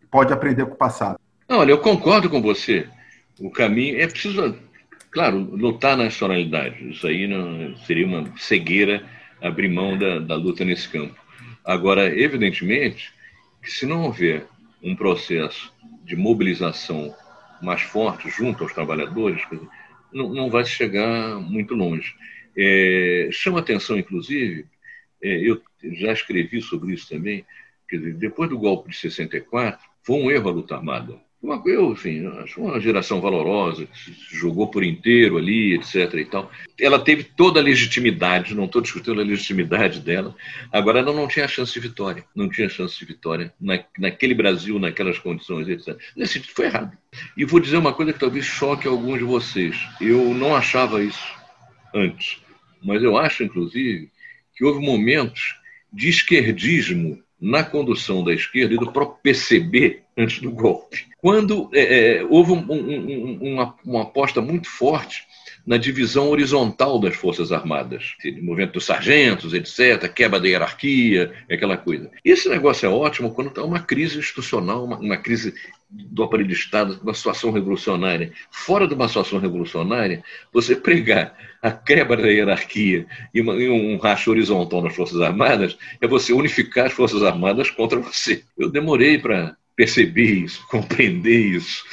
pode 0.09 0.31
aprender 0.31 0.65
com 0.65 0.73
o 0.73 0.77
passado. 0.77 1.19
Olha, 1.49 1.71
eu 1.71 1.79
concordo 1.79 2.29
com 2.29 2.41
você. 2.41 2.87
O 3.39 3.49
caminho 3.49 3.99
é 3.99 4.07
preciso, 4.07 4.55
claro, 5.09 5.37
lutar 5.37 5.97
na 5.97 6.05
nacionalidade. 6.05 6.91
Isso 6.91 7.07
aí 7.07 7.27
não, 7.27 7.75
seria 7.77 8.05
uma 8.05 8.25
cegueira 8.37 9.03
abrir 9.41 9.67
mão 9.67 9.97
da, 9.97 10.19
da 10.19 10.35
luta 10.35 10.63
nesse 10.63 10.87
campo. 10.87 11.15
Agora, 11.65 12.07
evidentemente, 12.15 13.11
que 13.61 13.71
se 13.71 13.85
não 13.85 14.03
houver 14.03 14.45
um 14.83 14.95
processo 14.95 15.73
de 16.03 16.15
mobilização 16.15 17.13
mais 17.61 17.81
forte 17.81 18.29
junto 18.29 18.63
aos 18.63 18.73
trabalhadores, 18.73 19.41
não, 20.13 20.33
não 20.33 20.49
vai 20.49 20.65
chegar 20.65 21.39
muito 21.39 21.73
longe. 21.73 22.13
É, 22.57 23.29
chama 23.31 23.59
atenção, 23.59 23.97
inclusive, 23.97 24.65
é, 25.23 25.49
eu 25.49 25.61
já 25.83 26.11
escrevi 26.11 26.61
sobre 26.61 26.93
isso 26.93 27.09
também, 27.09 27.45
quer 27.87 27.97
dizer, 27.97 28.13
depois 28.15 28.49
do 28.49 28.57
golpe 28.57 28.89
de 28.89 28.97
64, 28.97 29.79
foi 30.03 30.15
um 30.17 30.31
erro 30.31 30.49
a 30.49 30.53
luta 30.53 30.75
armada. 30.75 31.19
Uma, 31.41 31.59
eu, 31.65 31.93
enfim, 31.93 32.27
acho 32.43 32.61
uma 32.61 32.79
geração 32.79 33.19
valorosa, 33.19 33.87
que 33.87 33.97
se 33.97 34.13
jogou 34.29 34.67
por 34.67 34.83
inteiro 34.83 35.37
ali, 35.37 35.73
etc. 35.73 36.13
e 36.13 36.25
tal. 36.25 36.51
Ela 36.79 36.99
teve 36.99 37.23
toda 37.23 37.59
a 37.59 37.63
legitimidade, 37.63 38.53
não 38.53 38.65
estou 38.65 38.79
discutindo 38.79 39.19
a 39.19 39.23
legitimidade 39.23 40.01
dela, 40.01 40.35
agora 40.71 40.99
ela 40.99 41.11
não 41.11 41.27
tinha 41.27 41.47
chance 41.47 41.73
de 41.73 41.79
vitória. 41.79 42.23
Não 42.35 42.47
tinha 42.47 42.69
chance 42.69 42.97
de 42.99 43.05
vitória 43.05 43.51
na, 43.59 43.83
naquele 43.97 44.35
Brasil, 44.35 44.77
naquelas 44.77 45.17
condições, 45.17 45.67
etc. 45.67 45.97
Nesse 46.15 46.33
sentido, 46.33 46.53
foi 46.53 46.65
errado. 46.65 46.95
E 47.35 47.43
vou 47.43 47.59
dizer 47.59 47.77
uma 47.77 47.93
coisa 47.93 48.13
que 48.13 48.19
talvez 48.19 48.45
choque 48.45 48.87
alguns 48.87 49.17
de 49.17 49.25
vocês. 49.25 49.75
Eu 49.99 50.35
não 50.35 50.55
achava 50.55 51.03
isso 51.03 51.35
antes, 51.93 52.39
mas 52.83 53.01
eu 53.01 53.17
acho, 53.17 53.43
inclusive, 53.43 54.11
que 54.55 54.63
houve 54.63 54.79
momentos 54.79 55.55
de 55.91 56.07
esquerdismo 56.07 57.19
na 57.41 57.63
condução 57.63 58.23
da 58.23 58.31
esquerda 58.31 58.75
e 58.75 58.77
do 58.77 58.91
próprio 58.91 59.17
PCB 59.23 60.00
antes 60.17 60.39
do 60.39 60.51
golpe. 60.51 61.05
Quando 61.17 61.69
é, 61.73 62.17
é, 62.17 62.23
houve 62.23 62.51
um, 62.51 62.65
um, 62.69 62.97
um, 62.97 63.53
uma, 63.53 63.75
uma, 63.85 64.01
aposta 64.03 64.41
muito 64.41 64.67
forte 64.67 65.23
na 65.65 65.77
divisão 65.77 66.29
horizontal 66.29 66.99
das 66.99 67.15
Forças 67.15 67.51
Armadas, 67.51 68.15
movimento 68.41 68.73
dos 68.73 68.85
sargentos, 68.85 69.53
etc., 69.53 70.11
quebra 70.11 70.39
da 70.39 70.47
hierarquia, 70.47 71.31
aquela 71.49 71.77
coisa. 71.77 72.09
Esse 72.25 72.49
negócio 72.49 72.87
é 72.87 72.89
ótimo 72.89 73.31
quando 73.31 73.49
está 73.49 73.63
uma 73.63 73.79
crise 73.79 74.17
institucional, 74.17 74.83
uma, 74.83 74.97
uma 74.97 75.17
crise 75.17 75.53
do 75.91 76.23
aparelho 76.23 76.47
de 76.47 76.55
Estado, 76.55 76.99
uma 77.03 77.13
situação 77.13 77.51
revolucionária. 77.51 78.31
Fora 78.49 78.87
de 78.87 78.93
uma 78.93 79.07
situação 79.07 79.39
revolucionária, 79.39 80.23
você 80.51 80.75
pregar 80.75 81.35
a 81.61 81.69
quebra 81.69 82.17
da 82.17 82.27
hierarquia 82.27 83.05
e, 83.33 83.41
uma, 83.41 83.53
e 83.53 83.69
um 83.69 83.97
racha 83.97 84.31
horizontal 84.31 84.81
nas 84.81 84.95
Forças 84.95 85.21
Armadas 85.21 85.77
é 86.01 86.07
você 86.07 86.33
unificar 86.33 86.87
as 86.87 86.93
Forças 86.93 87.21
Armadas 87.21 87.69
contra 87.69 87.99
você. 87.99 88.43
Eu 88.57 88.69
demorei 88.69 89.19
para 89.19 89.55
perceber 89.75 90.43
isso, 90.43 90.65
compreender 90.69 91.55
isso. 91.55 91.83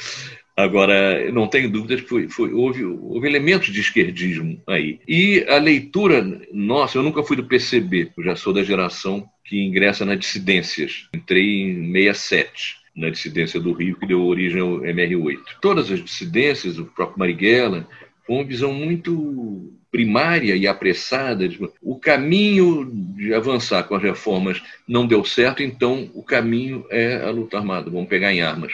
Agora, 0.55 1.31
não 1.31 1.47
tenho 1.47 1.71
dúvidas 1.71 2.01
que 2.01 2.07
foi, 2.09 2.27
foi, 2.27 2.51
houve, 2.51 2.83
houve 2.83 3.25
elementos 3.25 3.71
de 3.71 3.79
esquerdismo 3.79 4.61
aí. 4.67 4.99
E 5.07 5.45
a 5.47 5.57
leitura, 5.57 6.21
nossa, 6.51 6.97
eu 6.97 7.03
nunca 7.03 7.23
fui 7.23 7.37
do 7.37 7.45
PCB, 7.45 8.11
eu 8.17 8.23
já 8.25 8.35
sou 8.35 8.51
da 8.51 8.61
geração 8.61 9.25
que 9.45 9.57
ingressa 9.57 10.03
nas 10.03 10.19
dissidências. 10.19 11.07
Entrei 11.15 11.61
em 11.61 11.93
67 11.93 12.79
na 12.93 13.09
dissidência 13.09 13.59
do 13.59 13.71
Rio, 13.71 13.97
que 13.97 14.05
deu 14.05 14.25
origem 14.25 14.59
ao 14.59 14.81
MR8. 14.81 15.39
Todas 15.61 15.89
as 15.89 16.03
dissidências, 16.03 16.77
o 16.77 16.85
próprio 16.85 17.19
Marighella, 17.19 17.87
foi 18.25 18.35
uma 18.35 18.43
visão 18.43 18.73
muito 18.73 19.73
primária 19.91 20.55
e 20.55 20.67
apressada. 20.67 21.49
O 21.81 21.99
caminho 21.99 22.89
de 23.15 23.33
avançar 23.33 23.83
com 23.83 23.95
as 23.95 24.03
reformas 24.03 24.61
não 24.87 25.07
deu 25.07 25.23
certo, 25.23 25.63
então 25.63 26.09
o 26.13 26.23
caminho 26.23 26.85
é 26.89 27.17
a 27.23 27.31
luta 27.31 27.57
armada. 27.57 27.89
Vamos 27.89 28.09
pegar 28.09 28.33
em 28.33 28.41
armas. 28.41 28.73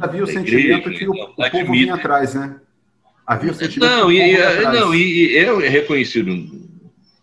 Havia 0.00 0.24
o 0.24 0.26
sentimento 0.26 0.90
igreja, 0.90 0.98
que 0.98 1.08
o, 1.08 1.12
o 1.12 1.50
povo 1.50 1.72
vinha 1.72 1.94
atrás, 1.94 2.34
né? 2.34 2.60
Havia 3.26 3.52
o 3.52 3.54
sentimento 3.54 3.90
não, 3.90 4.08
que 4.08 4.16
o 4.16 4.20
povo 4.20 4.32
e, 4.32 4.42
atrás. 4.42 4.74
Não, 4.74 4.94
e 4.94 5.36
é 5.36 5.68
reconhecido 5.68 6.66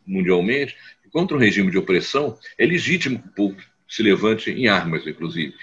mundialmente 0.06 0.76
que 1.02 1.10
contra 1.10 1.36
o 1.36 1.40
regime 1.40 1.72
de 1.72 1.78
opressão 1.78 2.38
é 2.58 2.66
legítimo 2.66 3.20
que 3.20 3.28
o 3.28 3.32
povo 3.32 3.56
se 3.88 4.02
levante 4.02 4.52
em 4.52 4.68
armas, 4.68 5.06
inclusive. 5.06 5.54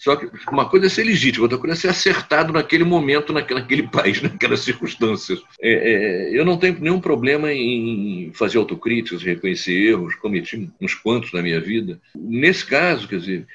Só 0.00 0.16
que 0.16 0.30
uma 0.50 0.66
coisa 0.66 0.86
é 0.86 0.88
ser 0.88 1.04
legítimo, 1.04 1.42
outra 1.42 1.58
coisa 1.58 1.74
é 1.74 1.76
ser 1.76 1.88
acertado 1.88 2.54
naquele 2.54 2.84
momento, 2.84 3.34
naquele, 3.34 3.82
país, 3.92 4.22
naquelas 4.22 4.60
circunstâncias. 4.60 5.42
É, 5.60 5.72
é, 5.72 6.38
eu 6.38 6.42
não 6.42 6.56
tenho 6.56 6.80
nenhum 6.80 6.98
problema 6.98 7.52
em 7.52 8.32
fazer 8.32 8.56
autocríticas, 8.56 9.22
reconhecer 9.22 9.90
erros, 9.90 10.14
cometi 10.14 10.70
uns 10.80 10.94
quantos 10.94 11.34
na 11.34 11.42
minha 11.42 11.60
vida. 11.60 12.00
Nesse 12.16 12.64
caso, 12.64 13.06
quer 13.06 13.18
dizer, 13.18 13.46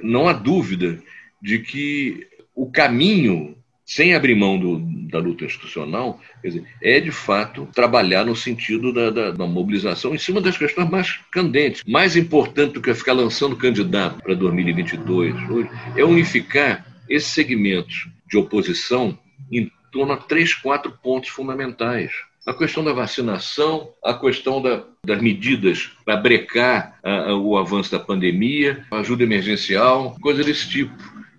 não 0.00 0.28
há 0.28 0.32
dúvida 0.32 1.02
de 1.42 1.58
que 1.58 2.24
o 2.54 2.70
caminho, 2.70 3.56
sem 3.84 4.14
abrir 4.14 4.34
mão 4.34 4.58
do, 4.58 4.78
da 5.10 5.18
luta 5.18 5.44
institucional, 5.44 6.20
dizer, 6.42 6.64
é 6.82 7.00
de 7.00 7.10
fato 7.10 7.68
trabalhar 7.74 8.24
no 8.24 8.34
sentido 8.34 8.92
da, 8.92 9.10
da, 9.10 9.30
da, 9.30 9.46
mobilização 9.46 10.14
em 10.14 10.18
cima 10.18 10.40
das 10.40 10.56
questões 10.56 10.88
mais 10.88 11.20
candentes. 11.30 11.82
Mais 11.86 12.16
importante 12.16 12.74
do 12.74 12.80
que 12.80 12.94
ficar 12.94 13.12
lançando 13.12 13.56
candidato 13.56 14.22
para 14.22 14.34
2022 14.34 15.50
hoje, 15.50 15.70
é 15.96 16.04
unificar 16.04 16.86
esses 17.08 17.28
segmentos 17.28 18.08
de 18.26 18.38
oposição 18.38 19.18
em 19.52 19.70
torno 19.92 20.12
a 20.12 20.16
três, 20.16 20.54
quatro 20.54 20.90
pontos 21.02 21.28
fundamentais 21.28 22.10
a 22.46 22.52
questão 22.52 22.84
da 22.84 22.92
vacinação, 22.92 23.90
a 24.04 24.12
questão 24.12 24.60
da, 24.60 24.84
das 25.04 25.20
medidas 25.20 25.90
para 26.04 26.16
brecar 26.16 26.98
o 27.40 27.56
avanço 27.56 27.90
da 27.90 27.98
pandemia, 27.98 28.84
ajuda 28.90 29.22
emergencial, 29.22 30.14
coisa 30.20 30.44
desse 30.44 30.68
tipo. 30.68 30.94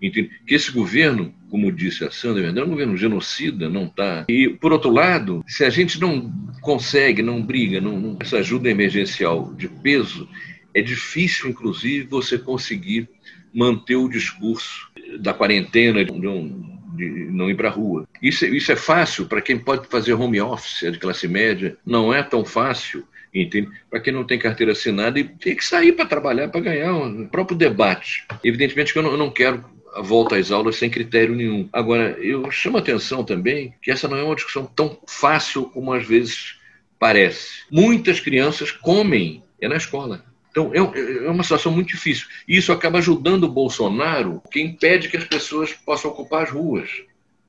Entende? 0.08 0.30
Que 0.46 0.56
esse 0.56 0.72
governo, 0.72 1.34
como 1.50 1.72
disse 1.72 2.04
a 2.04 2.12
Sandra, 2.12 2.48
é 2.48 2.64
um 2.64 2.70
governo 2.70 2.96
genocida, 2.96 3.68
não 3.70 3.86
está. 3.86 4.26
E, 4.30 4.50
por 4.50 4.72
outro 4.72 4.92
lado, 4.92 5.44
se 5.48 5.64
a 5.64 5.70
gente 5.70 6.00
não 6.00 6.32
consegue, 6.62 7.22
não 7.22 7.42
briga, 7.42 7.82
não, 7.82 8.00
não, 8.00 8.18
essa 8.20 8.38
ajuda 8.38 8.70
emergencial 8.70 9.54
de 9.54 9.68
peso, 9.68 10.28
é 10.74 10.82
difícil, 10.82 11.50
inclusive, 11.50 12.06
você 12.08 12.38
conseguir 12.38 13.10
manter 13.54 13.96
o 13.96 14.10
discurso 14.10 14.90
da 15.20 15.34
quarentena, 15.34 16.04
de, 16.04 16.28
um, 16.28 16.80
de 16.96 17.08
não 17.32 17.50
ir 17.50 17.56
para 17.56 17.70
a 17.70 17.72
rua. 17.72 18.08
Isso, 18.22 18.46
isso 18.46 18.72
é 18.72 18.76
fácil 18.76 19.26
para 19.26 19.42
quem 19.42 19.58
pode 19.58 19.88
fazer 19.88 20.14
home 20.14 20.42
office, 20.42 20.84
é 20.84 20.92
de 20.92 21.00
classe 21.00 21.28
média, 21.28 21.78
não 21.86 22.14
é 22.14 22.22
tão 22.22 22.44
fácil 22.46 23.04
entende? 23.34 23.70
Para 23.90 24.00
quem 24.00 24.14
não 24.14 24.24
tem 24.24 24.40
carteira 24.40 24.72
assinada 24.72 25.20
e 25.20 25.26
tem 25.26 25.56
que 25.56 25.66
sair 25.66 25.92
para 25.92 26.06
trabalhar, 26.06 26.48
para 26.48 26.62
ganhar 26.62 26.94
o 26.94 27.28
próprio 27.28 27.58
debate. 27.58 28.26
Evidentemente 28.44 28.94
que 28.94 29.00
eu 29.00 29.04
não, 29.04 29.12
eu 29.12 29.18
não 29.18 29.30
quero 29.30 29.64
a 29.96 30.02
volta 30.02 30.36
às 30.36 30.52
aulas 30.52 30.76
sem 30.76 30.90
critério 30.90 31.34
nenhum. 31.34 31.70
Agora, 31.72 32.12
eu 32.20 32.52
chamo 32.52 32.78
a 32.78 32.82
atenção 32.82 33.24
também 33.24 33.74
que 33.82 33.90
essa 33.90 34.08
não 34.08 34.18
é 34.18 34.24
uma 34.24 34.36
discussão 34.36 34.66
tão 34.66 35.00
fácil 35.08 35.66
como 35.66 35.94
às 35.94 36.06
vezes 36.06 36.60
parece. 37.00 37.64
Muitas 37.72 38.20
crianças 38.20 38.72
comem 38.72 39.44
é 39.62 39.68
na 39.68 39.78
escola. 39.78 40.24
Então, 40.52 40.72
é, 40.74 40.78
é 40.78 41.30
uma 41.30 41.44
situação 41.44 41.72
muito 41.72 41.90
difícil. 41.90 42.28
E 42.48 42.58
isso 42.58 42.72
acaba 42.72 42.98
ajudando 42.98 43.46
o 43.46 43.52
Bolsonaro, 43.52 44.42
que 44.52 44.62
impede 44.62 45.10
que 45.10 45.18
as 45.18 45.24
pessoas 45.24 45.74
possam 45.74 46.12
ocupar 46.12 46.44
as 46.44 46.50
ruas. 46.50 46.90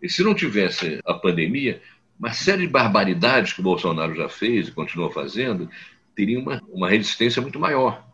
E 0.03 0.09
se 0.09 0.22
não 0.22 0.34
tivesse 0.34 1.01
a 1.05 1.14
pandemia, 1.14 1.80
uma 2.18 2.32
série 2.32 2.62
de 2.62 2.72
barbaridades 2.72 3.53
que 3.53 3.61
o 3.61 3.64
Bolsonaro 3.64 4.14
já 4.14 4.28
fez 4.28 4.68
e 4.68 4.72
continua 4.72 5.12
fazendo, 5.12 5.68
teria 6.14 6.38
uma, 6.38 6.62
uma 6.68 6.88
resistência 6.88 7.42
muito 7.42 7.59
maior. 7.59 8.05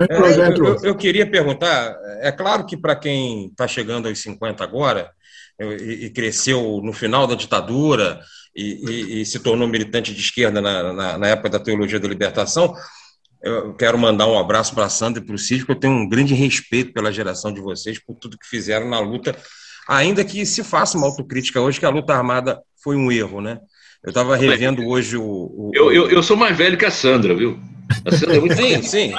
É, 0.00 0.58
eu, 0.58 0.76
eu, 0.82 0.94
queria 0.96 1.28
perguntar: 1.28 1.96
é 2.20 2.32
claro 2.32 2.66
que 2.66 2.76
para 2.76 2.96
quem 2.96 3.46
está 3.46 3.68
chegando 3.68 4.08
aos 4.08 4.18
50 4.18 4.64
agora 4.64 5.10
e, 5.60 6.06
e, 6.06 6.10
cresceu 6.10 6.80
no 6.82 6.92
final 6.92 7.26
da 7.26 7.34
ditadura 7.34 8.20
e, 8.54 8.90
e, 8.90 9.20
e 9.20 9.26
se 9.26 9.38
tornou 9.38 9.68
militante 9.68 10.12
de 10.12 10.20
esquerda 10.20 10.60
na, 10.60 10.92
na, 10.92 11.18
na, 11.18 11.26
época 11.28 11.50
da 11.50 11.60
teologia 11.60 12.00
da 12.00 12.08
libertação, 12.08 12.74
eu 13.42 13.74
quero 13.74 13.98
mandar 13.98 14.26
um 14.26 14.38
abraço 14.38 14.74
para 14.74 14.86
a 14.86 14.90
Sandra 14.90 15.22
e 15.22 15.26
para 15.26 15.34
o 15.34 15.38
Cícero, 15.38 15.72
eu 15.72 15.78
tenho 15.78 15.92
um 15.92 16.08
grande 16.08 16.34
respeito 16.34 16.92
pela 16.92 17.12
geração 17.12 17.52
de 17.52 17.60
vocês, 17.60 17.98
por 17.98 18.16
tudo 18.16 18.38
que 18.38 18.48
fizeram 18.48 18.88
na 18.88 18.98
luta, 18.98 19.36
ainda 19.88 20.24
que 20.24 20.44
se 20.44 20.64
faça 20.64 20.96
uma 20.96 21.06
autocrítica 21.06 21.60
hoje 21.60 21.78
que 21.78 21.86
a 21.86 21.90
luta 21.90 22.14
armada 22.14 22.60
foi 22.82 22.96
um 22.96 23.12
erro, 23.12 23.40
né? 23.40 23.58
Eu 24.02 24.10
estava 24.10 24.36
revendo 24.36 24.86
hoje 24.86 25.16
o. 25.16 25.24
o... 25.24 25.70
Eu, 25.72 25.92
eu, 25.92 26.10
eu 26.10 26.22
sou 26.22 26.36
mais 26.36 26.56
velho 26.56 26.76
que 26.76 26.84
a 26.84 26.90
Sandra, 26.90 27.34
viu? 27.34 27.58
Sim, 28.56 28.82
sim. 28.82 29.12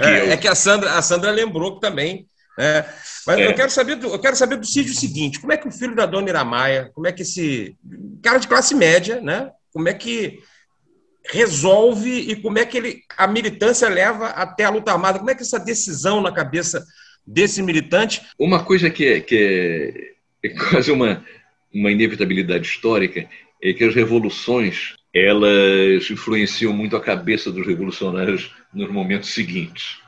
É, 0.00 0.30
é, 0.30 0.36
que 0.36 0.48
a 0.48 0.54
Sandra, 0.54 0.92
a 0.92 1.02
Sandra 1.02 1.30
lembrou 1.30 1.78
também. 1.78 2.26
Né? 2.56 2.84
Mas 3.26 3.38
é. 3.38 3.46
eu 3.46 3.54
quero 3.54 3.70
saber 3.70 3.96
do, 3.96 4.08
eu 4.08 4.18
quero 4.18 4.36
saber 4.36 4.56
do 4.56 4.66
Cid 4.66 4.90
o 4.90 4.94
seguinte: 4.94 5.40
como 5.40 5.52
é 5.52 5.56
que 5.56 5.68
o 5.68 5.72
filho 5.72 5.94
da 5.94 6.06
dona 6.06 6.28
Iramaia, 6.28 6.90
como 6.94 7.06
é 7.06 7.12
que 7.12 7.22
esse 7.22 7.76
cara 8.22 8.38
de 8.38 8.48
classe 8.48 8.74
média, 8.74 9.20
né? 9.20 9.50
Como 9.72 9.88
é 9.88 9.94
que 9.94 10.38
resolve 11.30 12.10
e 12.10 12.36
como 12.36 12.58
é 12.58 12.66
que 12.66 12.76
ele, 12.76 13.02
a 13.16 13.26
militância 13.26 13.88
leva 13.88 14.26
até 14.28 14.64
a 14.64 14.70
luta 14.70 14.92
armada? 14.92 15.18
Como 15.18 15.30
é 15.30 15.34
que 15.34 15.42
essa 15.42 15.58
decisão 15.58 16.20
na 16.20 16.32
cabeça 16.32 16.84
desse 17.26 17.62
militante? 17.62 18.22
Uma 18.38 18.64
coisa 18.64 18.90
que 18.90 19.06
é, 19.06 19.20
que 19.20 20.14
é, 20.42 20.48
é 20.48 20.54
quase 20.70 20.90
uma, 20.90 21.24
uma 21.72 21.90
inevitabilidade 21.90 22.66
histórica 22.66 23.28
é 23.62 23.72
que 23.72 23.84
as 23.84 23.94
revoluções 23.94 24.94
elas 25.14 26.10
influenciam 26.10 26.72
muito 26.72 26.96
a 26.96 27.00
cabeça 27.00 27.50
dos 27.50 27.66
revolucionários 27.66 28.54
nos 28.72 28.90
momentos 28.90 29.34
seguintes. 29.34 29.98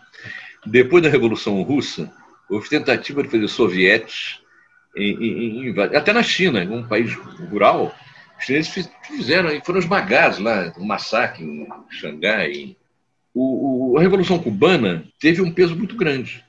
Depois 0.65 1.03
da 1.03 1.11
Revolução 1.11 1.61
Russa, 1.63 2.11
houve 2.49 2.69
tentativa 2.69 3.23
de 3.23 3.29
fazer 3.29 3.49
sovietes 3.49 4.41
em, 4.97 5.13
em, 5.13 5.69
em, 5.69 5.81
até 5.81 6.13
na 6.13 6.23
China, 6.23 6.61
um 6.63 6.87
país 6.87 7.13
rural, 7.51 7.95
os 8.39 8.45
chineses 8.45 8.89
fizeram, 9.07 9.61
foram 9.65 9.79
esmagados 9.79 10.39
lá, 10.39 10.73
um 10.79 10.85
massacre 10.85 11.45
em 11.45 11.67
Xangai. 11.91 12.77
O, 13.35 13.93
o, 13.93 13.99
a 13.99 14.01
Revolução 14.01 14.39
Cubana 14.39 15.05
teve 15.21 15.43
um 15.43 15.53
peso 15.53 15.77
muito 15.77 15.97
grande 15.97 16.45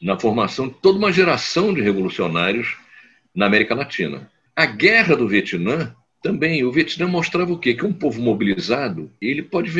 na 0.00 0.18
formação 0.18 0.68
de 0.68 0.74
toda 0.74 0.98
uma 0.98 1.12
geração 1.12 1.74
de 1.74 1.80
revolucionários 1.82 2.76
na 3.34 3.46
América 3.46 3.74
Latina. 3.74 4.30
A 4.56 4.64
Guerra 4.64 5.14
do 5.14 5.28
Vietnã 5.28 5.94
também, 6.22 6.64
o 6.64 6.72
Vietnã 6.72 7.06
mostrava 7.06 7.52
o 7.52 7.58
quê? 7.58 7.74
Que 7.74 7.84
um 7.84 7.92
povo 7.92 8.20
mobilizado, 8.20 9.10
ele 9.20 9.42
pode 9.42 9.70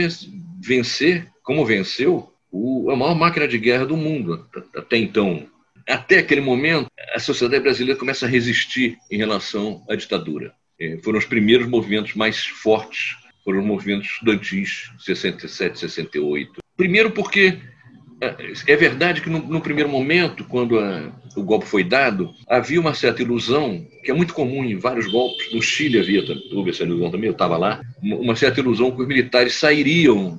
vencer, 0.61 1.29
como 1.43 1.67
venceu, 1.67 2.33
o, 2.51 2.91
a 2.91 2.97
maior 2.97 3.15
máquina 3.15 3.47
de 3.47 3.59
guerra 3.59 3.87
do 3.87 3.97
mundo 3.97 4.47
até 4.75 4.97
então. 4.97 5.47
Até 5.89 6.19
aquele 6.19 6.41
momento, 6.41 6.87
a 7.15 7.19
sociedade 7.19 7.63
brasileira 7.63 7.99
começa 7.99 8.27
a 8.27 8.29
resistir 8.29 8.97
em 9.11 9.17
relação 9.17 9.85
à 9.89 9.95
ditadura. 9.95 10.53
É, 10.79 10.99
foram 11.03 11.19
os 11.19 11.25
primeiros 11.25 11.69
movimentos 11.69 12.15
mais 12.15 12.47
fortes, 12.47 13.17
foram 13.45 13.61
os 13.61 13.67
movimentos 13.67 14.09
estudantis, 14.09 14.91
67, 14.99 15.79
68. 15.79 16.61
Primeiro 16.77 17.11
porque 17.11 17.59
é 18.21 18.77
verdade 18.77 19.21
que 19.21 19.31
no, 19.31 19.39
no 19.39 19.61
primeiro 19.61 19.89
momento, 19.89 20.45
quando 20.45 20.79
a, 20.79 21.11
o 21.37 21.43
golpe 21.43 21.67
foi 21.67 21.83
dado, 21.83 22.31
havia 22.49 22.81
uma 22.81 22.95
certa 22.95 23.23
ilusão, 23.23 23.87
que 24.05 24.11
é 24.11 24.15
muito 24.15 24.35
comum 24.35 24.65
em 24.65 24.77
vários 24.77 25.07
golpes, 25.07 25.53
no 25.53 25.63
Chile 25.63 25.99
havia, 25.99 26.23
houve 26.53 26.71
essa 26.71 26.83
ilusão 26.83 27.11
também, 27.11 27.29
eu 27.29 27.33
estava 27.33 27.57
lá, 27.57 27.81
uma 28.03 28.37
certa 28.37 28.61
ilusão 28.61 28.91
que 28.91 29.01
os 29.03 29.09
militares 29.09 29.55
sairiam 29.55 30.39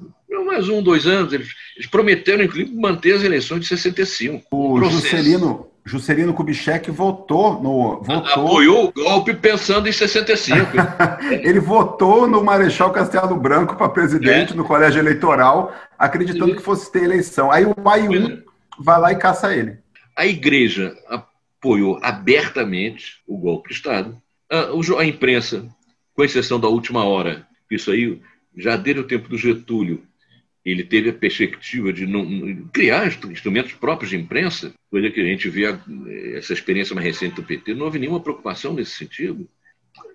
mais 0.51 0.67
um, 0.67 0.84
dois 0.84 1.07
anos, 1.07 1.32
eles, 1.32 1.49
eles 1.77 1.89
prometeram, 1.89 2.43
inclusive, 2.43 2.75
manter 2.75 3.13
as 3.13 3.23
eleições 3.23 3.61
de 3.61 3.67
65. 3.67 4.45
O 4.51 4.84
Juscelino, 4.84 5.67
Juscelino 5.84 6.34
Kubitschek 6.34 6.91
votou 6.91 7.61
no. 7.61 8.01
Votou... 8.03 8.15
Apoiou 8.15 8.88
o 8.88 8.91
golpe 8.91 9.34
pensando 9.34 9.89
em 9.89 9.91
65. 9.91 10.59
ele 11.41 11.59
votou 11.59 12.27
no 12.27 12.43
Marechal 12.43 12.91
Castelo 12.91 13.36
Branco 13.36 13.75
para 13.75 13.89
presidente 13.89 14.53
é. 14.53 14.55
no 14.55 14.63
colégio 14.63 14.99
eleitoral, 14.99 15.73
acreditando 15.97 16.55
que 16.55 16.61
fosse 16.61 16.91
ter 16.91 17.03
eleição. 17.03 17.51
Aí 17.51 17.65
o 17.65 17.73
AI1 17.73 18.32
é. 18.32 18.43
vai 18.79 18.99
lá 18.99 19.11
e 19.11 19.15
caça 19.15 19.55
ele. 19.55 19.77
A 20.15 20.25
igreja 20.25 20.95
apoiou 21.07 21.99
abertamente 22.03 23.21
o 23.27 23.38
golpe 23.38 23.69
de 23.69 23.75
Estado. 23.75 24.21
A, 24.49 24.99
a 24.99 25.05
imprensa, 25.05 25.67
com 26.15 26.23
exceção 26.23 26.59
da 26.59 26.67
última 26.67 27.05
hora, 27.05 27.47
isso 27.69 27.89
aí 27.89 28.21
já 28.55 28.75
desde 28.75 29.01
o 29.01 29.07
tempo 29.07 29.29
do 29.29 29.38
Getúlio, 29.38 30.03
ele 30.64 30.84
teve 30.84 31.09
a 31.09 31.14
perspectiva 31.14 31.91
de 31.91 32.05
não, 32.05 32.68
criar 32.72 33.07
instrumentos 33.07 33.74
próprios 33.74 34.12
de 34.12 34.18
imprensa, 34.18 34.74
coisa 34.89 35.09
que 35.09 35.20
a 35.20 35.26
gente 35.26 35.49
vê 35.49 35.76
essa 36.36 36.53
experiência 36.53 36.93
mais 36.93 37.05
recente 37.05 37.36
do 37.36 37.43
PT, 37.43 37.74
não 37.74 37.86
houve 37.86 37.99
nenhuma 37.99 38.20
preocupação 38.20 38.74
nesse 38.74 38.91
sentido. 38.91 39.49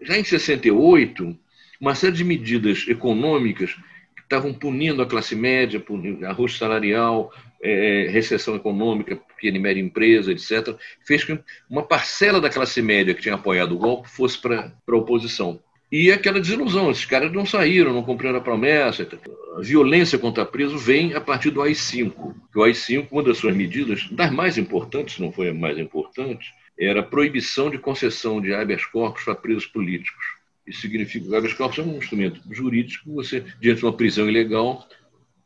Já 0.03 0.17
em 0.17 0.25
68, 0.25 1.37
uma 1.81 1.95
série 1.95 2.15
de 2.15 2.25
medidas 2.25 2.87
econômicas 2.89 3.75
que 4.15 4.23
estavam 4.23 4.55
punindo 4.55 5.03
a 5.03 5.07
classe 5.07 5.35
média, 5.35 5.83
arroz 6.25 6.57
salarial, 6.57 7.33
é, 7.61 8.07
recessão 8.09 8.55
econômica, 8.55 9.17
pequena 9.17 9.57
e 9.57 9.61
média 9.61 9.81
empresa, 9.81 10.31
etc., 10.31 10.77
fez 11.05 11.25
com 11.25 11.37
que 11.37 11.45
uma 11.69 11.83
parcela 11.83 12.41
da 12.41 12.51
classe 12.51 12.81
média 12.81 13.15
que 13.15 13.23
tinha 13.23 13.35
apoiado 13.35 13.73
o 13.73 13.79
golpe 13.79 14.09
fosse 14.09 14.39
para 14.39 14.73
a 14.89 14.97
oposição. 14.97 15.61
E 15.91 16.11
aquela 16.11 16.41
desilusão, 16.41 16.91
esses 16.91 17.05
caras 17.05 17.33
não 17.33 17.47
saíram, 17.47 17.93
não 17.93 18.03
cumpriram 18.03 18.37
a 18.37 18.41
promessa. 18.41 19.09
A 19.57 19.61
violência 19.61 20.19
contra 20.19 20.45
preso 20.45 20.77
vem 20.77 21.15
a 21.15 21.21
partir 21.21 21.51
do 21.51 21.63
AI-5. 21.63 22.35
O 22.55 22.63
AI-5, 22.63 23.07
uma 23.11 23.23
das 23.23 23.39
suas 23.39 23.55
medidas, 23.55 24.09
das 24.11 24.33
mais 24.33 24.59
importantes, 24.59 25.15
se 25.15 25.23
não 25.23 25.31
foi 25.31 25.51
a 25.51 25.55
mais 25.55 25.79
importante, 25.79 26.53
era 26.79 27.01
a 27.01 27.05
proibição 27.05 27.71
de 27.71 27.79
concessão 27.79 28.41
de 28.41 28.53
habeas 28.53 28.85
corpus 28.85 29.25
para 29.25 29.37
presos 29.37 29.67
políticos. 29.67 30.25
Isso 30.67 30.81
significa 30.81 31.25
que 31.25 31.31
o 31.31 31.37
habeas 31.37 31.55
corpus 31.55 31.79
é 31.79 31.83
um 31.83 31.97
instrumento 31.99 32.41
jurídico, 32.51 33.15
você, 33.15 33.45
diante 33.61 33.79
de 33.79 33.87
uma 33.87 33.93
prisão 33.93 34.29
ilegal, 34.29 34.85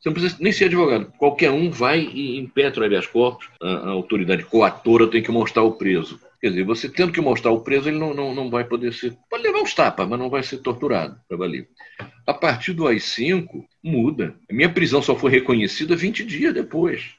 você 0.01 0.09
não 0.09 0.15
precisa 0.15 0.37
nem 0.41 0.51
ser 0.51 0.65
advogado. 0.65 1.13
Qualquer 1.19 1.51
um 1.51 1.71
vai 1.71 2.01
e 2.01 2.39
impetra 2.39 2.83
o 2.83 2.87
habeas 2.87 3.07
corpus, 3.07 3.47
a, 3.61 3.69
a 3.69 3.89
autoridade 3.91 4.45
coatora 4.45 5.07
tem 5.07 5.23
que 5.23 5.31
mostrar 5.31 5.63
o 5.63 5.73
preso. 5.73 6.19
Quer 6.41 6.49
dizer, 6.49 6.65
você 6.65 6.89
tendo 6.89 7.13
que 7.13 7.21
mostrar 7.21 7.51
o 7.51 7.61
preso, 7.61 7.89
ele 7.89 7.99
não, 7.99 8.15
não, 8.15 8.35
não 8.35 8.49
vai 8.49 8.65
poder 8.65 8.95
ser. 8.95 9.15
Pode 9.29 9.43
levar 9.43 9.61
uns 9.61 9.75
tapas, 9.75 10.09
mas 10.09 10.19
não 10.19 10.31
vai 10.31 10.43
ser 10.43 10.59
torturado 10.59 11.21
para 11.29 11.37
valer. 11.37 11.69
A 12.27 12.33
partir 12.33 12.73
do 12.73 12.87
AI-5, 12.87 13.63
muda. 13.85 14.35
A 14.51 14.55
minha 14.55 14.73
prisão 14.73 15.03
só 15.03 15.15
foi 15.15 15.31
reconhecida 15.31 15.95
20 15.95 16.25
dias 16.25 16.55
depois. 16.55 17.15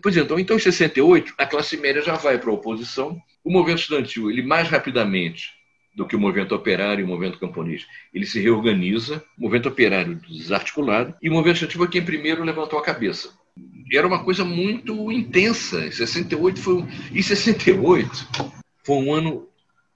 Pois 0.00 0.16
então, 0.16 0.38
então, 0.38 0.56
em 0.56 0.60
68, 0.60 1.34
a 1.36 1.44
classe 1.44 1.76
média 1.76 2.02
já 2.02 2.14
vai 2.14 2.38
para 2.38 2.50
a 2.50 2.54
oposição. 2.54 3.20
O 3.42 3.50
movimento 3.50 3.80
estudantil, 3.80 4.30
ele 4.30 4.42
mais 4.42 4.68
rapidamente 4.68 5.50
do 5.94 6.06
que 6.06 6.14
o 6.14 6.20
movimento 6.20 6.54
operário 6.54 7.02
e 7.02 7.04
o 7.04 7.08
movimento 7.08 7.40
camponês, 7.40 7.86
ele 8.14 8.24
se 8.24 8.40
reorganiza, 8.40 9.22
o 9.36 9.42
movimento 9.42 9.68
operário 9.68 10.14
desarticulado, 10.28 11.14
e 11.20 11.28
o 11.28 11.32
movimento 11.32 11.56
estudantil 11.56 11.84
é 11.84 11.88
quem 11.88 12.04
primeiro 12.04 12.44
levantou 12.44 12.78
a 12.78 12.82
cabeça. 12.82 13.30
Era 13.92 14.06
uma 14.06 14.24
coisa 14.24 14.44
muito 14.44 15.12
intensa. 15.12 15.90
68 15.90 16.60
foi 16.60 16.74
um... 16.74 16.88
E 17.12 17.22
68 17.22 18.26
foi 18.84 18.96
um 18.96 19.12
ano 19.12 19.48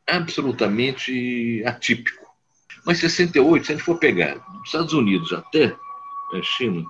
absolutamente 0.07 1.63
atípico. 1.65 2.27
Mas 2.85 2.99
68, 2.99 3.67
se 3.67 3.73
a 3.73 3.75
gente 3.75 3.85
for 3.85 3.99
pegar 3.99 4.35
dos 4.35 4.67
Estados 4.67 4.93
Unidos 4.93 5.33
até 5.33 5.75
a 6.33 6.43
China, 6.43 6.85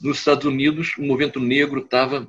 nos 0.00 0.18
Estados 0.18 0.46
Unidos 0.46 0.96
o 0.96 1.02
movimento 1.02 1.38
negro 1.38 1.80
estava 1.80 2.26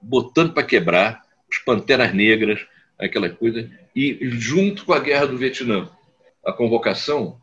botando 0.00 0.52
para 0.52 0.62
quebrar, 0.62 1.22
os 1.50 1.58
panteras 1.58 2.12
negras, 2.12 2.60
aquela 2.98 3.30
coisa, 3.30 3.70
e 3.96 4.18
junto 4.32 4.84
com 4.84 4.92
a 4.92 4.98
guerra 4.98 5.26
do 5.26 5.38
Vietnã, 5.38 5.88
a 6.44 6.52
convocação 6.52 7.40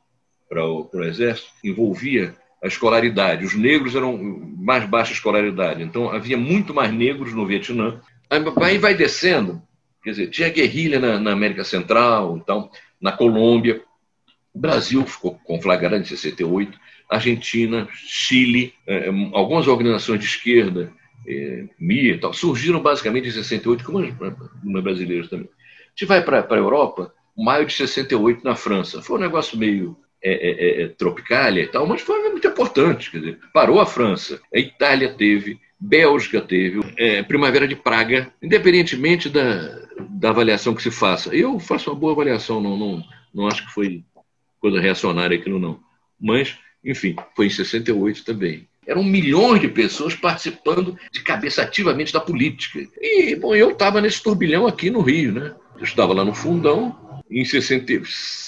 para 0.47 0.63
o, 0.65 0.85
para 0.85 0.99
o 0.99 1.03
exército 1.05 1.49
envolvia 1.63 2.35
a 2.61 2.67
escolaridade. 2.67 3.45
Os 3.45 3.55
negros 3.55 3.95
eram 3.95 4.17
mais 4.17 4.85
baixa 4.85 5.13
escolaridade, 5.13 5.81
então 5.81 6.11
havia 6.11 6.37
muito 6.37 6.73
mais 6.73 6.93
negros 6.93 7.33
no 7.33 7.45
Vietnã. 7.45 7.99
Aí 8.61 8.77
vai 8.77 8.93
descendo, 8.93 9.61
quer 10.03 10.11
dizer, 10.11 10.27
tinha 10.27 10.49
guerrilha 10.49 10.99
na, 10.99 11.19
na 11.19 11.31
América 11.31 11.63
Central, 11.63 12.37
então, 12.37 12.69
na 12.99 13.11
Colômbia. 13.11 13.81
Brasil 14.53 15.05
ficou 15.05 15.39
conflagrado 15.45 15.95
em 15.95 16.05
68, 16.05 16.77
Argentina, 17.09 17.87
Chile, 17.93 18.73
eh, 18.85 19.09
algumas 19.33 19.65
organizações 19.65 20.19
de 20.19 20.25
esquerda, 20.25 20.91
eh, 21.25 21.69
MIA 21.79 22.15
e 22.15 22.17
tal, 22.19 22.33
surgiram 22.33 22.81
basicamente 22.81 23.29
em 23.29 23.31
68, 23.31 23.83
como 23.83 23.99
as 23.99 24.83
brasileiras 24.83 25.29
também. 25.29 25.47
A 25.47 25.89
gente 25.91 26.05
vai 26.05 26.21
para 26.21 26.45
a 26.49 26.57
Europa, 26.57 27.13
maio 27.37 27.65
de 27.65 27.73
68 27.73 28.43
na 28.43 28.55
França. 28.55 29.01
Foi 29.01 29.17
um 29.17 29.21
negócio 29.21 29.57
meio 29.57 29.97
é, 30.23 30.31
é, 30.31 30.83
é, 30.83 30.87
Tropicália 30.87 31.63
e 31.63 31.67
tal, 31.67 31.87
mas 31.87 32.01
foi 32.01 32.29
muito 32.29 32.47
importante. 32.47 33.09
Quer 33.09 33.19
dizer, 33.19 33.39
parou 33.53 33.79
a 33.79 33.85
França, 33.85 34.39
a 34.53 34.59
Itália 34.59 35.13
teve, 35.13 35.59
Bélgica 35.79 36.39
teve, 36.39 36.79
é, 36.97 37.23
Primavera 37.23 37.67
de 37.67 37.75
Praga, 37.75 38.31
independentemente 38.41 39.29
da, 39.29 39.79
da 40.09 40.29
avaliação 40.29 40.75
que 40.75 40.83
se 40.83 40.91
faça. 40.91 41.35
Eu 41.35 41.59
faço 41.59 41.89
uma 41.89 41.99
boa 41.99 42.13
avaliação, 42.13 42.61
não, 42.61 42.77
não, 42.77 43.03
não 43.33 43.47
acho 43.47 43.65
que 43.65 43.73
foi 43.73 44.03
coisa 44.59 44.79
reacionária 44.79 45.37
aquilo, 45.37 45.59
não. 45.59 45.79
Mas, 46.19 46.55
enfim, 46.85 47.15
foi 47.35 47.47
em 47.47 47.49
68 47.49 48.23
também. 48.23 48.67
Eram 48.85 49.03
milhões 49.03 49.61
de 49.61 49.67
pessoas 49.67 50.15
participando 50.15 50.97
de 51.11 51.21
cabeça 51.21 51.63
ativamente 51.63 52.13
da 52.13 52.19
política. 52.19 52.79
E, 52.99 53.35
bom, 53.35 53.55
eu 53.55 53.71
estava 53.71 54.01
nesse 54.01 54.21
turbilhão 54.21 54.67
aqui 54.67 54.89
no 54.89 55.01
Rio, 55.01 55.31
né? 55.31 55.55
Eu 55.77 55.83
estava 55.83 56.13
lá 56.13 56.23
no 56.23 56.33
fundão, 56.33 56.95
em 57.31 57.45
60, 57.45 57.93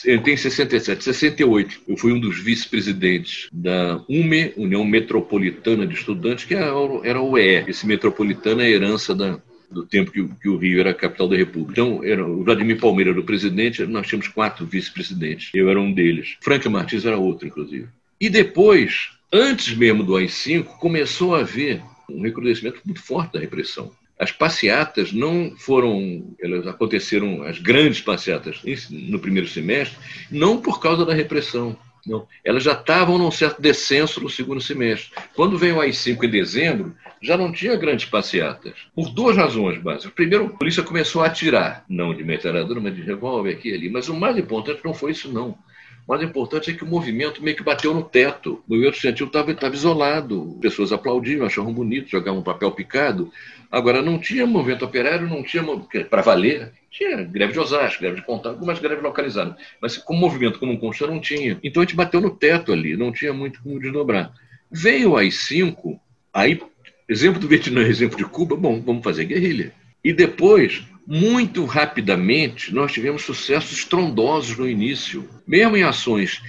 entrei 0.07 0.33
em 0.33 0.37
67, 0.37 1.03
68, 1.03 1.81
eu 1.87 1.97
fui 1.97 2.11
um 2.11 2.19
dos 2.19 2.39
vice-presidentes 2.39 3.47
da 3.51 4.03
UME, 4.09 4.53
União 4.57 4.83
Metropolitana 4.83 5.87
de 5.87 5.93
Estudantes, 5.93 6.43
que 6.43 6.53
era 6.53 6.75
o 6.75 7.31
UE. 7.31 7.63
Esse 7.67 7.87
metropolitano 7.87 8.61
é 8.61 8.65
a 8.65 8.69
herança 8.69 9.15
da, 9.15 9.39
do 9.71 9.85
tempo 9.85 10.11
que, 10.11 10.27
que, 10.41 10.49
o 10.49 10.57
Rio 10.57 10.81
era 10.81 10.91
a 10.91 10.93
capital 10.93 11.29
da 11.29 11.37
República. 11.37 11.81
Então, 11.81 12.03
era, 12.03 12.25
o 12.25 12.43
Vladimir 12.43 12.79
Palmeira 12.79 13.11
era 13.11 13.19
o 13.19 13.23
presidente, 13.23 13.85
nós 13.85 14.07
tínhamos 14.07 14.27
quatro 14.27 14.65
vice-presidentes. 14.65 15.49
Eu 15.53 15.69
era 15.69 15.79
um 15.79 15.93
deles. 15.93 16.35
Frank 16.41 16.67
Martins 16.67 17.05
era 17.05 17.17
outro, 17.17 17.47
inclusive. 17.47 17.87
E 18.19 18.29
depois, 18.29 19.11
antes 19.31 19.75
mesmo 19.75 20.03
do 20.03 20.15
AI-5, 20.15 20.65
começou 20.77 21.35
a 21.35 21.39
haver 21.39 21.81
um 22.09 22.21
recrudescimento 22.21 22.81
muito 22.85 23.01
forte 23.01 23.33
da 23.33 23.39
repressão. 23.39 23.91
As 24.17 24.31
passeatas 24.31 25.11
não 25.11 25.55
foram, 25.57 26.35
elas 26.39 26.67
aconteceram, 26.67 27.43
as 27.43 27.59
grandes 27.59 28.01
passeatas 28.01 28.61
no 28.89 29.19
primeiro 29.19 29.47
semestre, 29.47 29.97
não 30.29 30.61
por 30.61 30.79
causa 30.79 31.05
da 31.05 31.13
repressão. 31.13 31.77
Não. 32.05 32.27
Elas 32.43 32.63
já 32.63 32.73
estavam 32.73 33.17
num 33.17 33.31
certo 33.31 33.61
descenso 33.61 34.21
no 34.21 34.29
segundo 34.29 34.59
semestre. 34.59 35.11
Quando 35.33 35.57
veio 35.57 35.77
o 35.77 35.81
AI-5 35.81 36.23
em 36.23 36.29
dezembro, 36.29 36.95
já 37.21 37.37
não 37.37 37.51
tinha 37.51 37.77
grandes 37.77 38.05
passeatas. 38.05 38.73
Por 38.93 39.09
duas 39.09 39.37
razões 39.37 39.81
básicas. 39.81 40.13
Primeiro, 40.13 40.47
a 40.47 40.49
polícia 40.49 40.83
começou 40.83 41.23
a 41.23 41.27
atirar, 41.27 41.85
não 41.87 42.13
de 42.13 42.23
metralhadora, 42.23 42.81
mas 42.81 42.93
de 42.93 43.01
revólver 43.01 43.51
aqui 43.51 43.69
e 43.69 43.73
ali. 43.73 43.89
Mas 43.89 44.09
o 44.09 44.13
mais 44.13 44.37
importante 44.37 44.81
não 44.83 44.93
foi 44.93 45.11
isso, 45.11 45.31
não. 45.31 45.57
O 46.05 46.11
mais 46.11 46.21
importante 46.21 46.69
é 46.69 46.73
que 46.73 46.83
o 46.83 46.87
movimento 46.87 47.41
meio 47.41 47.55
que 47.55 47.63
bateu 47.63 47.93
no 47.93 48.03
teto. 48.03 48.61
O 48.67 48.73
movimento 48.73 48.95
estudantil 48.95 49.27
estava 49.27 49.73
isolado. 49.73 50.57
Pessoas 50.61 50.91
aplaudiam, 50.91 51.45
achavam 51.45 51.73
bonito, 51.73 52.09
jogavam 52.09 52.43
papel 52.43 52.71
picado. 52.71 53.31
Agora, 53.71 54.01
não 54.01 54.19
tinha 54.19 54.45
movimento 54.45 54.83
operário, 54.83 55.29
não 55.29 55.41
tinha 55.41 55.63
para 56.09 56.21
valer. 56.21 56.73
Tinha 56.91 57.23
greve 57.23 57.53
de 57.53 57.59
Osasco, 57.59 58.01
greve 58.01 58.17
de 58.17 58.25
Pontal, 58.25 58.51
algumas 58.51 58.79
greves 58.79 59.01
localizadas. 59.01 59.55
Mas 59.81 59.97
como 59.97 60.19
movimento 60.19 60.59
como 60.59 60.73
um 60.73 60.77
consta 60.77 61.07
não 61.07 61.21
tinha. 61.21 61.57
Então 61.63 61.81
a 61.81 61.85
gente 61.85 61.95
bateu 61.95 62.19
no 62.19 62.29
teto 62.29 62.73
ali, 62.73 62.97
não 62.97 63.11
tinha 63.11 63.33
muito 63.33 63.63
como 63.63 63.79
desdobrar. 63.79 64.33
Veio 64.69 65.11
o 65.11 65.17
AI-5, 65.17 65.99
aí, 66.33 66.61
exemplo 67.07 67.39
do 67.39 67.47
Vietnã, 67.47 67.81
exemplo 67.87 68.17
de 68.17 68.25
Cuba, 68.25 68.55
bom, 68.55 68.81
vamos 68.81 69.03
fazer 69.03 69.25
guerrilha. 69.25 69.73
E 70.03 70.11
depois 70.11 70.83
muito 71.05 71.65
rapidamente, 71.65 72.73
nós 72.73 72.91
tivemos 72.91 73.23
sucessos 73.23 73.71
estrondosos 73.71 74.57
no 74.57 74.67
início, 74.67 75.29
mesmo 75.45 75.75
em 75.75 75.83
ações. 75.83 76.41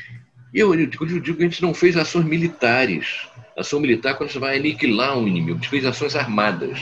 Eu, 0.53 0.75
eu 0.75 0.87
digo 0.87 1.37
que 1.37 1.43
a 1.43 1.49
gente 1.49 1.63
não 1.63 1.75
fez 1.75 1.97
ações 1.97 2.25
militares. 2.25 3.29
Ação 3.57 3.81
militar 3.81 4.17
quando 4.17 4.31
você 4.31 4.39
vai 4.39 4.57
aniquilar 4.57 5.19
um 5.19 5.27
inimigo. 5.27 5.53
A 5.53 5.61
gente 5.61 5.69
fez 5.69 5.85
ações 5.85 6.15
armadas. 6.15 6.79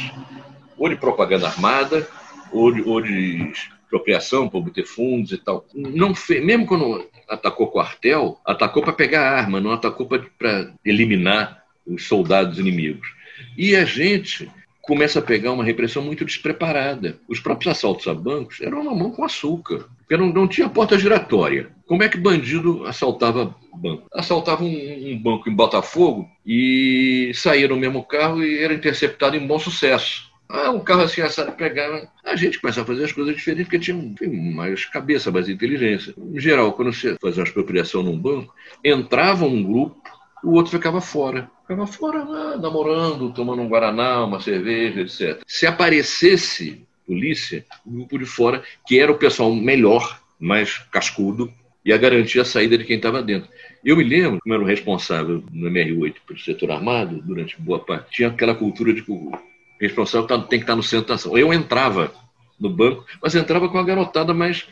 Ou 0.76 0.88
de 0.88 0.96
propaganda 0.96 1.46
armada, 1.46 2.06
ou 2.50 2.72
de, 2.72 2.82
ou 2.82 3.00
de 3.00 3.50
expropriação 3.92 4.48
para 4.48 4.58
obter 4.58 4.86
fundos 4.86 5.32
e 5.32 5.38
tal. 5.38 5.66
Não 5.74 6.14
fez, 6.14 6.44
mesmo 6.44 6.66
quando 6.66 7.06
atacou 7.28 7.70
quartel, 7.70 8.38
atacou 8.44 8.82
para 8.82 8.92
pegar 8.92 9.30
arma, 9.30 9.60
não 9.60 9.72
atacou 9.72 10.06
para 10.06 10.72
eliminar 10.84 11.62
os 11.86 12.06
soldados 12.06 12.58
inimigos. 12.58 13.08
E 13.56 13.74
a 13.74 13.84
gente 13.84 14.50
começa 14.82 15.20
a 15.20 15.22
pegar 15.22 15.52
uma 15.52 15.64
repressão 15.64 16.02
muito 16.02 16.24
despreparada. 16.24 17.18
Os 17.28 17.40
próprios 17.40 17.70
assaltos 17.70 18.06
a 18.08 18.14
bancos 18.14 18.60
eram 18.60 18.82
na 18.82 18.92
mão 18.92 19.12
com 19.12 19.24
açúcar, 19.24 19.86
porque 19.98 20.16
não, 20.16 20.32
não 20.32 20.48
tinha 20.48 20.68
porta 20.68 20.98
giratória. 20.98 21.70
Como 21.86 22.02
é 22.02 22.08
que 22.08 22.18
bandido 22.18 22.84
assaltava 22.84 23.54
banco? 23.74 24.06
Assaltava 24.12 24.64
um, 24.64 25.12
um 25.12 25.18
banco 25.22 25.48
em 25.48 25.54
Botafogo 25.54 26.28
e 26.44 27.30
saía 27.34 27.68
no 27.68 27.76
mesmo 27.76 28.02
carro 28.02 28.42
e 28.42 28.58
era 28.58 28.74
interceptado 28.74 29.36
em 29.36 29.46
bom 29.46 29.58
sucesso. 29.58 30.32
Ah, 30.48 30.70
um 30.70 30.80
carro 30.80 31.02
assim 31.02 31.22
assado 31.22 31.52
pegava. 31.52 32.06
A 32.22 32.36
gente 32.36 32.60
começa 32.60 32.82
a 32.82 32.84
fazer 32.84 33.04
as 33.04 33.12
coisas 33.12 33.34
diferentes 33.34 33.64
porque 33.64 33.78
tinha 33.78 33.96
enfim, 33.96 34.52
mais 34.52 34.84
cabeça, 34.84 35.30
mais 35.30 35.48
inteligência. 35.48 36.12
Em 36.18 36.38
geral, 36.38 36.72
quando 36.74 36.92
você 36.92 37.16
fazia 37.22 37.40
uma 37.40 37.46
expropriação 37.46 38.02
num 38.02 38.18
banco, 38.18 38.54
entrava 38.84 39.46
um 39.46 39.62
grupo, 39.62 40.02
o 40.42 40.52
outro 40.52 40.72
ficava 40.72 41.00
fora. 41.00 41.50
Ficava 41.62 41.86
fora, 41.86 42.24
lá, 42.24 42.56
namorando, 42.56 43.32
tomando 43.32 43.62
um 43.62 43.68
guaraná, 43.68 44.24
uma 44.24 44.40
cerveja, 44.40 45.00
etc. 45.00 45.42
Se 45.46 45.66
aparecesse 45.66 46.84
polícia, 47.06 47.64
o 47.84 47.90
grupo 47.90 48.18
de 48.18 48.24
fora, 48.24 48.62
que 48.86 48.98
era 48.98 49.12
o 49.12 49.18
pessoal 49.18 49.54
melhor, 49.54 50.20
mais 50.38 50.78
cascudo, 50.90 51.52
ia 51.84 51.96
garantir 51.96 52.40
a 52.40 52.44
saída 52.44 52.78
de 52.78 52.84
quem 52.84 52.96
estava 52.96 53.22
dentro. 53.22 53.50
Eu 53.84 53.96
me 53.96 54.04
lembro, 54.04 54.40
como 54.40 54.54
era 54.54 54.62
o 54.62 54.66
responsável 54.66 55.42
no 55.52 55.68
MR8 55.68 56.14
pelo 56.26 56.38
setor 56.38 56.70
armado, 56.70 57.20
durante 57.22 57.60
boa 57.60 57.80
parte, 57.80 58.12
tinha 58.12 58.28
aquela 58.28 58.54
cultura 58.54 58.92
de 58.92 59.02
que 59.02 59.10
o 59.10 59.32
responsável 59.80 60.26
tá, 60.26 60.38
tem 60.38 60.60
que 60.60 60.64
estar 60.64 60.76
no 60.76 60.82
centro 60.82 61.08
da 61.08 61.14
ação. 61.14 61.36
Eu 61.36 61.52
entrava 61.52 62.12
no 62.58 62.70
banco, 62.70 63.04
mas 63.20 63.34
entrava 63.34 63.68
com 63.68 63.78
a 63.78 63.84
garotada 63.84 64.32
mais 64.32 64.66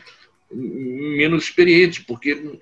menos 0.53 1.45
experiente, 1.45 2.03
porque 2.03 2.59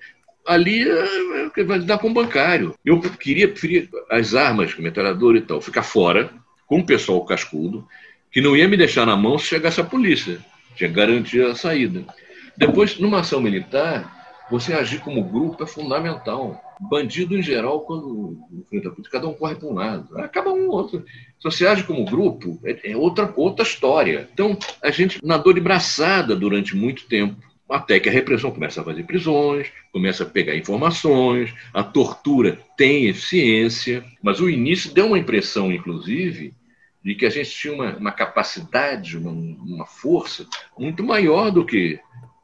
ali 0.50 0.88
é, 0.88 1.50
é 1.56 1.64
vai 1.64 1.78
lidar 1.78 1.98
com 1.98 2.10
o 2.10 2.12
bancário. 2.12 2.74
Eu 2.84 3.00
queria 3.00 3.48
preferir 3.48 3.88
as 4.10 4.34
armas, 4.34 4.74
metralhadora 4.76 5.38
e 5.38 5.42
tal, 5.42 5.60
ficar 5.60 5.84
fora, 5.84 6.30
com 6.66 6.80
o 6.80 6.86
pessoal 6.86 7.24
cascudo, 7.24 7.86
que 8.32 8.40
não 8.40 8.56
ia 8.56 8.68
me 8.68 8.76
deixar 8.76 9.06
na 9.06 9.16
mão 9.16 9.38
se 9.38 9.46
chegasse 9.46 9.80
a 9.80 9.84
polícia. 9.84 10.38
Tinha 10.74 10.90
garantia 10.90 11.48
a 11.48 11.54
saída. 11.54 12.04
Depois, 12.56 12.98
numa 12.98 13.20
ação 13.20 13.40
militar, 13.40 14.46
você 14.50 14.72
agir 14.72 15.00
como 15.00 15.22
grupo 15.22 15.62
é 15.62 15.66
fundamental. 15.66 16.60
Bandido, 16.80 17.36
em 17.36 17.42
geral, 17.42 17.80
quando 17.82 18.36
enfrenta 18.52 18.88
a 18.88 19.10
cada 19.10 19.28
um 19.28 19.34
corre 19.34 19.54
para 19.54 19.68
um 19.68 19.74
lado. 19.74 20.18
Acaba 20.18 20.50
um 20.50 20.68
outro. 20.68 21.04
Se 21.38 21.44
você 21.44 21.66
age 21.66 21.84
como 21.84 22.04
grupo, 22.04 22.58
é, 22.64 22.90
é 22.90 22.96
outra, 22.96 23.32
outra 23.36 23.64
história. 23.64 24.28
Então, 24.32 24.58
a 24.82 24.90
gente 24.90 25.20
nadou 25.22 25.52
de 25.52 25.60
braçada 25.60 26.34
durante 26.34 26.76
muito 26.76 27.06
tempo 27.06 27.49
até 27.70 28.00
que 28.00 28.08
a 28.08 28.12
repressão 28.12 28.50
começa 28.50 28.80
a 28.80 28.84
fazer 28.84 29.04
prisões, 29.04 29.68
começa 29.92 30.24
a 30.24 30.26
pegar 30.26 30.56
informações, 30.56 31.54
a 31.72 31.82
tortura 31.82 32.58
tem 32.76 33.06
eficiência, 33.06 34.04
mas 34.22 34.40
o 34.40 34.50
início 34.50 34.92
deu 34.92 35.06
uma 35.06 35.18
impressão, 35.18 35.72
inclusive, 35.72 36.52
de 37.02 37.14
que 37.14 37.24
a 37.24 37.30
gente 37.30 37.50
tinha 37.50 37.72
uma, 37.72 37.96
uma 37.96 38.12
capacidade, 38.12 39.16
uma, 39.16 39.30
uma, 39.30 39.86
força 39.86 40.46
muito 40.78 41.02
maior 41.02 41.50
do 41.50 41.64
que 41.64 41.98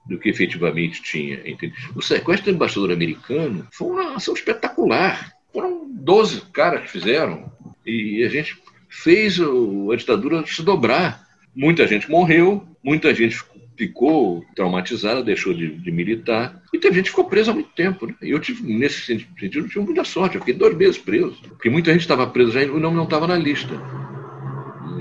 do 0.06 0.18
que 0.18 0.28
efetivamente 0.28 1.02
tinha. 1.02 1.40
Entende? 1.44 1.74
O 1.94 2.00
sequestro 2.00 2.52
do 2.52 2.54
embaixador 2.54 2.92
americano 2.92 3.66
foi 3.72 3.88
uma 3.88 4.14
ação 4.14 4.34
espetacular. 4.34 5.32
Foram 5.52 5.90
12 5.90 6.42
caras 6.52 6.82
que 6.82 6.90
fizeram. 6.92 7.52
E 7.84 8.22
a 8.22 8.28
gente 8.28 8.56
fez 8.88 9.40
a 9.40 9.96
ditadura 9.96 10.46
se 10.46 10.62
dobrar. 10.62 11.26
Muita 11.52 11.88
gente 11.88 12.08
morreu, 12.08 12.64
muita 12.84 13.12
gente 13.12 13.42
ficou 13.76 14.44
traumatizada, 14.54 15.22
deixou 15.22 15.52
de, 15.52 15.68
de 15.68 15.90
militar, 15.90 16.60
e 16.72 16.78
teve 16.78 16.96
gente 16.96 17.04
que 17.04 17.10
ficou 17.10 17.26
presa 17.26 17.50
há 17.50 17.54
muito 17.54 17.70
tempo. 17.70 18.06
Né? 18.06 18.14
Eu 18.22 18.38
tive, 18.40 18.62
nesse 18.72 19.00
sentido, 19.02 19.68
tive 19.68 19.80
muita 19.80 20.04
sorte, 20.04 20.36
eu 20.36 20.40
fiquei 20.40 20.54
dois 20.54 20.76
meses 20.76 20.98
preso, 20.98 21.36
porque 21.48 21.70
muita 21.70 21.92
gente 21.92 22.02
estava 22.02 22.26
presa 22.26 22.52
já 22.52 22.62
e 22.62 22.70
o 22.70 22.80
nome 22.80 22.96
não 22.96 23.04
estava 23.04 23.26
na 23.26 23.36
lista. 23.36 23.74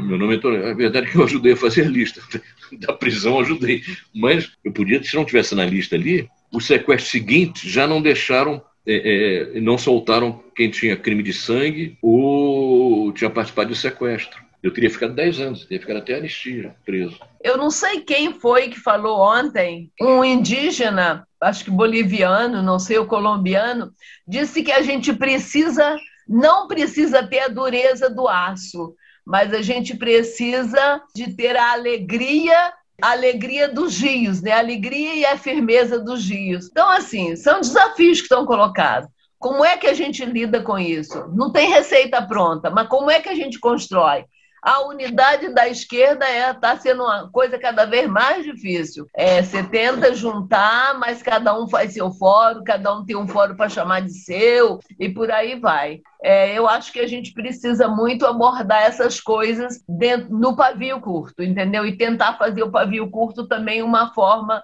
Meu 0.06 0.20
nome 0.20 0.36
é, 0.36 0.70
é 0.70 0.74
verdade 0.74 1.10
que 1.10 1.18
eu 1.18 1.24
ajudei 1.24 1.54
a 1.54 1.58
fazer 1.58 1.86
a 1.86 1.90
lista. 1.90 2.22
Da 2.80 2.92
prisão 2.94 3.40
ajudei. 3.40 3.84
Mas 4.14 4.52
eu 4.64 4.72
podia, 4.72 5.02
se 5.04 5.16
não 5.16 5.24
tivesse 5.24 5.54
na 5.54 5.64
lista 5.64 5.96
ali, 5.96 6.28
o 6.52 6.60
sequestro 6.60 7.12
seguinte 7.12 7.70
já 7.70 7.86
não 7.86 8.02
deixaram, 8.02 8.60
é, 8.88 9.54
é, 9.56 9.62
não 9.62 9.78
soltaram 9.78 10.44
quem 10.56 10.72
tinha 10.72 10.98
crime 10.98 11.22
de 11.22 11.32
sangue 11.32 11.96
ou 12.02 13.12
tinha 13.14 13.30
participado 13.30 13.70
de 13.72 13.78
sequestro. 13.78 14.44
Eu 14.64 14.72
teria 14.72 14.90
ficado 14.90 15.14
10 15.14 15.40
anos, 15.42 15.66
teria 15.66 15.80
ficado 15.80 15.98
até 15.98 16.16
anistia, 16.16 16.76
preso. 16.84 17.20
Eu 17.46 17.60
não 17.60 17.70
sei 17.70 18.02
quem 18.02 18.34
foi 18.34 18.70
que 18.70 18.80
falou 18.80 19.20
ontem, 19.20 19.92
um 20.02 20.26
indígena, 20.26 21.28
acho 21.40 21.64
que 21.64 21.70
boliviano, 21.70 22.64
não 22.64 22.80
sei, 22.80 22.98
o 22.98 23.06
colombiano, 23.06 23.94
disse 24.28 24.64
que 24.64 24.72
a 24.72 24.82
gente 24.82 25.14
precisa, 25.14 25.96
não 26.28 26.68
precisa 26.68 27.22
ter 27.22 27.42
a 27.42 27.48
dureza 27.48 28.10
do 28.10 28.28
aço, 28.28 28.96
mas 29.24 29.54
a 29.54 29.62
gente 29.62 29.96
precisa 29.96 31.00
de 31.16 31.36
ter 31.36 31.56
a 31.56 31.74
alegria 31.74 32.74
a 33.00 33.12
alegria 33.12 33.68
dos 33.68 34.00
rios, 34.00 34.42
né? 34.42 34.54
A 34.54 34.60
alegria 34.60 35.14
e 35.14 35.26
a 35.26 35.38
firmeza 35.38 36.00
dos 36.00 36.28
rios. 36.28 36.68
Então, 36.72 36.90
assim, 36.90 37.36
são 37.36 37.60
desafios 37.60 38.20
que 38.20 38.24
estão 38.24 38.46
colocados. 38.46 39.08
Como 39.38 39.64
é 39.64 39.78
que 39.78 39.86
a 39.86 39.94
gente 39.94 40.26
lida 40.26 40.62
com 40.62 40.80
isso? 40.80 41.28
Não 41.36 41.52
tem 41.52 41.70
receita 41.70 42.26
pronta, 42.26 42.72
mas 42.72 42.88
como 42.88 43.12
é 43.12 43.20
que 43.20 43.30
a 43.30 43.36
gente 43.36 43.60
constrói? 43.60 44.26
A 44.66 44.84
unidade 44.88 45.50
da 45.50 45.70
esquerda 45.70 46.26
está 46.26 46.48
é, 46.48 46.54
tá 46.56 46.76
sendo 46.76 47.04
uma 47.04 47.30
coisa 47.30 47.60
cada 47.60 47.86
vez 47.86 48.10
mais 48.10 48.44
difícil. 48.44 49.06
É, 49.16 49.44
você 49.44 49.62
tenta 49.62 50.16
juntar, 50.16 50.98
mas 50.98 51.22
cada 51.22 51.56
um 51.56 51.70
faz 51.70 51.94
seu 51.94 52.12
fórum, 52.12 52.64
cada 52.64 52.92
um 52.98 53.06
tem 53.06 53.16
um 53.16 53.28
fórum 53.28 53.56
para 53.56 53.70
chamar 53.70 54.02
de 54.02 54.12
seu, 54.12 54.80
e 55.00 55.08
por 55.08 55.30
aí 55.30 55.60
vai. 55.60 56.02
É, 56.24 56.58
eu 56.58 56.68
acho 56.68 56.92
que 56.92 57.00
a 57.00 57.06
gente 57.06 57.32
precisa 57.32 57.88
muito 57.88 58.26
abordar 58.26 58.82
essas 58.82 59.22
coisas 59.22 59.84
dentro, 59.88 60.36
no 60.36 60.56
pavio 60.56 61.00
curto, 61.00 61.44
entendeu? 61.44 61.86
E 61.86 61.96
tentar 61.96 62.34
fazer 62.34 62.64
o 62.64 62.72
pavio 62.72 63.08
curto 63.12 63.48
também 63.48 63.84
uma 63.84 64.16
forma 64.16 64.64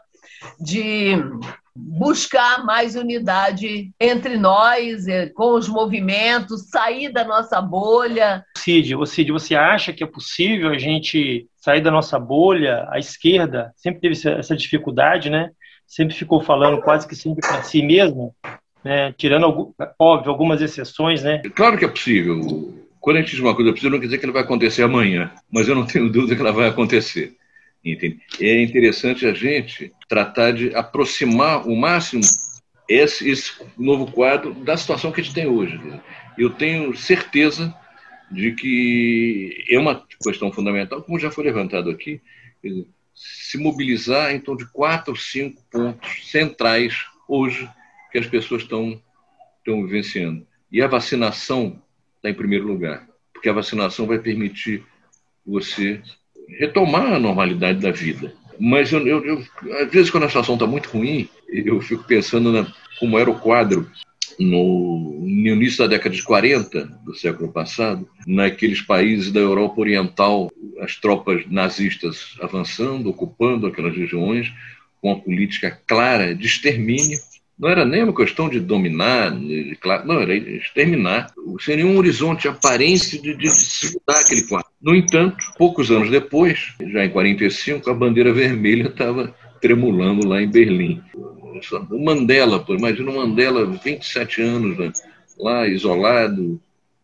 de 0.60 1.16
buscar 1.76 2.66
mais 2.66 2.96
unidade 2.96 3.92
entre 4.00 4.38
nós, 4.38 5.08
eh, 5.08 5.28
com 5.28 5.54
os 5.54 5.68
movimentos, 5.68 6.70
sair 6.70 7.12
da 7.12 7.24
nossa 7.24 7.62
bolha. 7.62 8.44
Cid, 8.58 8.96
Cid, 9.08 9.32
você 9.32 9.56
acha 9.56 9.94
que 9.94 10.04
é 10.04 10.08
possível 10.08 10.70
a 10.70 10.78
gente 10.78 11.48
sair 11.58 11.82
da 11.82 11.92
nossa 11.92 12.20
bolha? 12.20 12.88
A 12.90 13.00
esquerda 13.00 13.72
sempre 13.76 14.02
teve 14.02 14.30
essa 14.38 14.56
dificuldade, 14.56 15.30
né? 15.30 15.52
Sempre 15.88 16.16
ficou 16.16 16.42
falando 16.42 16.82
quase 16.82 17.08
que 17.08 17.16
sempre 17.16 17.42
para 17.42 17.64
si 17.64 17.82
mesmo, 17.82 18.34
né? 18.84 19.14
tirando, 19.18 19.74
óbvio, 20.00 20.32
algumas 20.32 20.62
exceções, 20.62 21.24
né? 21.24 21.42
Claro 21.56 21.78
que 21.78 21.86
é 21.86 21.88
possível. 21.88 22.78
Quando 23.00 23.18
a 23.18 23.20
gente 23.22 23.32
diz 23.32 23.40
uma 23.40 23.56
coisa 23.56 23.72
possível, 23.72 23.92
não 23.92 24.00
quer 24.00 24.06
dizer 24.06 24.18
que 24.20 24.26
ela 24.26 24.34
vai 24.34 24.44
acontecer 24.44 24.84
amanhã, 24.84 25.32
mas 25.52 25.68
eu 25.68 25.76
não 25.76 25.86
tenho 25.86 26.10
dúvida 26.10 26.36
que 26.36 26.42
ela 26.42 26.54
vai 26.54 26.70
acontecer. 26.70 27.36
Entende? 27.84 28.20
É 28.40 28.62
interessante 28.62 29.26
a 29.26 29.34
gente 29.34 29.92
tratar 30.08 30.52
de 30.52 30.74
aproximar 30.76 31.68
o 31.68 31.76
máximo 31.76 32.22
esse, 32.88 33.30
esse 33.30 33.54
novo 33.78 34.12
quadro 34.12 34.54
da 34.54 34.78
situação 34.78 35.12
que 35.12 35.22
a 35.22 35.24
gente 35.24 35.34
tem 35.34 35.48
hoje. 35.48 35.80
Eu 36.38 36.50
tenho 36.52 36.96
certeza 36.96 37.74
de 38.30 38.54
que 38.54 39.66
é 39.70 39.80
uma 39.80 40.06
questão 40.24 40.52
fundamental, 40.52 41.02
como 41.02 41.20
já 41.20 41.32
foi 41.32 41.44
levantado 41.44 41.90
aqui, 41.90 42.22
se 43.14 43.58
mobilizar 43.58 44.34
em 44.34 44.40
torno 44.40 44.66
de 44.66 44.72
quatro 44.72 45.12
ou 45.12 45.18
cinco 45.18 45.64
pontos 45.70 46.30
centrais 46.30 47.06
hoje 47.28 47.70
que 48.12 48.18
as 48.18 48.28
pessoas 48.28 48.64
estão, 48.64 49.02
estão 49.58 49.84
vivenciando. 49.86 50.46
E 50.72 50.82
a 50.82 50.88
vacinação 50.88 51.82
está 52.18 52.30
em 52.30 52.34
primeiro 52.34 52.68
lugar, 52.68 53.08
porque 53.34 53.50
a 53.50 53.54
vacinação 53.54 54.06
vai 54.06 54.20
permitir 54.20 54.86
você 55.46 56.02
retomar 56.58 57.14
a 57.14 57.20
normalidade 57.20 57.80
da 57.80 57.92
vida. 57.92 58.34
Mas 58.60 58.92
eu, 58.92 59.08
eu, 59.08 59.26
eu, 59.26 59.44
às 59.80 59.92
vezes, 59.92 60.10
quando 60.10 60.26
a 60.26 60.28
situação 60.28 60.56
está 60.56 60.68
muito 60.68 60.90
ruim, 60.90 61.28
eu 61.48 61.82
fico 61.82 62.04
pensando 62.04 62.52
na, 62.52 62.72
como 63.00 63.18
era 63.18 63.30
o 63.30 63.40
quadro 63.40 63.90
no, 64.40 65.20
no, 65.20 65.48
início 65.48 65.80
da 65.80 65.88
década 65.88 66.16
de 66.16 66.24
40 66.24 66.86
do 67.04 67.16
século 67.16 67.52
passado, 67.52 68.08
naqueles 68.26 68.82
países 68.82 69.32
da 69.32 69.40
Europa 69.40 69.82
Oriental, 69.82 70.52
as 70.80 70.96
tropas 70.96 71.44
nazistas 71.50 72.36
avançando, 72.40 73.10
ocupando 73.10 73.68
aquelas 73.68 73.96
regiões, 73.96 74.52
com 75.02 75.12
a 75.12 75.20
política 75.20 75.80
clara 75.88 76.36
de 76.36 76.46
extermínio 76.46 77.18
não 77.62 77.70
era 77.70 77.86
nem 77.86 78.02
uma 78.02 78.16
questão 78.16 78.50
de 78.50 78.60
dominar, 78.60 79.32
não, 80.04 80.20
era 80.20 80.36
exterminar, 80.36 81.32
sem 81.60 81.76
nenhum 81.76 81.96
horizonte 81.96 82.48
aparente 82.48 83.22
de, 83.22 83.36
de, 83.36 83.48
de 83.48 84.00
aquele 84.08 84.42
quadro. 84.48 84.68
No 84.82 84.96
entanto, 84.96 85.46
poucos 85.60 85.92
anos 85.92 86.10
depois, 86.10 86.74
já 86.88 87.06
em 87.06 87.12
45, 87.12 87.88
a 87.88 87.94
bandeira 87.94 88.34
vermelha 88.34 88.88
estava 88.88 89.36
tremulando 89.62 90.28
lá 90.28 90.42
em 90.42 90.50
Berlim. 90.50 91.04
O 91.92 92.04
Mandela, 92.04 92.60
pô, 92.60 92.74
imagina 92.74 93.12
o 93.12 93.16
Mandela, 93.16 93.64
27 93.64 94.42
anos, 94.42 94.76
né, 94.80 94.92
lá 95.38 95.68
isolado, 95.68 96.60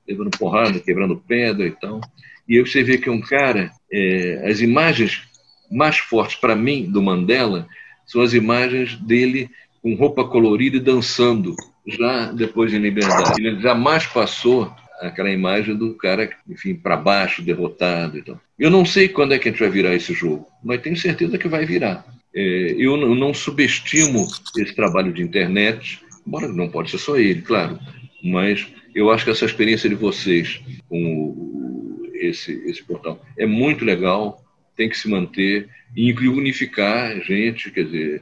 levando 0.07 0.35
porrada, 0.39 0.79
quebrando 0.79 1.21
pedra 1.27 1.67
e 1.67 1.71
tal. 1.71 2.01
E 2.49 2.57
aí 2.57 2.65
você 2.65 2.81
vê 2.81 2.97
que 2.97 3.11
um 3.11 3.21
cara, 3.21 3.69
é, 3.93 4.49
as 4.49 4.59
imagens 4.59 5.21
mais 5.69 5.99
fortes 5.99 6.35
para 6.35 6.55
mim 6.55 6.89
do 6.89 6.99
Mandela 6.99 7.67
são 8.07 8.21
as 8.21 8.33
imagens 8.33 8.95
dele 8.95 9.51
com 9.87 9.95
roupa 9.95 10.25
colorida 10.25 10.75
e 10.75 10.81
dançando, 10.81 11.55
já 11.87 12.29
depois 12.33 12.71
de 12.71 12.77
liberdade. 12.77 13.41
Ele 13.41 13.57
jamais 13.61 14.05
passou 14.05 14.69
aquela 14.99 15.31
imagem 15.31 15.77
do 15.77 15.93
cara, 15.93 16.29
enfim, 16.49 16.75
para 16.75 16.97
baixo, 16.97 17.41
derrotado 17.41 18.17
e 18.17 18.21
tal. 18.21 18.37
Eu 18.59 18.69
não 18.69 18.83
sei 18.83 19.07
quando 19.07 19.33
é 19.33 19.39
que 19.39 19.47
a 19.47 19.51
gente 19.51 19.61
vai 19.61 19.69
virar 19.69 19.95
esse 19.95 20.13
jogo, 20.13 20.45
mas 20.61 20.81
tenho 20.81 20.97
certeza 20.97 21.37
que 21.37 21.47
vai 21.47 21.65
virar. 21.65 22.05
É, 22.35 22.75
eu 22.77 22.97
não 22.97 23.33
subestimo 23.33 24.27
esse 24.57 24.75
trabalho 24.75 25.13
de 25.13 25.23
internet, 25.23 26.01
embora 26.27 26.49
não 26.49 26.67
pode 26.67 26.91
ser 26.91 26.97
só 26.97 27.15
ele, 27.15 27.41
claro, 27.41 27.79
mas 28.21 28.67
eu 28.93 29.09
acho 29.09 29.23
que 29.23 29.31
essa 29.31 29.45
experiência 29.45 29.87
de 29.87 29.95
vocês 29.95 30.59
com 30.89 32.11
esse, 32.15 32.51
esse 32.65 32.83
portal 32.83 33.21
é 33.37 33.45
muito 33.45 33.85
legal, 33.85 34.43
tem 34.75 34.89
que 34.89 34.97
se 34.97 35.07
manter 35.07 35.69
e 35.95 36.11
unificar 36.27 37.21
gente, 37.21 37.71
quer 37.71 37.85
dizer, 37.85 38.21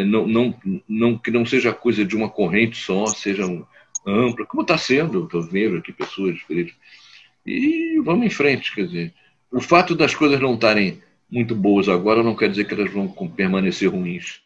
é, 0.00 0.04
não, 0.04 0.26
não, 0.26 0.54
não, 0.88 1.18
que 1.18 1.30
não 1.30 1.44
seja 1.44 1.72
coisa 1.72 2.04
de 2.04 2.16
uma 2.16 2.28
corrente 2.28 2.76
só, 2.76 3.06
seja 3.06 3.46
um, 3.46 3.64
ampla, 4.06 4.46
como 4.46 4.62
está 4.62 4.78
sendo, 4.78 5.24
estou 5.24 5.42
vendo 5.42 5.78
aqui 5.78 5.92
pessoas 5.92 6.34
diferentes. 6.34 6.74
E 7.44 8.00
vamos 8.04 8.26
em 8.26 8.30
frente, 8.30 8.74
quer 8.74 8.86
dizer, 8.86 9.14
o 9.50 9.60
fato 9.60 9.94
das 9.94 10.14
coisas 10.14 10.40
não 10.40 10.54
estarem 10.54 11.00
muito 11.30 11.54
boas 11.54 11.88
agora 11.88 12.22
não 12.22 12.36
quer 12.36 12.48
dizer 12.48 12.66
que 12.66 12.74
elas 12.74 12.92
vão 12.92 13.08
permanecer 13.08 13.90
ruins. 13.90 14.40